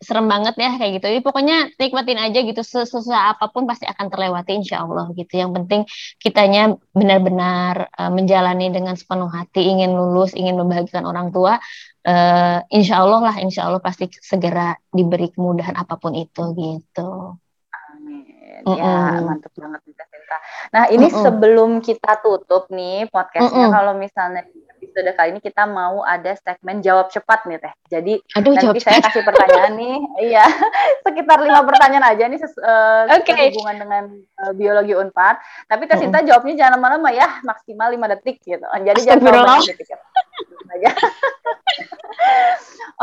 serem 0.00 0.28
banget 0.28 0.54
ya 0.60 0.76
kayak 0.76 0.92
gitu. 1.00 1.06
Jadi 1.08 1.22
pokoknya 1.24 1.56
nikmatin 1.80 2.20
aja 2.20 2.38
gitu 2.44 2.62
sesusah 2.62 3.36
apa 3.36 3.48
pun 3.48 3.64
pasti 3.64 3.88
akan 3.88 4.06
terlewati 4.12 4.52
insya 4.56 4.84
Allah 4.84 5.08
gitu. 5.16 5.34
Yang 5.34 5.50
penting 5.60 5.80
kitanya 6.20 6.76
benar-benar 6.92 7.90
uh, 7.96 8.12
menjalani 8.12 8.70
dengan 8.70 8.94
sepenuh 8.94 9.28
hati, 9.32 9.64
ingin 9.66 9.96
lulus, 9.96 10.36
ingin 10.36 10.56
membahagiakan 10.60 11.04
orang 11.08 11.32
tua. 11.32 11.58
Uh, 12.06 12.62
insya 12.70 13.02
Allah 13.02 13.32
lah, 13.32 13.36
insya 13.42 13.66
Allah 13.66 13.82
pasti 13.82 14.06
segera 14.22 14.78
diberi 14.94 15.32
kemudahan 15.32 15.74
apa 15.74 15.98
pun 15.98 16.14
itu 16.14 16.54
gitu. 16.54 17.34
Amin. 17.72 18.62
Mm 18.62 18.72
-mm. 18.72 18.78
Ya 18.78 19.20
mantap 19.26 19.52
banget 19.58 19.80
Cinta. 20.26 20.42
Nah 20.74 20.90
ini 20.90 21.06
mm 21.06 21.14
-mm. 21.14 21.22
sebelum 21.22 21.70
kita 21.78 22.18
tutup 22.18 22.66
nih 22.74 23.06
podcastnya, 23.14 23.70
mm 23.70 23.70
-mm. 23.70 23.76
kalau 23.78 23.94
misalnya 23.94 24.42
episode 24.76 25.06
kali 25.14 25.28
ini 25.38 25.40
kita 25.40 25.62
mau 25.70 26.02
ada 26.02 26.34
segmen 26.34 26.82
jawab 26.82 27.14
cepat 27.14 27.46
nih 27.46 27.62
teh. 27.62 27.72
Jadi 27.94 28.18
Aduh, 28.34 28.58
nanti 28.58 28.82
saya 28.82 28.98
cepat. 28.98 29.06
kasih 29.14 29.22
pertanyaan 29.22 29.72
nih, 29.78 29.96
iya 30.34 30.44
sekitar 31.06 31.38
lima 31.46 31.62
pertanyaan 31.62 32.10
aja 32.10 32.26
nih 32.26 32.42
uh, 32.42 33.06
okay. 33.22 33.54
hubungan 33.54 33.76
dengan 33.78 34.04
uh, 34.42 34.50
biologi 34.50 34.98
unpad. 34.98 35.38
Tapi 35.70 35.86
teh 35.86 35.96
Sinta 36.02 36.18
mm. 36.18 36.26
jawabnya 36.26 36.54
jangan 36.58 36.82
lama-lama 36.82 37.14
ya, 37.14 37.38
maksimal 37.46 37.94
lima 37.94 38.10
detik 38.10 38.42
gitu. 38.42 38.66
Jadi 38.66 39.00
jangan 39.06 39.46
lama 39.46 39.62
detik 39.62 39.86
ya. 39.86 39.98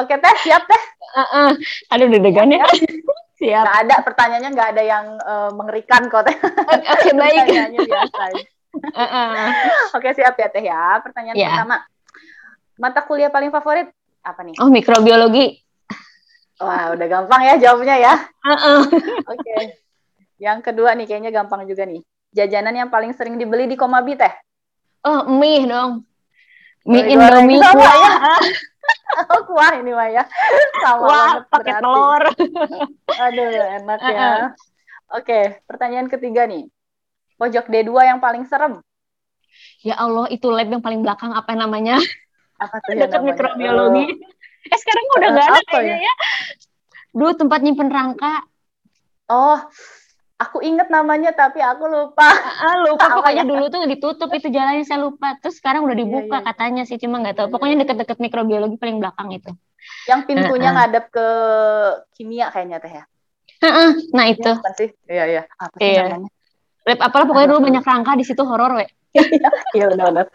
Oke 0.03 0.17
teh, 0.19 0.33
siap 0.43 0.67
teh. 0.67 0.81
Uh 1.13 1.21
-uh. 1.23 1.49
Aduh 1.93 2.09
deg-degan 2.11 2.51
ya. 2.51 2.65
Siap. 3.43 3.63
Gak 3.67 3.77
ada 3.83 3.95
pertanyaannya 4.07 4.49
nggak 4.55 4.69
ada 4.71 4.83
yang 4.83 5.05
uh, 5.19 5.51
mengerikan 5.51 6.07
kok. 6.07 6.23
Oke 6.23 6.39
okay, 6.79 7.11
baik. 7.11 7.43
Pertanyaannya 7.43 7.79
biasa. 7.83 8.23
Oke 9.99 10.09
siap 10.15 10.35
ya 10.39 10.47
Teh 10.47 10.63
ya. 10.63 11.03
Pertanyaan 11.03 11.35
yeah. 11.35 11.51
pertama. 11.51 11.77
Mata 12.79 13.03
kuliah 13.03 13.27
paling 13.27 13.51
favorit 13.51 13.91
apa 14.23 14.41
nih? 14.47 14.55
Oh 14.63 14.71
mikrobiologi. 14.71 15.59
Wah 16.63 16.95
udah 16.95 17.07
gampang 17.11 17.41
ya 17.43 17.59
jawabnya 17.59 17.95
ya. 17.99 18.13
Oke. 19.27 19.43
Okay. 19.43 19.61
Yang 20.39 20.59
kedua 20.71 20.95
nih 20.95 21.05
kayaknya 21.05 21.35
gampang 21.35 21.67
juga 21.67 21.83
nih. 21.83 21.99
Jajanan 22.33 22.73
yang 22.73 22.89
paling 22.89 23.11
sering 23.11 23.35
dibeli 23.35 23.67
di 23.67 23.75
Komabi 23.75 24.15
Teh? 24.15 24.33
Oh 25.03 25.27
mie 25.27 25.67
dong. 25.67 26.07
Mie 26.87 27.11
Indomie. 27.11 27.59
Ya? 27.59 28.39
Oh 29.33 29.41
kuah 29.47 29.73
ini 29.77 29.91
Maya. 29.93 30.23
Sama 30.81 31.05
Wah 31.05 31.33
pakai 31.47 31.73
telur. 31.79 32.23
Aduh 33.07 33.49
enak 33.81 33.99
ya. 34.03 34.09
Uh 34.09 34.13
-uh. 34.13 34.43
Oke, 35.13 35.29
okay, 35.29 35.43
pertanyaan 35.69 36.09
ketiga 36.09 36.49
nih. 36.49 36.65
Pojok 37.37 37.69
D2 37.69 37.91
yang 38.07 38.19
paling 38.23 38.49
serem. 38.49 38.81
Ya 39.85 39.99
Allah, 39.99 40.25
itu 40.33 40.49
lab 40.49 40.65
yang 40.65 40.81
paling 40.81 41.05
belakang 41.05 41.35
apa 41.35 41.53
namanya? 41.53 42.01
Apa 42.57 42.81
tuh 42.81 42.97
Dekat 43.01 43.21
mikrobiologi. 43.21 44.09
Oh. 44.09 44.71
Eh 44.71 44.77
sekarang 44.79 45.05
udah 45.19 45.29
nggak 45.35 45.47
ada 45.51 45.61
kayaknya 45.67 45.97
ya? 45.99 46.07
ya. 46.07 46.13
Dulu 47.13 47.31
tempat 47.35 47.59
nyimpen 47.61 47.91
rangka. 47.91 48.47
Oh, 49.27 49.59
aku 50.39 50.59
inget 50.65 50.87
namanya 50.89 51.31
tapi 51.31 51.61
aku 51.61 51.85
lupa. 51.87 52.25
Ah, 52.63 52.81
lupa 52.83 53.21
pokoknya 53.21 53.43
dulu 53.45 53.69
tuh 53.69 53.85
ditutup 53.85 54.29
itu 54.33 54.49
jalannya 54.49 54.85
saya 54.85 55.03
lupa. 55.03 55.37
Terus 55.39 55.59
sekarang 55.59 55.85
udah 55.85 55.97
dibuka 55.97 56.37
iya, 56.39 56.41
iya. 56.41 56.47
katanya 56.51 56.83
sih 56.87 56.97
cuma 56.97 57.21
nggak 57.21 57.35
tahu. 57.37 57.47
Pokoknya 57.53 57.85
deket-deket 57.85 58.17
mikrobiologi 58.19 58.75
paling 58.79 58.97
belakang 58.99 59.29
itu. 59.31 59.51
Yang 60.07 60.21
pintunya 60.31 60.69
uh 60.71 60.73
-uh. 60.73 60.85
ngadep 60.87 61.05
ke 61.11 61.27
kimia 62.15 62.47
kayaknya 62.49 62.77
teh 62.79 62.91
ya. 62.91 63.03
Uh 63.63 63.67
-uh. 63.67 63.89
Nah 64.15 64.25
itu. 64.31 64.51
Iya 65.07 65.23
iya. 65.27 65.43
Apa 65.59 65.75
sih 65.77 65.91
iya. 65.91 66.03
namanya? 66.09 66.29
Lab 66.83 66.99
apalah 66.99 67.25
pokoknya 67.27 67.47
dulu 67.55 67.61
banyak 67.63 67.83
rangka 67.83 68.11
di 68.19 68.25
situ 68.27 68.43
horor 68.43 68.75
we. 68.75 68.87
Iya 69.77 69.93
benar-benar. 69.93 70.27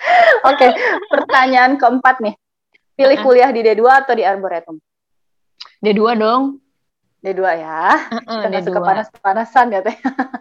Oke, 0.46 0.66
pertanyaan 1.10 1.76
keempat 1.76 2.22
nih. 2.22 2.34
Pilih 2.98 3.18
kuliah 3.22 3.50
di 3.54 3.62
D2 3.62 3.82
atau 3.86 4.14
di 4.18 4.26
Arboretum? 4.26 4.78
D2 5.78 6.02
dong. 6.18 6.58
D2 7.18 7.42
ya. 7.58 7.98
Uh-uh, 8.14 8.40
Kita 8.46 8.58
D2. 8.62 8.66
suka 8.70 8.80
panas-panasan 8.80 9.66
ya 9.74 9.80
teh. 9.82 9.96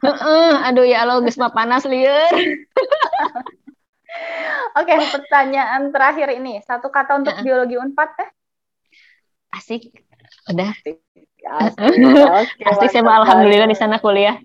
uh-uh, 0.05 0.51
aduh 0.69 0.85
ya 0.85 1.03
Allah 1.03 1.17
geus 1.25 1.37
panas 1.37 1.83
liur. 1.89 2.31
Oke, 4.77 4.93
pertanyaan 5.09 5.89
terakhir 5.89 6.37
ini. 6.37 6.61
Satu 6.61 6.93
kata 6.93 7.17
untuk 7.17 7.33
uh-uh. 7.33 7.45
biologi 7.45 7.81
Unpad 7.81 8.09
teh. 8.13 8.29
Asik. 9.53 10.06
Udah. 10.51 10.71
Asik. 11.47 11.87
Okay, 11.87 12.65
Asik 12.67 12.89
saya 12.93 13.03
alhamdulillah 13.07 13.67
di 13.71 13.77
sana 13.77 13.97
kuliah. 14.03 14.35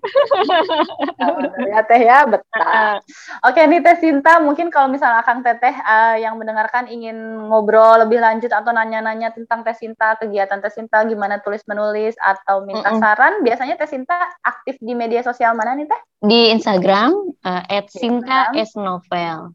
ya 1.67 1.81
teh 1.83 2.01
ya 2.03 2.23
betah. 2.29 3.03
Oke 3.43 3.61
nih 3.67 3.83
Teh 3.83 3.97
Sinta, 3.99 4.39
mungkin 4.39 4.71
kalau 4.71 4.87
misalnya 4.87 5.27
Kang 5.27 5.43
Teteh 5.43 5.75
uh, 5.83 6.17
yang 6.19 6.39
mendengarkan 6.39 6.87
ingin 6.87 7.49
ngobrol 7.51 8.07
lebih 8.07 8.23
lanjut 8.23 8.55
atau 8.55 8.71
nanya-nanya 8.71 9.35
tentang 9.35 9.67
Teh 9.67 9.75
Sinta, 9.75 10.15
kegiatan 10.21 10.63
Teh 10.63 10.73
Sinta, 10.73 11.03
gimana 11.03 11.43
tulis 11.43 11.67
menulis 11.67 12.15
atau 12.23 12.63
minta 12.63 12.95
mm 12.95 12.97
-mm. 12.99 13.03
saran, 13.03 13.35
biasanya 13.43 13.75
Teh 13.75 13.91
Sinta 13.91 14.17
aktif 14.47 14.79
di 14.79 14.95
media 14.95 15.27
sosial 15.27 15.59
mana 15.59 15.75
nih 15.75 15.91
Teh? 15.91 16.01
Di 16.23 16.41
Instagram 16.55 17.11
uh, 17.43 17.63
@sinta_s_novel. 17.91 19.51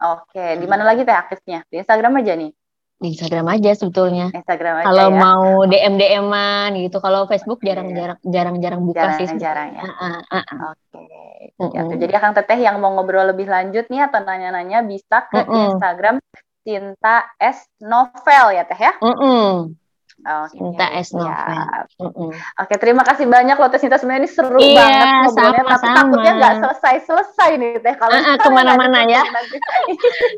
Oke, 0.00 0.46
di 0.56 0.66
mana 0.70 0.86
lagi 0.86 1.02
Teh 1.02 1.16
aktifnya? 1.16 1.66
Di 1.66 1.82
Instagram 1.82 2.22
aja 2.22 2.38
nih 2.38 2.52
di 3.00 3.16
Instagram 3.16 3.48
aja 3.48 3.72
sebetulnya. 3.72 4.28
Instagram 4.28 4.84
aja 4.84 4.86
Kalau 4.92 5.08
ya. 5.08 5.16
mau 5.16 5.44
DM 5.64 5.94
DM-an 5.96 6.70
gitu. 6.84 7.00
Kalau 7.00 7.24
Facebook 7.24 7.64
jarang-jarang 7.64 8.20
jarang-jarang 8.20 8.80
buka 8.84 9.16
jarang, 9.16 9.18
sih. 9.24 9.26
Jarang 9.40 9.68
ya. 9.72 9.82
Uh, 9.88 10.20
uh, 10.20 10.36
uh. 10.36 10.72
Oke. 11.64 11.72
Okay. 11.72 11.80
Uh, 11.80 11.88
uh. 11.88 11.96
Jadi 11.96 12.12
akan 12.12 12.32
Teteh 12.36 12.60
yang 12.60 12.76
mau 12.76 12.92
ngobrol 12.92 13.32
lebih 13.32 13.48
lanjut 13.48 13.88
nih 13.88 14.04
atau 14.04 14.20
nanya-nanya 14.20 14.84
bisa 14.84 15.24
ke 15.32 15.40
uh, 15.40 15.48
uh. 15.48 15.64
Instagram 15.72 16.20
Cinta 16.60 17.24
S 17.40 17.64
Novel 17.80 18.46
ya 18.52 18.68
Teh 18.68 18.76
ya. 18.76 18.92
Uh, 19.00 19.08
uh. 19.08 19.50
Oke, 20.20 20.52
Cinta 20.52 20.86
S 21.00 21.16
novel. 21.16 21.32
Ya. 21.32 21.88
Oke, 22.60 22.74
terima 22.76 23.00
kasih 23.08 23.24
banyak 23.24 23.56
loh 23.56 23.68
Teh 23.72 23.80
Cinta. 23.80 23.96
Sebenarnya 23.96 24.28
ini 24.28 24.30
seru 24.30 24.60
iya, 24.60 24.76
banget 24.76 25.06
ngobrolnya, 25.24 25.64
tapi 25.64 25.86
takutnya 25.96 26.32
nggak 26.36 26.54
selesai-selesai 26.60 27.50
nih 27.56 27.72
Teh 27.80 27.94
kalau 27.96 28.16
uh, 28.20 28.36
ke 28.36 28.50
mana-mana 28.52 29.08
ya. 29.08 29.24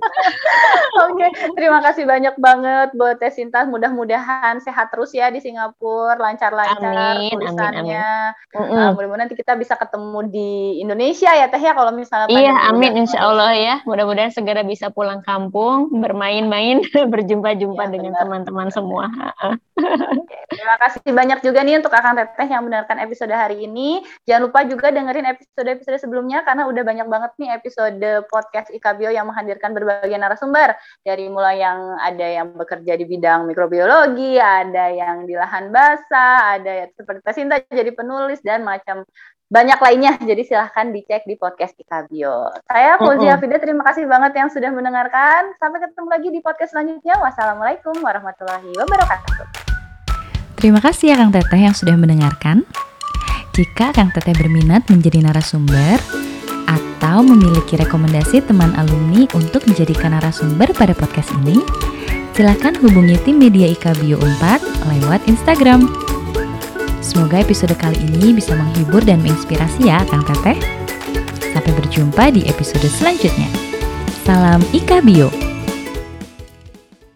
Oke, 1.10 1.26
terima 1.58 1.82
kasih 1.82 2.06
banyak 2.06 2.34
banget 2.38 2.88
buat 2.94 3.18
Teh 3.18 3.34
Cinta. 3.34 3.66
Mudah-mudahan 3.66 4.62
sehat 4.62 4.94
terus 4.94 5.10
ya 5.10 5.26
di 5.34 5.42
Singapura, 5.42 6.14
lancar-lancar 6.14 7.18
tulisannya. 7.34 8.38
Uh, 8.54 8.94
mudah-mudahan 8.94 9.26
nanti 9.26 9.34
kita 9.34 9.58
bisa 9.58 9.74
ketemu 9.74 10.18
di 10.30 10.78
Indonesia 10.78 11.34
ya 11.34 11.50
Teh 11.50 11.58
ya 11.58 11.74
kalau 11.74 11.90
misalnya. 11.90 12.30
Iya, 12.30 12.54
amin 12.70 13.02
Insya 13.02 13.18
Allah 13.18 13.50
ya. 13.58 13.74
Mudah-mudahan 13.82 14.30
segera 14.30 14.62
bisa 14.62 14.94
pulang 14.94 15.26
kampung, 15.26 15.90
bermain-main, 15.98 16.86
berjumpa-jumpa 17.12 17.82
ya, 17.82 17.90
dengan 17.90 18.14
teman-teman 18.14 18.70
semua. 18.70 19.10
Terima 20.52 20.76
kasih 20.76 21.00
banyak 21.08 21.40
juga 21.40 21.64
nih 21.64 21.80
untuk 21.80 21.92
Akang 21.96 22.12
Teteh 22.12 22.44
yang 22.44 22.68
mendengarkan 22.68 23.00
episode 23.00 23.32
hari 23.32 23.64
ini. 23.64 24.04
Jangan 24.28 24.42
lupa 24.48 24.60
juga 24.68 24.92
dengerin 24.92 25.24
episode-episode 25.32 25.98
sebelumnya 25.98 26.44
karena 26.44 26.68
udah 26.68 26.82
banyak 26.84 27.06
banget 27.08 27.32
nih 27.40 27.50
episode 27.56 28.04
podcast 28.28 28.68
IKBio 28.68 29.10
yang 29.10 29.24
menghadirkan 29.28 29.72
berbagai 29.72 30.12
narasumber. 30.16 30.76
Dari 31.00 31.26
mulai 31.32 31.64
yang 31.64 31.96
ada 31.98 32.26
yang 32.26 32.52
bekerja 32.52 33.00
di 33.00 33.04
bidang 33.08 33.48
mikrobiologi, 33.48 34.36
ada 34.36 34.92
yang 34.92 35.24
di 35.24 35.34
lahan 35.34 35.72
basah, 35.72 36.60
ada 36.60 36.92
seperti 36.92 37.20
Tesinta 37.24 37.56
jadi 37.64 37.92
penulis 37.96 38.44
dan 38.44 38.60
macam 38.66 39.08
banyak 39.52 39.78
lainnya. 39.78 40.16
Jadi 40.30 40.42
silahkan 40.48 40.88
dicek 40.88 41.28
di 41.28 41.36
podcast 41.36 41.76
IKBio. 41.76 42.48
Saya 42.64 42.96
Fauzia 42.96 43.36
mm 43.36 43.44
-hmm. 43.44 43.60
terima 43.60 43.82
kasih 43.84 44.08
banget 44.08 44.32
yang 44.40 44.48
sudah 44.48 44.72
mendengarkan. 44.72 45.52
Sampai 45.60 45.84
ketemu 45.84 46.08
lagi 46.08 46.28
di 46.32 46.40
podcast 46.40 46.72
selanjutnya. 46.72 47.20
Wassalamualaikum 47.20 48.00
warahmatullahi 48.00 48.72
wabarakatuh. 48.80 49.44
Terima 50.56 50.80
kasih 50.80 51.12
ya 51.12 51.16
Kang 51.20 51.34
Teteh 51.36 51.60
yang 51.60 51.76
sudah 51.76 51.94
mendengarkan. 52.00 52.64
Jika 53.52 53.92
Kang 53.92 54.08
Teteh 54.16 54.32
berminat 54.32 54.88
menjadi 54.88 55.20
narasumber 55.20 56.00
atau 56.70 57.20
memiliki 57.20 57.76
rekomendasi 57.76 58.46
teman 58.46 58.72
alumni 58.78 59.26
untuk 59.36 59.66
menjadikan 59.68 60.14
narasumber 60.14 60.70
pada 60.72 60.94
podcast 60.94 61.34
ini, 61.42 61.58
silakan 62.32 62.78
hubungi 62.78 63.18
tim 63.26 63.42
media 63.42 63.68
IK 63.74 63.98
Bio 64.00 64.22
4 64.22 64.86
lewat 64.86 65.26
Instagram. 65.26 66.01
Semoga 67.02 67.42
episode 67.42 67.74
kali 67.74 67.98
ini 67.98 68.30
bisa 68.30 68.54
menghibur 68.54 69.02
dan 69.02 69.18
menginspirasi 69.26 69.90
ya 69.90 70.06
Kang 70.06 70.22
Teteh. 70.22 70.54
Sampai 71.50 71.72
berjumpa 71.74 72.30
di 72.30 72.46
episode 72.46 72.86
selanjutnya. 72.86 73.50
Salam 74.22 74.62
IK 74.70 75.02
Bio. 75.02 75.51